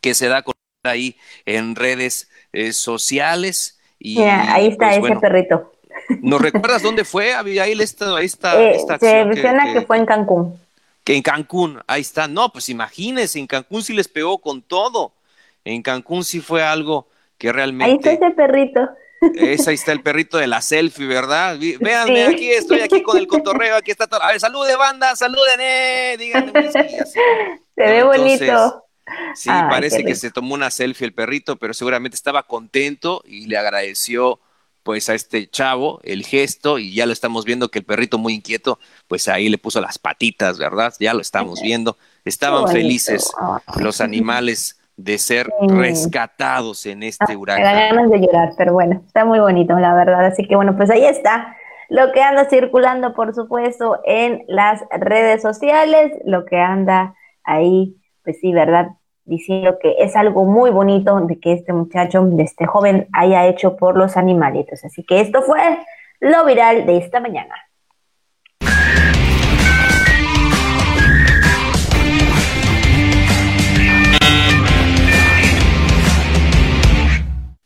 que 0.00 0.14
se 0.14 0.28
da 0.28 0.44
ahí 0.84 1.16
en 1.44 1.74
redes 1.74 2.30
eh, 2.52 2.72
sociales. 2.72 3.80
Y, 3.98 4.20
ahí 4.22 4.68
está 4.68 4.98
pues, 4.98 5.12
ese 5.12 5.20
perrito. 5.20 5.72
¿Nos 6.20 6.40
recuerdas 6.40 6.82
dónde 6.82 7.04
fue, 7.04 7.34
Abigail, 7.34 7.80
esta, 7.80 8.20
esta, 8.20 8.98
Se 8.98 9.24
menciona 9.24 9.72
que, 9.72 9.82
fue 9.82 9.98
en 9.98 10.06
Cancún 10.06 10.58
en 11.14 11.22
Cancún, 11.22 11.80
ahí 11.86 12.00
está. 12.00 12.28
No, 12.28 12.50
pues 12.52 12.68
imagínense, 12.68 13.38
en 13.38 13.46
Cancún 13.46 13.82
sí 13.82 13.94
les 13.94 14.08
pegó 14.08 14.38
con 14.38 14.62
todo. 14.62 15.12
En 15.64 15.82
Cancún 15.82 16.24
sí 16.24 16.40
fue 16.40 16.62
algo 16.62 17.08
que 17.36 17.52
realmente. 17.52 18.08
Ahí 18.08 18.14
está 18.14 18.26
ese 18.26 18.34
perrito. 18.34 18.88
Ese 19.34 19.70
ahí 19.70 19.74
está 19.74 19.92
el 19.92 20.02
perrito 20.02 20.38
de 20.38 20.46
la 20.46 20.60
selfie, 20.60 21.06
¿verdad? 21.06 21.58
Véanme, 21.58 22.26
aquí 22.26 22.50
estoy 22.50 22.80
aquí 22.80 23.02
con 23.02 23.18
el 23.18 23.26
cotorreo, 23.26 23.76
aquí 23.76 23.90
está 23.90 24.06
todo. 24.06 24.22
A 24.22 24.28
ver, 24.28 24.40
salude 24.40 24.76
banda, 24.76 25.16
saluden, 25.16 25.60
eh, 25.60 26.16
díganme. 26.18 26.52
Se 26.72 27.58
ve 27.76 28.02
bonito. 28.04 28.84
Sí, 29.34 29.48
parece 29.48 30.04
que 30.04 30.14
se 30.14 30.30
tomó 30.30 30.54
una 30.54 30.70
selfie 30.70 31.06
el 31.06 31.14
perrito, 31.14 31.56
pero 31.56 31.72
seguramente 31.72 32.14
estaba 32.14 32.42
contento 32.42 33.22
y 33.26 33.46
le 33.46 33.56
agradeció 33.56 34.38
pues 34.88 35.10
a 35.10 35.14
este 35.14 35.50
chavo 35.50 36.00
el 36.02 36.24
gesto 36.24 36.78
y 36.78 36.94
ya 36.94 37.04
lo 37.04 37.12
estamos 37.12 37.44
viendo 37.44 37.68
que 37.68 37.80
el 37.80 37.84
perrito 37.84 38.16
muy 38.16 38.32
inquieto 38.32 38.78
pues 39.06 39.28
ahí 39.28 39.50
le 39.50 39.58
puso 39.58 39.82
las 39.82 39.98
patitas, 39.98 40.56
¿verdad? 40.56 40.94
Ya 40.98 41.12
lo 41.12 41.20
estamos 41.20 41.60
viendo. 41.60 41.98
Estaban 42.24 42.68
felices 42.68 43.30
los 43.78 44.00
animales 44.00 44.80
de 44.96 45.18
ser 45.18 45.50
rescatados 45.60 46.86
en 46.86 47.02
este 47.02 47.34
ah, 47.34 47.36
huracán. 47.36 47.64
Me 47.64 47.88
ganas 47.88 48.10
de 48.10 48.18
llorar, 48.18 48.52
pero 48.56 48.72
bueno, 48.72 49.02
está 49.06 49.26
muy 49.26 49.40
bonito, 49.40 49.78
la 49.78 49.92
verdad. 49.92 50.24
Así 50.24 50.48
que 50.48 50.56
bueno, 50.56 50.74
pues 50.74 50.88
ahí 50.88 51.04
está 51.04 51.54
lo 51.90 52.10
que 52.12 52.22
anda 52.22 52.48
circulando, 52.48 53.12
por 53.12 53.34
supuesto, 53.34 54.00
en 54.06 54.42
las 54.48 54.80
redes 54.90 55.42
sociales, 55.42 56.12
lo 56.24 56.46
que 56.46 56.56
anda 56.56 57.14
ahí, 57.44 57.94
pues 58.24 58.38
sí, 58.40 58.54
¿verdad? 58.54 58.92
Diciendo 59.28 59.78
que 59.78 59.94
es 59.98 60.16
algo 60.16 60.46
muy 60.46 60.70
bonito 60.70 61.20
de 61.20 61.38
que 61.38 61.52
este 61.52 61.74
muchacho, 61.74 62.24
de 62.24 62.42
este 62.42 62.64
joven, 62.64 63.08
haya 63.12 63.46
hecho 63.46 63.76
por 63.76 63.94
los 63.94 64.16
animalitos. 64.16 64.82
Así 64.86 65.04
que 65.04 65.20
esto 65.20 65.42
fue 65.42 65.60
lo 66.18 66.46
viral 66.46 66.86
de 66.86 66.96
esta 66.96 67.20
mañana. 67.20 67.54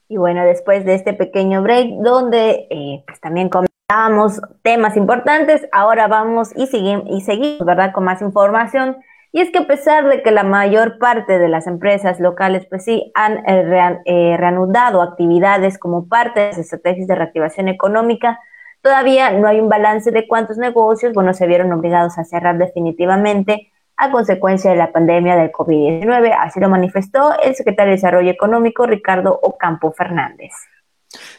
Y 0.08 0.16
bueno, 0.16 0.44
después 0.44 0.84
de 0.84 0.96
este 0.96 1.12
pequeño 1.12 1.62
break, 1.62 1.90
donde 2.02 2.66
eh, 2.70 3.04
pues 3.06 3.20
también 3.20 3.48
comentábamos 3.48 4.40
temas 4.62 4.96
importantes, 4.96 5.68
ahora 5.70 6.08
vamos 6.08 6.50
y, 6.56 6.66
seguimos, 6.66 7.04
y 7.08 7.20
seguimos, 7.20 7.64
¿verdad? 7.64 7.92
Con 7.92 8.02
más 8.02 8.20
información. 8.20 8.96
Y 9.32 9.40
es 9.40 9.50
que 9.50 9.60
a 9.60 9.66
pesar 9.66 10.06
de 10.08 10.22
que 10.22 10.30
la 10.30 10.44
mayor 10.44 10.98
parte 10.98 11.38
de 11.38 11.48
las 11.48 11.66
empresas 11.66 12.20
locales, 12.20 12.66
pues 12.68 12.84
sí, 12.84 13.10
han 13.14 13.38
eh, 13.48 14.00
eh, 14.04 14.36
reanudado 14.36 15.00
actividades 15.00 15.78
como 15.78 16.06
parte 16.06 16.40
de 16.40 16.46
las 16.48 16.58
estrategias 16.58 17.08
de 17.08 17.14
reactivación 17.14 17.68
económica, 17.68 18.38
todavía 18.82 19.30
no 19.30 19.48
hay 19.48 19.58
un 19.58 19.70
balance 19.70 20.10
de 20.10 20.28
cuántos 20.28 20.58
negocios, 20.58 21.14
bueno, 21.14 21.32
se 21.32 21.46
vieron 21.46 21.72
obligados 21.72 22.18
a 22.18 22.24
cerrar 22.24 22.58
definitivamente 22.58 23.72
a 23.96 24.10
consecuencia 24.10 24.70
de 24.70 24.76
la 24.76 24.92
pandemia 24.92 25.36
del 25.36 25.50
COVID-19. 25.50 26.36
Así 26.38 26.60
lo 26.60 26.68
manifestó 26.68 27.32
el 27.40 27.54
secretario 27.54 27.92
de 27.92 27.96
Desarrollo 27.96 28.30
Económico, 28.30 28.86
Ricardo 28.86 29.38
Ocampo 29.42 29.92
Fernández. 29.92 30.52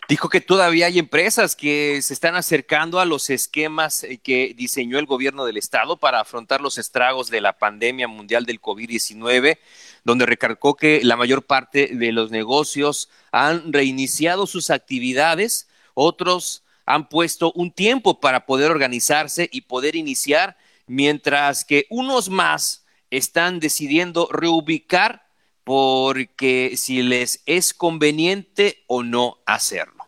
Dijo 0.07 0.29
que 0.29 0.41
todavía 0.41 0.87
hay 0.87 0.99
empresas 0.99 1.55
que 1.55 2.01
se 2.01 2.13
están 2.13 2.35
acercando 2.35 2.99
a 2.99 3.05
los 3.05 3.29
esquemas 3.29 4.03
eh, 4.03 4.19
que 4.21 4.53
diseñó 4.55 4.99
el 4.99 5.05
gobierno 5.05 5.45
del 5.45 5.57
estado 5.57 5.97
para 5.97 6.19
afrontar 6.19 6.61
los 6.61 6.77
estragos 6.77 7.29
de 7.29 7.41
la 7.41 7.57
pandemia 7.57 8.07
mundial 8.07 8.45
del 8.45 8.61
COVID-19, 8.61 9.57
donde 10.03 10.25
recargó 10.25 10.75
que 10.75 11.03
la 11.03 11.15
mayor 11.15 11.43
parte 11.43 11.89
de 11.93 12.11
los 12.11 12.29
negocios 12.31 13.09
han 13.31 13.73
reiniciado 13.73 14.45
sus 14.45 14.69
actividades, 14.69 15.67
otros 15.93 16.63
han 16.85 17.09
puesto 17.09 17.51
un 17.53 17.71
tiempo 17.71 18.19
para 18.19 18.45
poder 18.45 18.69
organizarse 18.69 19.49
y 19.51 19.61
poder 19.61 19.95
iniciar 19.95 20.57
mientras 20.85 21.63
que 21.63 21.87
unos 21.89 22.29
más 22.29 22.85
están 23.09 23.59
decidiendo 23.59 24.27
reubicar 24.31 25.22
porque 25.63 26.73
si 26.75 27.01
les 27.03 27.41
es 27.45 27.73
conveniente 27.73 28.83
o 28.87 29.03
no 29.03 29.37
hacerlo. 29.45 30.03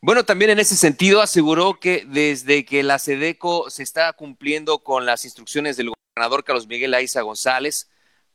Bueno, 0.00 0.24
también 0.24 0.50
en 0.50 0.58
ese 0.58 0.76
sentido 0.76 1.22
aseguró 1.22 1.78
que 1.78 2.04
desde 2.08 2.64
que 2.64 2.82
la 2.82 2.98
SEDECO 2.98 3.70
se 3.70 3.84
está 3.84 4.12
cumpliendo 4.14 4.82
con 4.82 5.06
las 5.06 5.24
instrucciones 5.24 5.76
del 5.76 5.90
gobernador 5.90 6.44
Carlos 6.44 6.66
Miguel 6.66 6.94
Aiza 6.94 7.22
González 7.22 7.88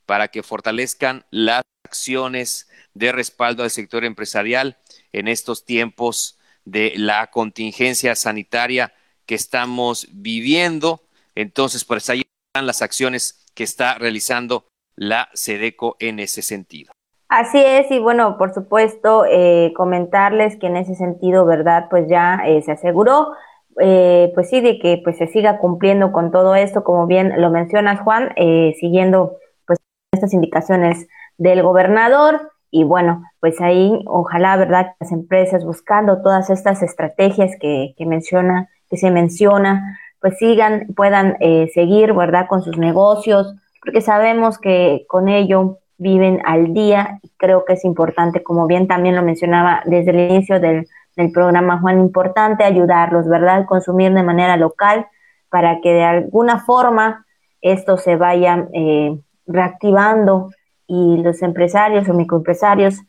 para 0.05 0.29
que 0.29 0.43
fortalezcan 0.43 1.25
las 1.29 1.63
acciones 1.83 2.69
de 2.93 3.11
respaldo 3.11 3.63
al 3.63 3.69
sector 3.69 4.05
empresarial 4.05 4.77
en 5.11 5.27
estos 5.27 5.65
tiempos 5.65 6.39
de 6.63 6.93
la 6.95 7.27
contingencia 7.31 8.15
sanitaria 8.15 8.93
que 9.25 9.35
estamos 9.35 10.07
viviendo. 10.11 11.05
Entonces, 11.35 11.85
pues 11.85 12.09
ahí 12.09 12.23
están 12.47 12.65
las 12.65 12.81
acciones 12.81 13.45
que 13.53 13.63
está 13.63 13.95
realizando 13.95 14.67
la 14.97 15.29
SEDECO 15.33 15.95
en 15.99 16.19
ese 16.19 16.41
sentido. 16.41 16.91
Así 17.29 17.59
es, 17.59 17.89
y 17.91 17.99
bueno, 17.99 18.37
por 18.37 18.53
supuesto, 18.53 19.25
eh, 19.25 19.73
comentarles 19.75 20.57
que 20.57 20.67
en 20.67 20.77
ese 20.77 20.95
sentido, 20.95 21.45
¿verdad? 21.45 21.87
Pues 21.89 22.07
ya 22.09 22.41
eh, 22.45 22.61
se 22.61 22.71
aseguró, 22.71 23.33
eh, 23.79 24.31
pues 24.33 24.49
sí, 24.49 24.59
de 24.59 24.79
que 24.79 24.99
pues 25.03 25.17
se 25.17 25.27
siga 25.27 25.59
cumpliendo 25.59 26.11
con 26.11 26.31
todo 26.31 26.55
esto, 26.55 26.83
como 26.83 27.05
bien 27.05 27.39
lo 27.41 27.49
mencionas, 27.51 28.01
Juan, 28.01 28.33
siguiendo 28.79 29.37
pues 29.65 29.79
estas 30.11 30.33
indicaciones 30.33 31.07
del 31.37 31.63
gobernador. 31.63 32.51
Y 32.71 32.83
bueno, 32.83 33.23
pues 33.39 33.61
ahí 33.61 34.03
ojalá, 34.07 34.57
¿verdad? 34.57 34.95
Las 34.99 35.11
empresas 35.11 35.63
buscando 35.63 36.21
todas 36.21 36.49
estas 36.49 36.81
estrategias 36.81 37.51
que, 37.59 37.93
que 37.97 38.05
menciona, 38.05 38.69
que 38.89 38.97
se 38.97 39.11
menciona, 39.11 39.99
pues 40.19 40.37
sigan, 40.37 40.87
puedan 40.95 41.37
eh, 41.39 41.69
seguir, 41.73 42.13
¿verdad? 42.13 42.47
Con 42.47 42.63
sus 42.63 42.77
negocios, 42.77 43.55
porque 43.81 44.01
sabemos 44.01 44.57
que 44.57 45.05
con 45.07 45.29
ello 45.29 45.79
viven 45.97 46.41
al 46.45 46.73
día 46.73 47.19
y 47.21 47.29
creo 47.37 47.65
que 47.65 47.73
es 47.73 47.85
importante, 47.85 48.43
como 48.43 48.67
bien 48.67 48.87
también 48.87 49.15
lo 49.15 49.23
mencionaba 49.23 49.81
desde 49.85 50.11
el 50.11 50.31
inicio 50.31 50.59
del, 50.59 50.87
programa 51.33 51.79
Juan, 51.79 51.99
importante 51.99 52.63
ayudarlos, 52.63 53.27
¿verdad? 53.27 53.65
Consumir 53.65 54.13
de 54.13 54.21
manera 54.21 54.55
local 54.55 55.07
para 55.49 55.81
que 55.81 55.91
de 55.91 56.03
alguna 56.03 56.59
forma 56.59 57.25
esto 57.59 57.97
se 57.97 58.15
vaya 58.17 58.67
eh, 58.71 59.19
reactivando 59.47 60.51
y 60.85 61.17
los 61.23 61.41
empresarios 61.41 62.07
o 62.07 62.13
microempresarios 62.13 63.01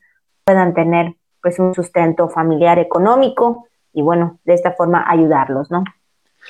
puedan 0.44 0.72
tener 0.72 1.16
pues 1.42 1.58
un 1.58 1.74
sustento 1.74 2.30
familiar 2.30 2.78
económico 2.78 3.66
y 3.92 4.00
bueno, 4.00 4.38
de 4.44 4.54
esta 4.54 4.72
forma 4.72 5.04
ayudarlos, 5.06 5.70
¿no? 5.70 5.84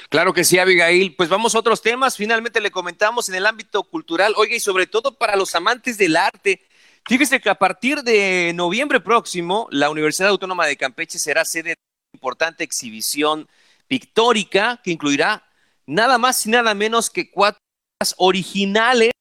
Claro 0.08 0.32
que 0.32 0.44
sí, 0.44 0.58
Abigail. 0.58 1.14
Pues 1.16 1.28
vamos 1.28 1.54
a 1.54 1.58
otros 1.58 1.82
temas. 1.82 2.16
Finalmente 2.16 2.60
le 2.60 2.70
comentamos 2.70 3.28
en 3.28 3.34
el 3.34 3.46
ámbito 3.46 3.82
cultural, 3.84 4.34
oiga, 4.36 4.56
y 4.56 4.60
sobre 4.60 4.86
todo 4.86 5.16
para 5.16 5.36
los 5.36 5.54
amantes 5.54 5.98
del 5.98 6.16
arte. 6.16 6.62
Fíjese 7.06 7.40
que 7.40 7.50
a 7.50 7.54
partir 7.54 8.02
de 8.02 8.52
noviembre 8.54 9.00
próximo, 9.00 9.68
la 9.70 9.90
Universidad 9.90 10.30
Autónoma 10.30 10.66
de 10.66 10.76
Campeche 10.76 11.18
será 11.18 11.44
sede 11.44 11.70
de 11.70 11.74
una 12.12 12.16
importante 12.16 12.64
exhibición 12.64 13.48
pictórica 13.86 14.80
que 14.84 14.90
incluirá 14.90 15.44
nada 15.86 16.18
más 16.18 16.44
y 16.44 16.50
nada 16.50 16.74
menos 16.74 17.08
que 17.08 17.30
cuatro 17.30 17.60
originales 18.18 19.12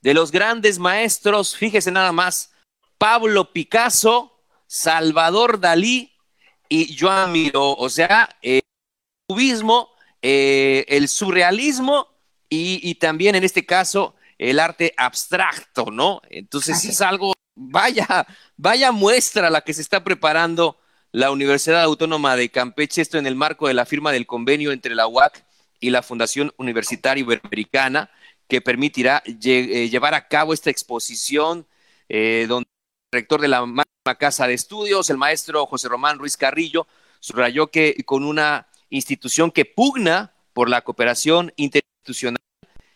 de 0.00 0.14
los 0.14 0.30
grandes 0.30 0.78
maestros, 0.78 1.54
fíjese 1.56 1.90
nada 1.90 2.12
más, 2.12 2.52
Pablo 2.96 3.52
Picasso, 3.52 4.40
Salvador 4.66 5.60
Dalí 5.60 6.12
y 6.68 6.96
Joan 6.98 7.32
Miró. 7.32 7.74
O 7.74 7.90
sea, 7.90 8.28
el 8.40 8.62
cubismo 9.28 9.90
eh, 10.22 10.84
el 10.88 11.08
surrealismo 11.08 12.08
y, 12.48 12.94
también 12.96 13.36
en 13.36 13.44
este 13.44 13.64
caso 13.64 14.16
el 14.38 14.58
arte 14.58 14.92
abstracto, 14.96 15.86
¿no? 15.90 16.20
Entonces 16.30 16.84
es 16.84 17.00
algo, 17.00 17.32
vaya, 17.54 18.26
vaya 18.56 18.90
muestra 18.90 19.50
la 19.50 19.60
que 19.60 19.74
se 19.74 19.82
está 19.82 20.02
preparando 20.02 20.78
la 21.12 21.30
Universidad 21.30 21.82
Autónoma 21.82 22.36
de 22.36 22.50
Campeche, 22.50 23.02
esto 23.02 23.18
en 23.18 23.26
el 23.26 23.36
marco 23.36 23.68
de 23.68 23.74
la 23.74 23.86
firma 23.86 24.12
del 24.12 24.26
convenio 24.26 24.72
entre 24.72 24.94
la 24.94 25.06
UAC 25.06 25.44
y 25.80 25.90
la 25.90 26.02
Fundación 26.02 26.52
Universitaria 26.56 27.22
Iberoamericana, 27.22 28.10
que 28.48 28.60
permitirá 28.60 29.22
eh, 29.26 29.88
llevar 29.90 30.14
a 30.14 30.28
cabo 30.28 30.52
esta 30.52 30.70
exposición 30.70 31.66
eh, 32.08 32.46
donde 32.48 32.68
el 33.12 33.18
rector 33.18 33.40
de 33.40 33.48
la 33.48 33.64
máxima 33.64 34.16
casa 34.18 34.46
de 34.46 34.54
estudios, 34.54 35.10
el 35.10 35.18
maestro 35.18 35.66
José 35.66 35.88
Román 35.88 36.18
Ruiz 36.18 36.36
Carrillo, 36.36 36.86
subrayó 37.20 37.68
que 37.68 37.94
con 38.04 38.24
una 38.24 38.69
institución 38.90 39.50
que 39.50 39.64
pugna 39.64 40.34
por 40.52 40.68
la 40.68 40.82
cooperación 40.82 41.52
interinstitucional 41.56 42.40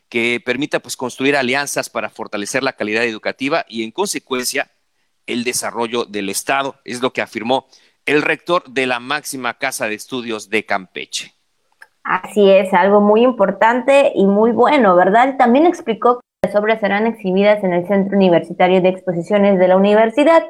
que 0.09 0.41
permita 0.45 0.81
pues 0.81 0.97
construir 0.97 1.37
alianzas 1.37 1.91
para 1.91 2.11
fortalecer 2.11 2.63
la 2.63 2.75
calidad 2.75 3.05
educativa 3.05 3.65
y 3.69 3.83
en 3.83 3.91
consecuencia 3.91 4.71
el 5.27 5.45
desarrollo 5.45 6.05
del 6.05 6.29
Estado, 6.29 6.77
es 6.85 7.01
lo 7.01 7.13
que 7.13 7.23
afirmó 7.23 7.67
el 8.07 8.23
rector 8.23 8.65
de 8.69 8.87
la 8.87 9.01
máxima 9.01 9.55
casa 9.55 9.89
de 9.89 9.95
estudios 9.95 10.51
de 10.51 10.67
Campeche. 10.67 11.33
Así 12.05 12.51
es, 12.51 12.73
algo 12.75 13.01
muy 13.01 13.23
importante 13.23 14.13
y 14.15 14.27
muy 14.27 14.53
bueno, 14.53 14.95
¿verdad? 14.95 15.37
También 15.39 15.65
explicó 15.65 16.21
que 16.21 16.49
las 16.49 16.55
obras 16.55 16.81
serán 16.81 17.07
exhibidas 17.07 17.65
en 17.65 17.73
el 17.73 17.87
Centro 17.89 18.17
Universitario 18.17 18.83
de 18.83 18.91
Exposiciones 18.91 19.59
de 19.59 19.69
la 19.69 19.77
Universidad, 19.77 20.45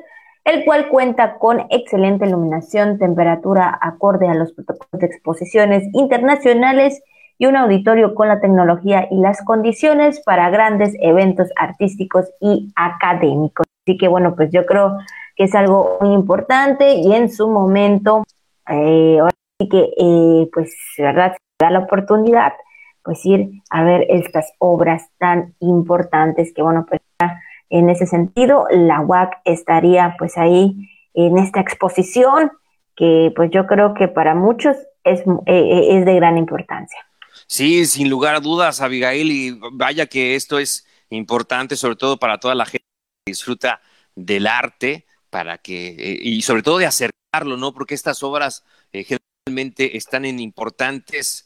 el 0.45 0.65
cual 0.65 0.89
cuenta 0.89 1.39
con 1.39 1.67
excelente 1.71 2.27
iluminación, 2.27 2.99
temperatura 2.99 3.79
acorde 3.81 4.29
a 4.29 4.35
los 4.35 4.53
protocolos 4.53 5.01
de 5.01 5.07
exposiciones 5.07 5.89
internacionales 5.95 7.03
y 7.39 7.47
un 7.47 7.57
auditorio 7.57 8.15
con 8.15 8.29
la 8.29 8.41
tecnología 8.41 9.09
y 9.11 9.19
las 9.19 9.43
condiciones 9.43 10.21
para 10.21 10.51
grandes 10.51 10.95
eventos 11.01 11.49
artísticos 11.57 12.27
y 12.41 12.71
académicos. 12.77 13.67
Así 13.87 13.97
que 13.97 14.09
bueno, 14.09 14.37
pues 14.37 14.51
yo 14.53 14.67
creo 14.67 14.99
que 15.35 15.45
es 15.45 15.55
algo 15.55 15.99
muy 16.01 16.15
importante 16.15 16.95
y 16.95 17.13
en 17.15 17.31
su 17.31 17.49
momento, 17.49 18.23
eh, 18.69 19.19
ahora 19.21 19.35
sí 19.59 19.69
que 19.69 19.91
eh, 19.99 20.49
pues 20.53 20.75
verdad, 20.99 21.33
se 21.33 21.65
da 21.65 21.71
la 21.71 21.81
oportunidad 21.81 22.53
pues 23.03 23.25
ir 23.27 23.51
a 23.69 23.85
ver 23.85 24.07
estas 24.09 24.53
obras 24.59 25.09
tan 25.19 25.55
importantes 25.61 26.53
que 26.55 26.63
bueno, 26.63 26.87
pues 26.89 27.03
en 27.71 27.91
ese 27.91 28.07
sentido, 28.07 28.67
la 28.71 29.01
UAC 29.01 29.41
estaría 29.45 30.15
pues 30.19 30.37
ahí 30.37 30.89
en 31.15 31.39
esta 31.39 31.61
exposición 31.61 32.51
que 32.97 33.33
pues 33.35 33.51
yo 33.53 33.67
creo 33.67 33.95
que 33.95 34.09
para 34.09 34.35
muchos 34.35 34.77
es, 35.05 35.21
eh, 35.21 35.25
eh, 35.47 35.99
es 35.99 36.05
de 36.05 36.15
gran 36.15 36.39
importancia. 36.39 36.99
Sí, 37.47 37.85
sin 37.87 38.09
lugar 38.09 38.37
a 38.37 38.41
dudas, 38.41 38.81
Abigail, 38.81 39.31
y 39.31 39.59
vaya 39.73 40.07
que 40.07 40.35
esto 40.35 40.59
es 40.59 40.87
importante, 41.11 41.77
sobre 41.77 41.97
todo 41.97 42.19
para 42.19 42.39
toda 42.39 42.55
la 42.55 42.65
gente 42.65 42.87
que 43.25 43.31
disfruta 43.31 43.81
del 44.15 44.47
arte 44.47 45.07
para 45.31 45.59
que, 45.59 45.89
eh, 45.89 46.19
y 46.23 46.43
sobre 46.43 46.63
todo 46.63 46.79
de 46.79 46.87
acercarlo, 46.87 47.57
¿no? 47.57 47.75
Porque 47.75 47.95
estas 47.95 48.23
obras 48.23 48.65
generalmente 48.93 49.97
están 49.97 50.25
en 50.25 50.39
importantes 50.39 51.45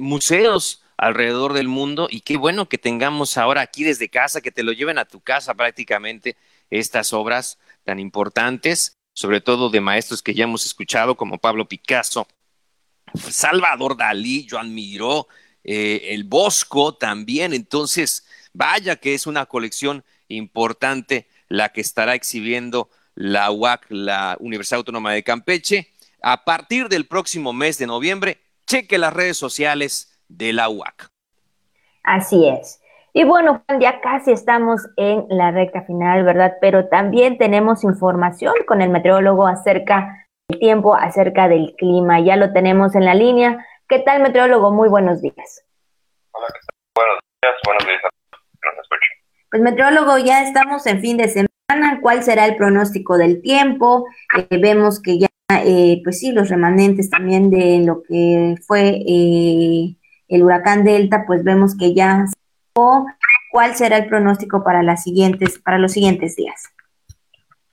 museos 0.00 0.84
alrededor 1.00 1.54
del 1.54 1.66
mundo 1.66 2.08
y 2.10 2.20
qué 2.20 2.36
bueno 2.36 2.68
que 2.68 2.76
tengamos 2.76 3.38
ahora 3.38 3.62
aquí 3.62 3.84
desde 3.84 4.10
casa, 4.10 4.42
que 4.42 4.52
te 4.52 4.62
lo 4.62 4.72
lleven 4.72 4.98
a 4.98 5.06
tu 5.06 5.22
casa 5.22 5.54
prácticamente 5.54 6.36
estas 6.68 7.14
obras 7.14 7.58
tan 7.84 7.98
importantes, 7.98 8.98
sobre 9.14 9.40
todo 9.40 9.70
de 9.70 9.80
maestros 9.80 10.22
que 10.22 10.34
ya 10.34 10.44
hemos 10.44 10.66
escuchado 10.66 11.16
como 11.16 11.38
Pablo 11.38 11.66
Picasso, 11.66 12.28
Salvador 13.14 13.96
Dalí, 13.96 14.46
Joan 14.48 14.74
Miró, 14.74 15.26
el 15.64 16.24
Bosco 16.24 16.94
también, 16.94 17.54
entonces 17.54 18.26
vaya 18.52 18.96
que 18.96 19.14
es 19.14 19.26
una 19.26 19.46
colección 19.46 20.04
importante 20.28 21.28
la 21.48 21.70
que 21.70 21.80
estará 21.80 22.14
exhibiendo 22.14 22.90
la 23.14 23.50
UAC, 23.50 23.86
la 23.88 24.36
Universidad 24.38 24.78
Autónoma 24.78 25.14
de 25.14 25.22
Campeche. 25.22 25.92
A 26.20 26.44
partir 26.44 26.90
del 26.90 27.06
próximo 27.06 27.54
mes 27.54 27.78
de 27.78 27.86
noviembre, 27.86 28.42
cheque 28.66 28.98
las 28.98 29.14
redes 29.14 29.38
sociales 29.38 30.09
de 30.30 30.52
la 30.52 30.68
UAC. 30.68 31.10
Así 32.02 32.48
es. 32.48 32.80
Y 33.12 33.24
bueno, 33.24 33.64
ya 33.80 34.00
casi 34.00 34.30
estamos 34.30 34.88
en 34.96 35.26
la 35.28 35.50
recta 35.50 35.82
final, 35.82 36.24
¿verdad? 36.24 36.56
Pero 36.60 36.88
también 36.88 37.38
tenemos 37.38 37.82
información 37.82 38.54
con 38.66 38.82
el 38.82 38.90
meteorólogo 38.90 39.48
acerca 39.48 40.26
del 40.48 40.60
tiempo, 40.60 40.94
acerca 40.94 41.48
del 41.48 41.74
clima. 41.76 42.20
Ya 42.20 42.36
lo 42.36 42.52
tenemos 42.52 42.94
en 42.94 43.04
la 43.04 43.14
línea. 43.14 43.66
¿Qué 43.88 43.98
tal, 43.98 44.22
meteorólogo? 44.22 44.70
Muy 44.70 44.88
buenos 44.88 45.20
días. 45.20 45.64
Hola, 46.30 46.46
¿qué 46.48 46.60
tal? 46.60 46.76
Buenos 46.94 47.18
días, 47.42 47.54
buenos 47.66 47.86
días 47.86 48.00
a 48.04 48.08
todos 48.30 48.44
que 48.60 48.68
nos 48.68 48.84
escuchen. 48.84 49.08
Pues 49.50 49.62
meteorólogo, 49.62 50.18
ya 50.18 50.42
estamos 50.44 50.86
en 50.86 51.00
fin 51.00 51.16
de 51.16 51.28
semana. 51.28 51.98
¿Cuál 52.00 52.22
será 52.22 52.46
el 52.46 52.56
pronóstico 52.56 53.18
del 53.18 53.42
tiempo? 53.42 54.06
Eh, 54.38 54.58
vemos 54.58 55.02
que 55.02 55.18
ya, 55.18 55.28
eh, 55.64 56.00
pues 56.04 56.20
sí, 56.20 56.30
los 56.30 56.48
remanentes 56.48 57.10
también 57.10 57.50
de 57.50 57.80
lo 57.84 58.02
que 58.04 58.54
fue 58.66 59.02
eh, 59.04 59.96
el 60.30 60.42
huracán 60.42 60.84
Delta, 60.84 61.24
pues 61.26 61.44
vemos 61.44 61.76
que 61.76 61.94
ya 61.94 62.24
¿Cuál 63.50 63.74
será 63.74 63.98
el 63.98 64.08
pronóstico 64.08 64.62
para 64.62 64.82
las 64.82 65.02
siguientes, 65.02 65.58
para 65.58 65.78
los 65.78 65.92
siguientes 65.92 66.36
días? 66.36 66.72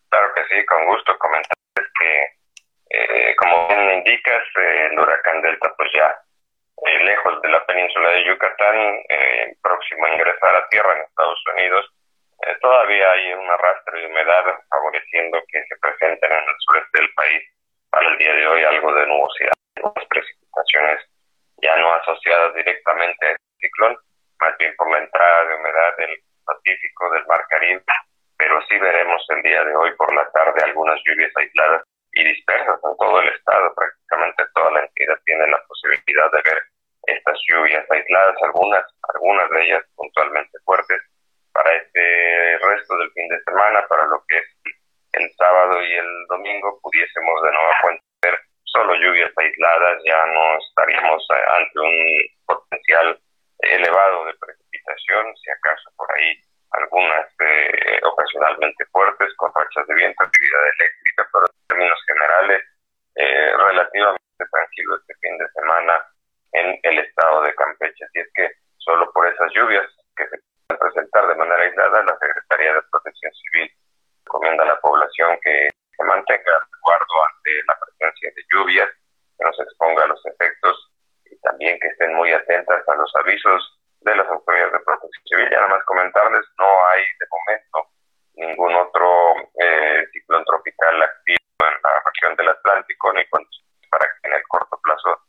Claro 0.09 0.33
que 0.33 0.41
sí, 0.49 0.65
con 0.65 0.85
gusto 0.87 1.17
comentarles 1.19 1.87
que, 1.99 3.35
como 3.37 3.67
bien 3.67 3.99
indicas, 3.99 4.43
el 4.55 4.99
huracán 4.99 5.41
Delta, 5.41 5.73
pues 5.77 5.89
ya 5.93 6.15
eh, 6.85 7.03
lejos 7.03 7.41
de 7.41 7.49
la 7.49 7.65
península 7.65 8.09
de 8.09 8.25
Yucatán, 8.25 8.75
eh, 9.09 9.55
próximo 9.61 10.05
a 10.05 10.13
ingresar 10.13 10.55
a 10.55 10.69
tierra 10.69 10.95
en 10.95 11.03
Estados 11.03 11.43
Unidos. 11.53 11.85
Eh, 12.45 12.55
todavía 12.61 13.11
hay 13.11 13.33
un 13.33 13.49
arrastre 13.49 14.01
de 14.01 14.07
humedad 14.07 14.45
favoreciendo 14.69 15.39
que 15.47 15.63
se 15.63 15.75
presenten 15.77 16.31
en 16.31 16.37
el 16.37 16.55
sureste 16.65 16.99
del 17.01 17.13
país 17.13 17.43
para 17.89 18.07
el 18.09 18.17
día 18.17 18.33
de 18.33 18.47
hoy 18.47 18.63
algo 18.63 18.93
de 18.93 19.07
nubosidad, 19.07 19.53
las 19.75 20.05
precipitaciones 20.05 21.01
ya 21.61 21.75
no 21.77 21.93
directamente 22.53 23.27
a 23.27 23.35
ciclón, 23.59 23.97
más 24.39 24.57
bien 24.57 24.75
por 24.75 24.89
la 24.91 24.99
entrada 24.99 25.45
de 25.45 25.55
humedad 25.55 25.97
del 25.97 26.23
Pacífico, 26.45 27.11
del 27.11 27.25
Mar 27.27 27.43
Caribe, 27.49 27.83
pero 28.37 28.61
sí 28.69 28.77
veremos 28.77 29.25
el 29.29 29.41
día 29.41 29.63
de 29.63 29.75
hoy 29.75 29.91
por 29.95 30.13
la 30.13 30.29
tarde 30.31 30.63
algunas 30.63 30.99
lluvias 31.05 31.31
aisladas 31.35 31.83
y 32.13 32.23
dispersas 32.23 32.79
en 32.83 32.97
todo 32.97 33.19
el 33.19 33.29
estado. 33.29 33.73
Prácticamente 33.75 34.43
toda 34.53 34.71
la 34.71 34.81
entidad 34.81 35.19
tiene 35.25 35.47
la 35.47 35.61
posibilidad 35.67 36.31
de 36.31 36.41
ver 36.45 36.63
estas 37.07 37.37
lluvias 37.47 37.85
aisladas, 37.89 38.35
algunas, 38.43 38.85
algunas 39.15 39.49
de 39.49 39.63
ellas 39.65 39.83
puntualmente 39.95 40.57
fuertes, 40.65 41.01
para 41.53 41.73
este 41.73 42.57
resto 42.59 42.97
del 42.97 43.11
fin 43.11 43.27
de 43.29 43.41
semana, 43.43 43.85
para 43.87 44.05
lo 44.05 44.23
que 44.27 44.37
es 44.37 44.47
el 45.13 45.31
sábado 45.35 45.81
y 45.81 45.93
el 45.93 46.27
domingo, 46.27 46.79
pudiésemos 46.81 47.43
de 47.43 47.51
nuevo 47.51 47.71
cuenta 47.81 48.03
ver 48.21 48.39
solo 48.65 48.93
lluvias 48.95 49.31
aisladas, 49.35 50.03
ya 50.05 50.25
no 50.27 50.57
estaríamos 50.59 51.27
eh, 51.31 51.43
ante 51.57 51.79
un 51.79 51.95
potencial 52.45 53.19
elevado 53.59 54.25
de 54.25 54.33
precipitación, 54.35 55.35
si 55.37 55.49
acaso 55.49 55.89
por 55.95 56.11
ahí 56.13 56.39
algunas 56.71 57.27
eh, 57.39 57.99
ocasionalmente 58.03 58.85
fuertes 58.91 59.33
con 59.37 59.51
rachas 59.55 59.87
de 59.87 59.95
viento, 59.95 60.23
actividad 60.23 60.61
eléctrica, 60.79 61.27
pero 61.31 61.45
en 61.45 61.67
términos 61.67 61.99
generales 62.05 62.63
eh, 63.15 63.51
relativamente 63.57 64.45
tranquilo 64.51 64.97
este 64.97 65.15
fin 65.21 65.37
de 65.37 65.49
semana 65.49 66.05
en 66.53 66.79
el 66.83 66.99
estado 66.99 67.41
de 67.41 67.55
Campeche. 67.55 68.05
Así 68.05 68.19
es 68.19 68.29
que 68.33 68.51
solo 68.77 69.11
por 69.11 69.27
esas 69.27 69.51
lluvias 69.53 69.85
que 70.15 70.27
se 70.27 70.37
pueden 70.67 70.79
presentar 70.79 71.27
de 71.27 71.35
manera 71.35 71.63
aislada, 71.63 72.03
la 72.03 72.17
Secretaría 72.19 72.73
de 72.73 72.81
Protección 72.91 73.31
Civil 73.33 73.71
recomienda 74.25 74.63
a 74.63 74.67
la 74.67 74.79
población 74.81 75.39
que 75.41 75.69
se 75.95 76.03
mantenga 76.03 76.67
guardo 76.81 77.15
ante 77.25 77.51
la 77.67 77.79
presencia 77.79 78.31
de 78.35 78.43
lluvias, 78.51 78.89
que 79.37 79.43
no 79.43 79.53
se 79.53 79.63
exponga 79.63 80.03
a 80.03 80.07
los 80.07 80.25
efectos 80.25 80.91
y 81.25 81.37
también 81.39 81.79
que 81.79 81.87
estén 81.87 82.13
muy 82.13 82.31
atentas 82.31 82.87
a 82.87 82.95
los 82.95 83.13
avisos 83.15 83.79
de 84.01 84.15
las 84.15 84.27
autoridades 84.27 84.73
de 84.73 84.79
protección 84.79 85.23
civil. 85.25 85.49
Ya 85.49 85.57
nada 85.57 85.75
más 85.75 85.83
comentarles, 85.85 86.45
no 86.57 86.87
hay 86.87 87.03
de 87.19 87.27
momento 87.31 87.77
ningún 88.35 88.75
otro 88.75 89.35
eh, 89.59 90.05
ciclón 90.13 90.43
tropical 90.45 91.01
activo 91.01 91.37
en 91.59 91.81
la 91.83 92.01
región 92.05 92.35
del 92.35 92.49
Atlántico, 92.49 93.13
ni 93.13 93.25
para 93.89 94.05
que 94.05 94.27
en 94.27 94.33
el 94.33 94.43
corto 94.47 94.79
plazo 94.83 95.19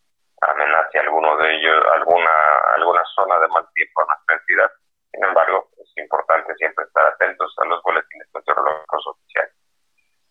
amenace 0.43 0.99
alguno 0.99 1.37
de 1.39 1.55
ellos, 1.55 1.85
alguna, 1.93 2.31
alguna 2.77 3.03
zona 3.15 3.39
de 3.41 3.49
mal 3.49 3.67
tiempo 3.75 4.03
a 4.03 4.07
nuestra 4.07 4.37
entidad. 4.37 4.71
Sin 5.11 5.25
embargo, 5.25 5.71
es 5.83 5.91
importante 5.97 6.55
siempre 6.57 6.85
estar 6.85 7.07
atentos 7.07 7.55
a 7.59 7.65
los 7.65 7.83
boletines 7.83 8.29
meteorológicos 8.35 9.07
oficiales. 9.07 9.55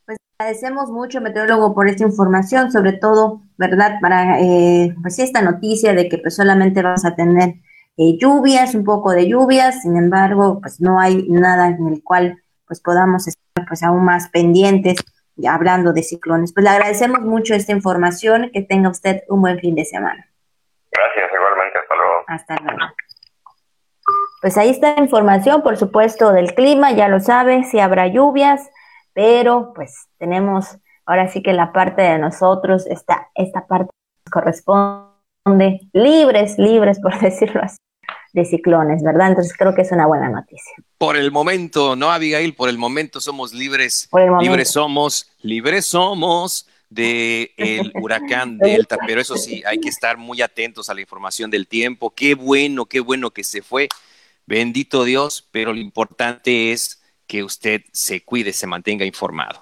Pues 0.06 0.18
agradecemos 0.68 0.92
mucho, 0.92 1.22
meteorólogo, 1.22 1.74
por 1.74 1.88
esta 1.88 2.04
información, 2.04 2.72
sobre 2.72 2.94
todo, 2.94 3.42
¿verdad? 3.58 4.00
Para 4.02 4.40
eh, 4.40 4.94
pues 5.02 5.20
esta 5.20 5.42
noticia 5.42 5.94
de 5.94 6.10
que 6.10 6.18
pues 6.18 6.36
solamente 6.36 6.82
vamos 6.82 7.06
a 7.06 7.16
tener 7.16 7.56
eh, 7.98 8.18
lluvias, 8.20 8.76
un 8.76 8.84
poco 8.84 9.12
de 9.12 9.28
lluvias, 9.28 9.82
sin 9.82 9.96
embargo, 9.98 10.60
pues 10.62 10.82
no 10.82 11.00
hay 11.00 11.26
nada 11.30 11.68
en 11.68 11.88
el 11.88 12.04
cual 12.04 12.42
pues 12.68 12.82
podamos 12.82 13.28
estar 13.28 13.66
pues 13.68 13.82
aún 13.82 14.04
más 14.04 14.30
pendientes 14.30 14.98
hablando 15.48 15.94
de 15.94 16.04
ciclones. 16.04 16.54
Pues 16.54 16.64
le 16.64 16.70
agradecemos 16.70 17.22
mucho 17.22 17.54
esta 17.54 17.72
información, 17.72 18.50
que 18.52 18.62
tenga 18.62 18.90
usted 18.90 19.24
un 19.30 19.42
buen 19.42 19.60
fin 19.60 19.76
de 19.76 19.86
semana. 19.86 20.28
Gracias, 20.92 21.30
igualmente, 21.34 21.80
hasta 21.80 21.96
luego. 21.96 22.14
Hasta 22.28 22.56
luego. 22.64 22.94
Pues 24.42 24.58
ahí 24.58 24.70
está 24.70 24.96
la 24.96 25.02
información, 25.02 25.62
por 25.62 25.78
supuesto, 25.78 26.32
del 26.32 26.54
clima, 26.54 26.92
ya 26.92 27.08
lo 27.08 27.20
sabe, 27.20 27.64
si 27.64 27.80
habrá 27.80 28.08
lluvias, 28.08 28.70
pero 29.18 29.74
pues 29.74 30.10
tenemos 30.20 30.78
ahora 31.08 31.28
sí 31.28 31.42
que 31.42 31.52
la 31.52 31.74
parte 31.74 32.04
de 32.04 32.20
nosotros, 32.20 32.86
esta, 32.86 33.32
esta 33.34 33.66
parte 33.66 33.90
nos 34.24 34.32
corresponde 34.32 35.80
libres, 35.92 36.60
libres, 36.60 37.00
por 37.02 37.20
decirlo 37.20 37.62
así 37.64 37.78
de 38.34 38.46
ciclones, 38.46 39.02
¿verdad? 39.02 39.30
Entonces 39.30 39.56
creo 39.58 39.74
que 39.74 39.82
es 39.82 39.92
una 39.92 40.06
buena 40.06 40.30
noticia. 40.30 40.72
Por 41.00 41.18
el 41.18 41.32
momento, 41.32 41.96
¿no, 41.96 42.12
Abigail? 42.12 42.54
Por 42.54 42.70
el 42.70 42.78
momento 42.78 43.20
somos 43.20 43.56
libres. 43.56 44.08
libres 44.40 44.70
somos, 44.70 45.32
libres 45.42 45.88
somos 45.88 46.68
del 46.88 47.50
el 47.58 47.92
huracán 48.00 48.60
Delta, 48.60 49.00
pero 49.08 49.20
eso 49.20 49.36
sí, 49.36 49.64
hay 49.66 49.80
que 49.80 49.90
estar 49.90 50.18
muy 50.18 50.44
atentos 50.44 50.92
a 50.92 50.94
la 50.94 51.02
información 51.02 51.50
del 51.50 51.68
tiempo. 51.68 52.14
Qué 52.14 52.36
bueno, 52.36 52.86
qué 52.86 53.00
bueno 53.00 53.32
que 53.32 53.44
se 53.44 53.64
fue. 53.64 53.90
Bendito 54.46 55.06
Dios, 55.06 55.50
pero 55.52 55.74
lo 55.74 55.80
importante 55.80 56.72
es 56.72 56.97
que 57.28 57.44
usted 57.44 57.82
se 57.92 58.24
cuide, 58.24 58.54
se 58.54 58.68
mantenga 58.68 59.06
informado. 59.06 59.62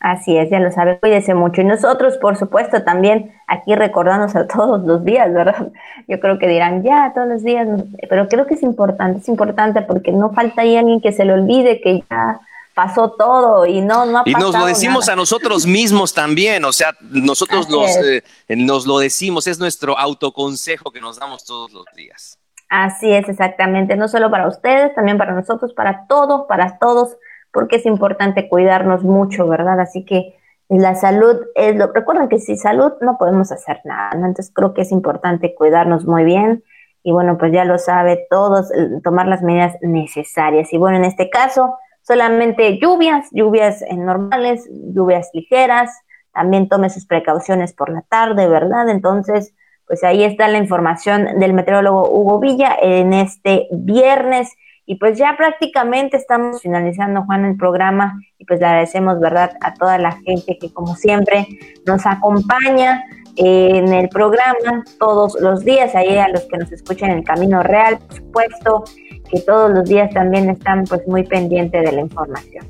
Así 0.00 0.36
es, 0.36 0.48
ya 0.48 0.60
lo 0.60 0.70
sabe, 0.70 0.98
cuídese 1.00 1.34
mucho. 1.34 1.60
Y 1.60 1.64
nosotros, 1.64 2.18
por 2.18 2.36
supuesto, 2.36 2.84
también 2.84 3.32
aquí 3.48 3.74
recordarnos 3.74 4.36
a 4.36 4.46
todos 4.46 4.84
los 4.84 5.04
días, 5.04 5.32
¿verdad? 5.32 5.72
Yo 6.06 6.20
creo 6.20 6.38
que 6.38 6.46
dirán, 6.46 6.84
ya, 6.84 7.12
todos 7.14 7.26
los 7.26 7.42
días, 7.42 7.66
pero 8.08 8.28
creo 8.28 8.46
que 8.46 8.54
es 8.54 8.62
importante, 8.62 9.18
es 9.20 9.28
importante 9.28 9.82
porque 9.82 10.12
no 10.12 10.32
falta 10.32 10.62
ahí 10.62 10.76
alguien 10.76 11.00
que 11.00 11.12
se 11.12 11.24
le 11.24 11.32
olvide 11.32 11.80
que 11.80 12.04
ya 12.08 12.40
pasó 12.74 13.10
todo 13.10 13.66
y 13.66 13.80
no, 13.80 14.06
no 14.06 14.18
ha 14.18 14.22
Y 14.24 14.34
nos 14.34 14.56
lo 14.56 14.66
decimos 14.66 15.08
a 15.08 15.16
nosotros 15.16 15.66
mismos 15.66 16.14
también, 16.14 16.64
o 16.64 16.72
sea, 16.72 16.94
nosotros 17.00 17.66
eh, 18.04 18.22
nos 18.50 18.86
lo 18.86 19.00
decimos, 19.00 19.48
es 19.48 19.58
nuestro 19.58 19.98
autoconsejo 19.98 20.92
que 20.92 21.00
nos 21.00 21.18
damos 21.18 21.44
todos 21.44 21.72
los 21.72 21.86
días. 21.96 22.37
Así 22.68 23.12
es, 23.12 23.28
exactamente, 23.28 23.96
no 23.96 24.08
solo 24.08 24.30
para 24.30 24.46
ustedes, 24.46 24.94
también 24.94 25.16
para 25.16 25.32
nosotros, 25.32 25.72
para 25.72 26.06
todos, 26.06 26.46
para 26.46 26.78
todos 26.78 27.16
porque 27.52 27.76
es 27.76 27.86
importante 27.86 28.48
cuidarnos 28.48 29.02
mucho, 29.04 29.48
¿verdad? 29.48 29.80
Así 29.80 30.04
que 30.04 30.36
la 30.68 30.94
salud 30.94 31.36
es 31.54 31.76
lo, 31.76 31.92
recuerden 31.92 32.28
que 32.28 32.38
sin 32.38 32.58
salud 32.58 32.92
no 33.00 33.16
podemos 33.18 33.50
hacer 33.52 33.80
nada. 33.84 34.10
Entonces 34.12 34.52
creo 34.54 34.74
que 34.74 34.82
es 34.82 34.92
importante 34.92 35.54
cuidarnos 35.54 36.04
muy 36.04 36.24
bien 36.24 36.62
y 37.02 37.12
bueno, 37.12 37.38
pues 37.38 37.52
ya 37.52 37.64
lo 37.64 37.78
sabe 37.78 38.26
todos, 38.28 38.70
eh, 38.72 39.00
tomar 39.02 39.26
las 39.28 39.42
medidas 39.42 39.76
necesarias. 39.80 40.72
Y 40.72 40.78
bueno, 40.78 40.98
en 40.98 41.04
este 41.04 41.30
caso, 41.30 41.76
solamente 42.02 42.78
lluvias, 42.78 43.28
lluvias 43.32 43.82
normales, 43.90 44.68
lluvias 44.70 45.30
ligeras, 45.32 45.90
también 46.32 46.68
tome 46.68 46.90
sus 46.90 47.06
precauciones 47.06 47.72
por 47.72 47.88
la 47.88 48.02
tarde, 48.02 48.46
¿verdad? 48.46 48.90
Entonces, 48.90 49.54
pues 49.88 50.04
ahí 50.04 50.22
está 50.22 50.46
la 50.46 50.58
información 50.58 51.40
del 51.40 51.54
meteorólogo 51.54 52.08
Hugo 52.10 52.38
Villa 52.38 52.76
en 52.80 53.12
este 53.14 53.66
viernes 53.72 54.54
Y 54.90 54.94
pues 54.94 55.18
ya 55.18 55.34
prácticamente 55.36 56.16
estamos 56.16 56.62
finalizando, 56.62 57.22
Juan, 57.24 57.44
el 57.44 57.58
programa 57.58 58.18
y 58.38 58.46
pues 58.46 58.58
le 58.58 58.64
agradecemos, 58.64 59.20
¿verdad?, 59.20 59.52
a 59.60 59.74
toda 59.74 59.98
la 59.98 60.12
gente 60.12 60.56
que 60.58 60.72
como 60.72 60.96
siempre 60.96 61.46
nos 61.86 62.06
acompaña 62.06 63.04
en 63.36 63.92
el 63.92 64.08
programa 64.08 64.84
todos 64.98 65.36
los 65.40 65.62
días, 65.62 65.94
ahí 65.94 66.16
a 66.16 66.28
los 66.28 66.44
que 66.44 66.56
nos 66.56 66.72
escuchan 66.72 67.10
en 67.10 67.18
el 67.18 67.24
Camino 67.24 67.62
Real, 67.62 67.98
por 67.98 68.16
supuesto, 68.16 68.84
que 69.30 69.40
todos 69.40 69.70
los 69.72 69.86
días 69.86 70.10
también 70.14 70.48
están 70.48 70.84
pues 70.84 71.06
muy 71.06 71.22
pendientes 71.22 71.84
de 71.84 71.92
la 71.92 72.00
información. 72.00 72.66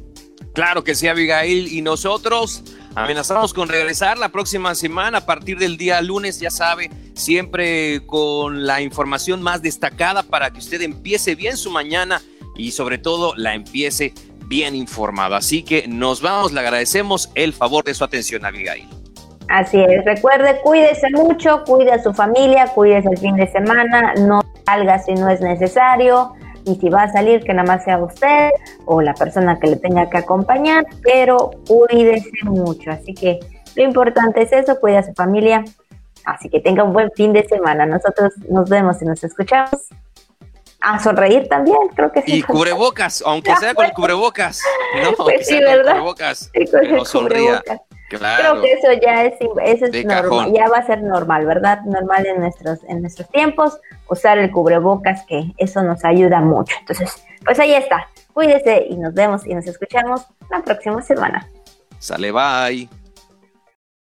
Claro 0.54 0.82
que 0.82 0.96
sí, 0.96 1.06
Abigail. 1.06 1.72
Y 1.72 1.82
nosotros 1.82 2.64
amenazamos 3.04 3.54
con 3.54 3.68
regresar 3.68 4.18
la 4.18 4.30
próxima 4.30 4.74
semana 4.74 5.18
a 5.18 5.26
partir 5.26 5.58
del 5.58 5.76
día 5.76 6.00
lunes, 6.00 6.40
ya 6.40 6.50
sabe, 6.50 6.90
siempre 7.14 8.04
con 8.06 8.66
la 8.66 8.80
información 8.80 9.40
más 9.40 9.62
destacada 9.62 10.22
para 10.22 10.50
que 10.50 10.58
usted 10.58 10.82
empiece 10.82 11.34
bien 11.34 11.56
su 11.56 11.70
mañana 11.70 12.20
y 12.56 12.72
sobre 12.72 12.98
todo 12.98 13.34
la 13.36 13.54
empiece 13.54 14.12
bien 14.46 14.74
informada. 14.74 15.36
Así 15.36 15.62
que 15.62 15.86
nos 15.86 16.20
vamos, 16.22 16.52
le 16.52 16.60
agradecemos 16.60 17.30
el 17.34 17.52
favor 17.52 17.84
de 17.84 17.94
su 17.94 18.02
atención, 18.02 18.44
Abigail. 18.44 18.88
Así 19.48 19.78
es, 19.78 20.04
recuerde, 20.04 20.60
cuídese 20.62 21.08
mucho, 21.10 21.62
cuide 21.64 21.92
a 21.92 22.02
su 22.02 22.12
familia, 22.12 22.66
cuídese 22.74 23.08
el 23.10 23.18
fin 23.18 23.36
de 23.36 23.50
semana, 23.50 24.14
no 24.14 24.42
salga 24.66 24.98
si 24.98 25.14
no 25.14 25.30
es 25.30 25.40
necesario 25.40 26.34
y 26.68 26.74
si 26.76 26.88
va 26.90 27.04
a 27.04 27.12
salir 27.12 27.42
que 27.42 27.54
nada 27.54 27.66
más 27.66 27.84
sea 27.84 27.98
usted 27.98 28.50
o 28.84 29.00
la 29.00 29.14
persona 29.14 29.58
que 29.58 29.68
le 29.68 29.76
tenga 29.76 30.08
que 30.10 30.18
acompañar, 30.18 30.84
pero 31.02 31.50
cuídese 31.66 32.30
mucho. 32.44 32.90
Así 32.90 33.14
que 33.14 33.40
lo 33.74 33.84
importante 33.84 34.42
es 34.42 34.52
eso, 34.52 34.78
cuida 34.78 34.98
a 34.98 35.02
su 35.02 35.14
familia. 35.14 35.64
Así 36.24 36.50
que 36.50 36.60
tenga 36.60 36.84
un 36.84 36.92
buen 36.92 37.10
fin 37.12 37.32
de 37.32 37.46
semana. 37.48 37.86
Nosotros 37.86 38.34
nos 38.50 38.68
vemos 38.68 39.00
y 39.00 39.06
nos 39.06 39.24
escuchamos. 39.24 39.88
A 40.80 41.02
sonreír 41.02 41.48
también, 41.48 41.78
creo 41.96 42.12
que 42.12 42.22
sí. 42.22 42.36
Y 42.36 42.42
cubrebocas, 42.42 43.22
aunque 43.26 43.56
sea 43.60 43.74
con 43.74 43.88
cubrebocas. 43.90 44.62
No, 45.02 45.12
pues 45.12 45.46
sí, 45.46 45.58
¿verdad? 45.58 45.92
Cubrebocas, 45.92 46.50
sí, 46.52 46.66
con 46.70 46.84
el 46.84 46.98
cubrebocas. 46.98 47.80
Creo 48.08 48.60
que 48.60 48.72
eso 48.72 48.88
ya 49.02 49.24
es, 49.24 49.34
eso 49.64 49.84
es 49.86 50.04
normal, 50.04 50.52
ya 50.52 50.68
va 50.68 50.78
a 50.78 50.86
ser 50.86 51.02
normal, 51.02 51.44
¿verdad? 51.46 51.80
Normal 51.82 52.26
en 52.26 52.40
nuestros, 52.40 52.80
en 52.88 53.02
nuestros 53.02 53.28
tiempos, 53.28 53.78
usar 54.08 54.38
el 54.38 54.50
cubrebocas, 54.50 55.24
que 55.26 55.52
eso 55.58 55.82
nos 55.82 56.04
ayuda 56.04 56.40
mucho. 56.40 56.74
Entonces, 56.80 57.22
pues 57.44 57.58
ahí 57.60 57.74
está. 57.74 58.08
Cuídese 58.32 58.86
y 58.88 58.96
nos 58.96 59.14
vemos 59.14 59.46
y 59.46 59.54
nos 59.54 59.66
escuchamos 59.66 60.22
la 60.50 60.62
próxima 60.62 61.02
semana. 61.02 61.46
Sale, 61.98 62.30
bye. 62.32 62.88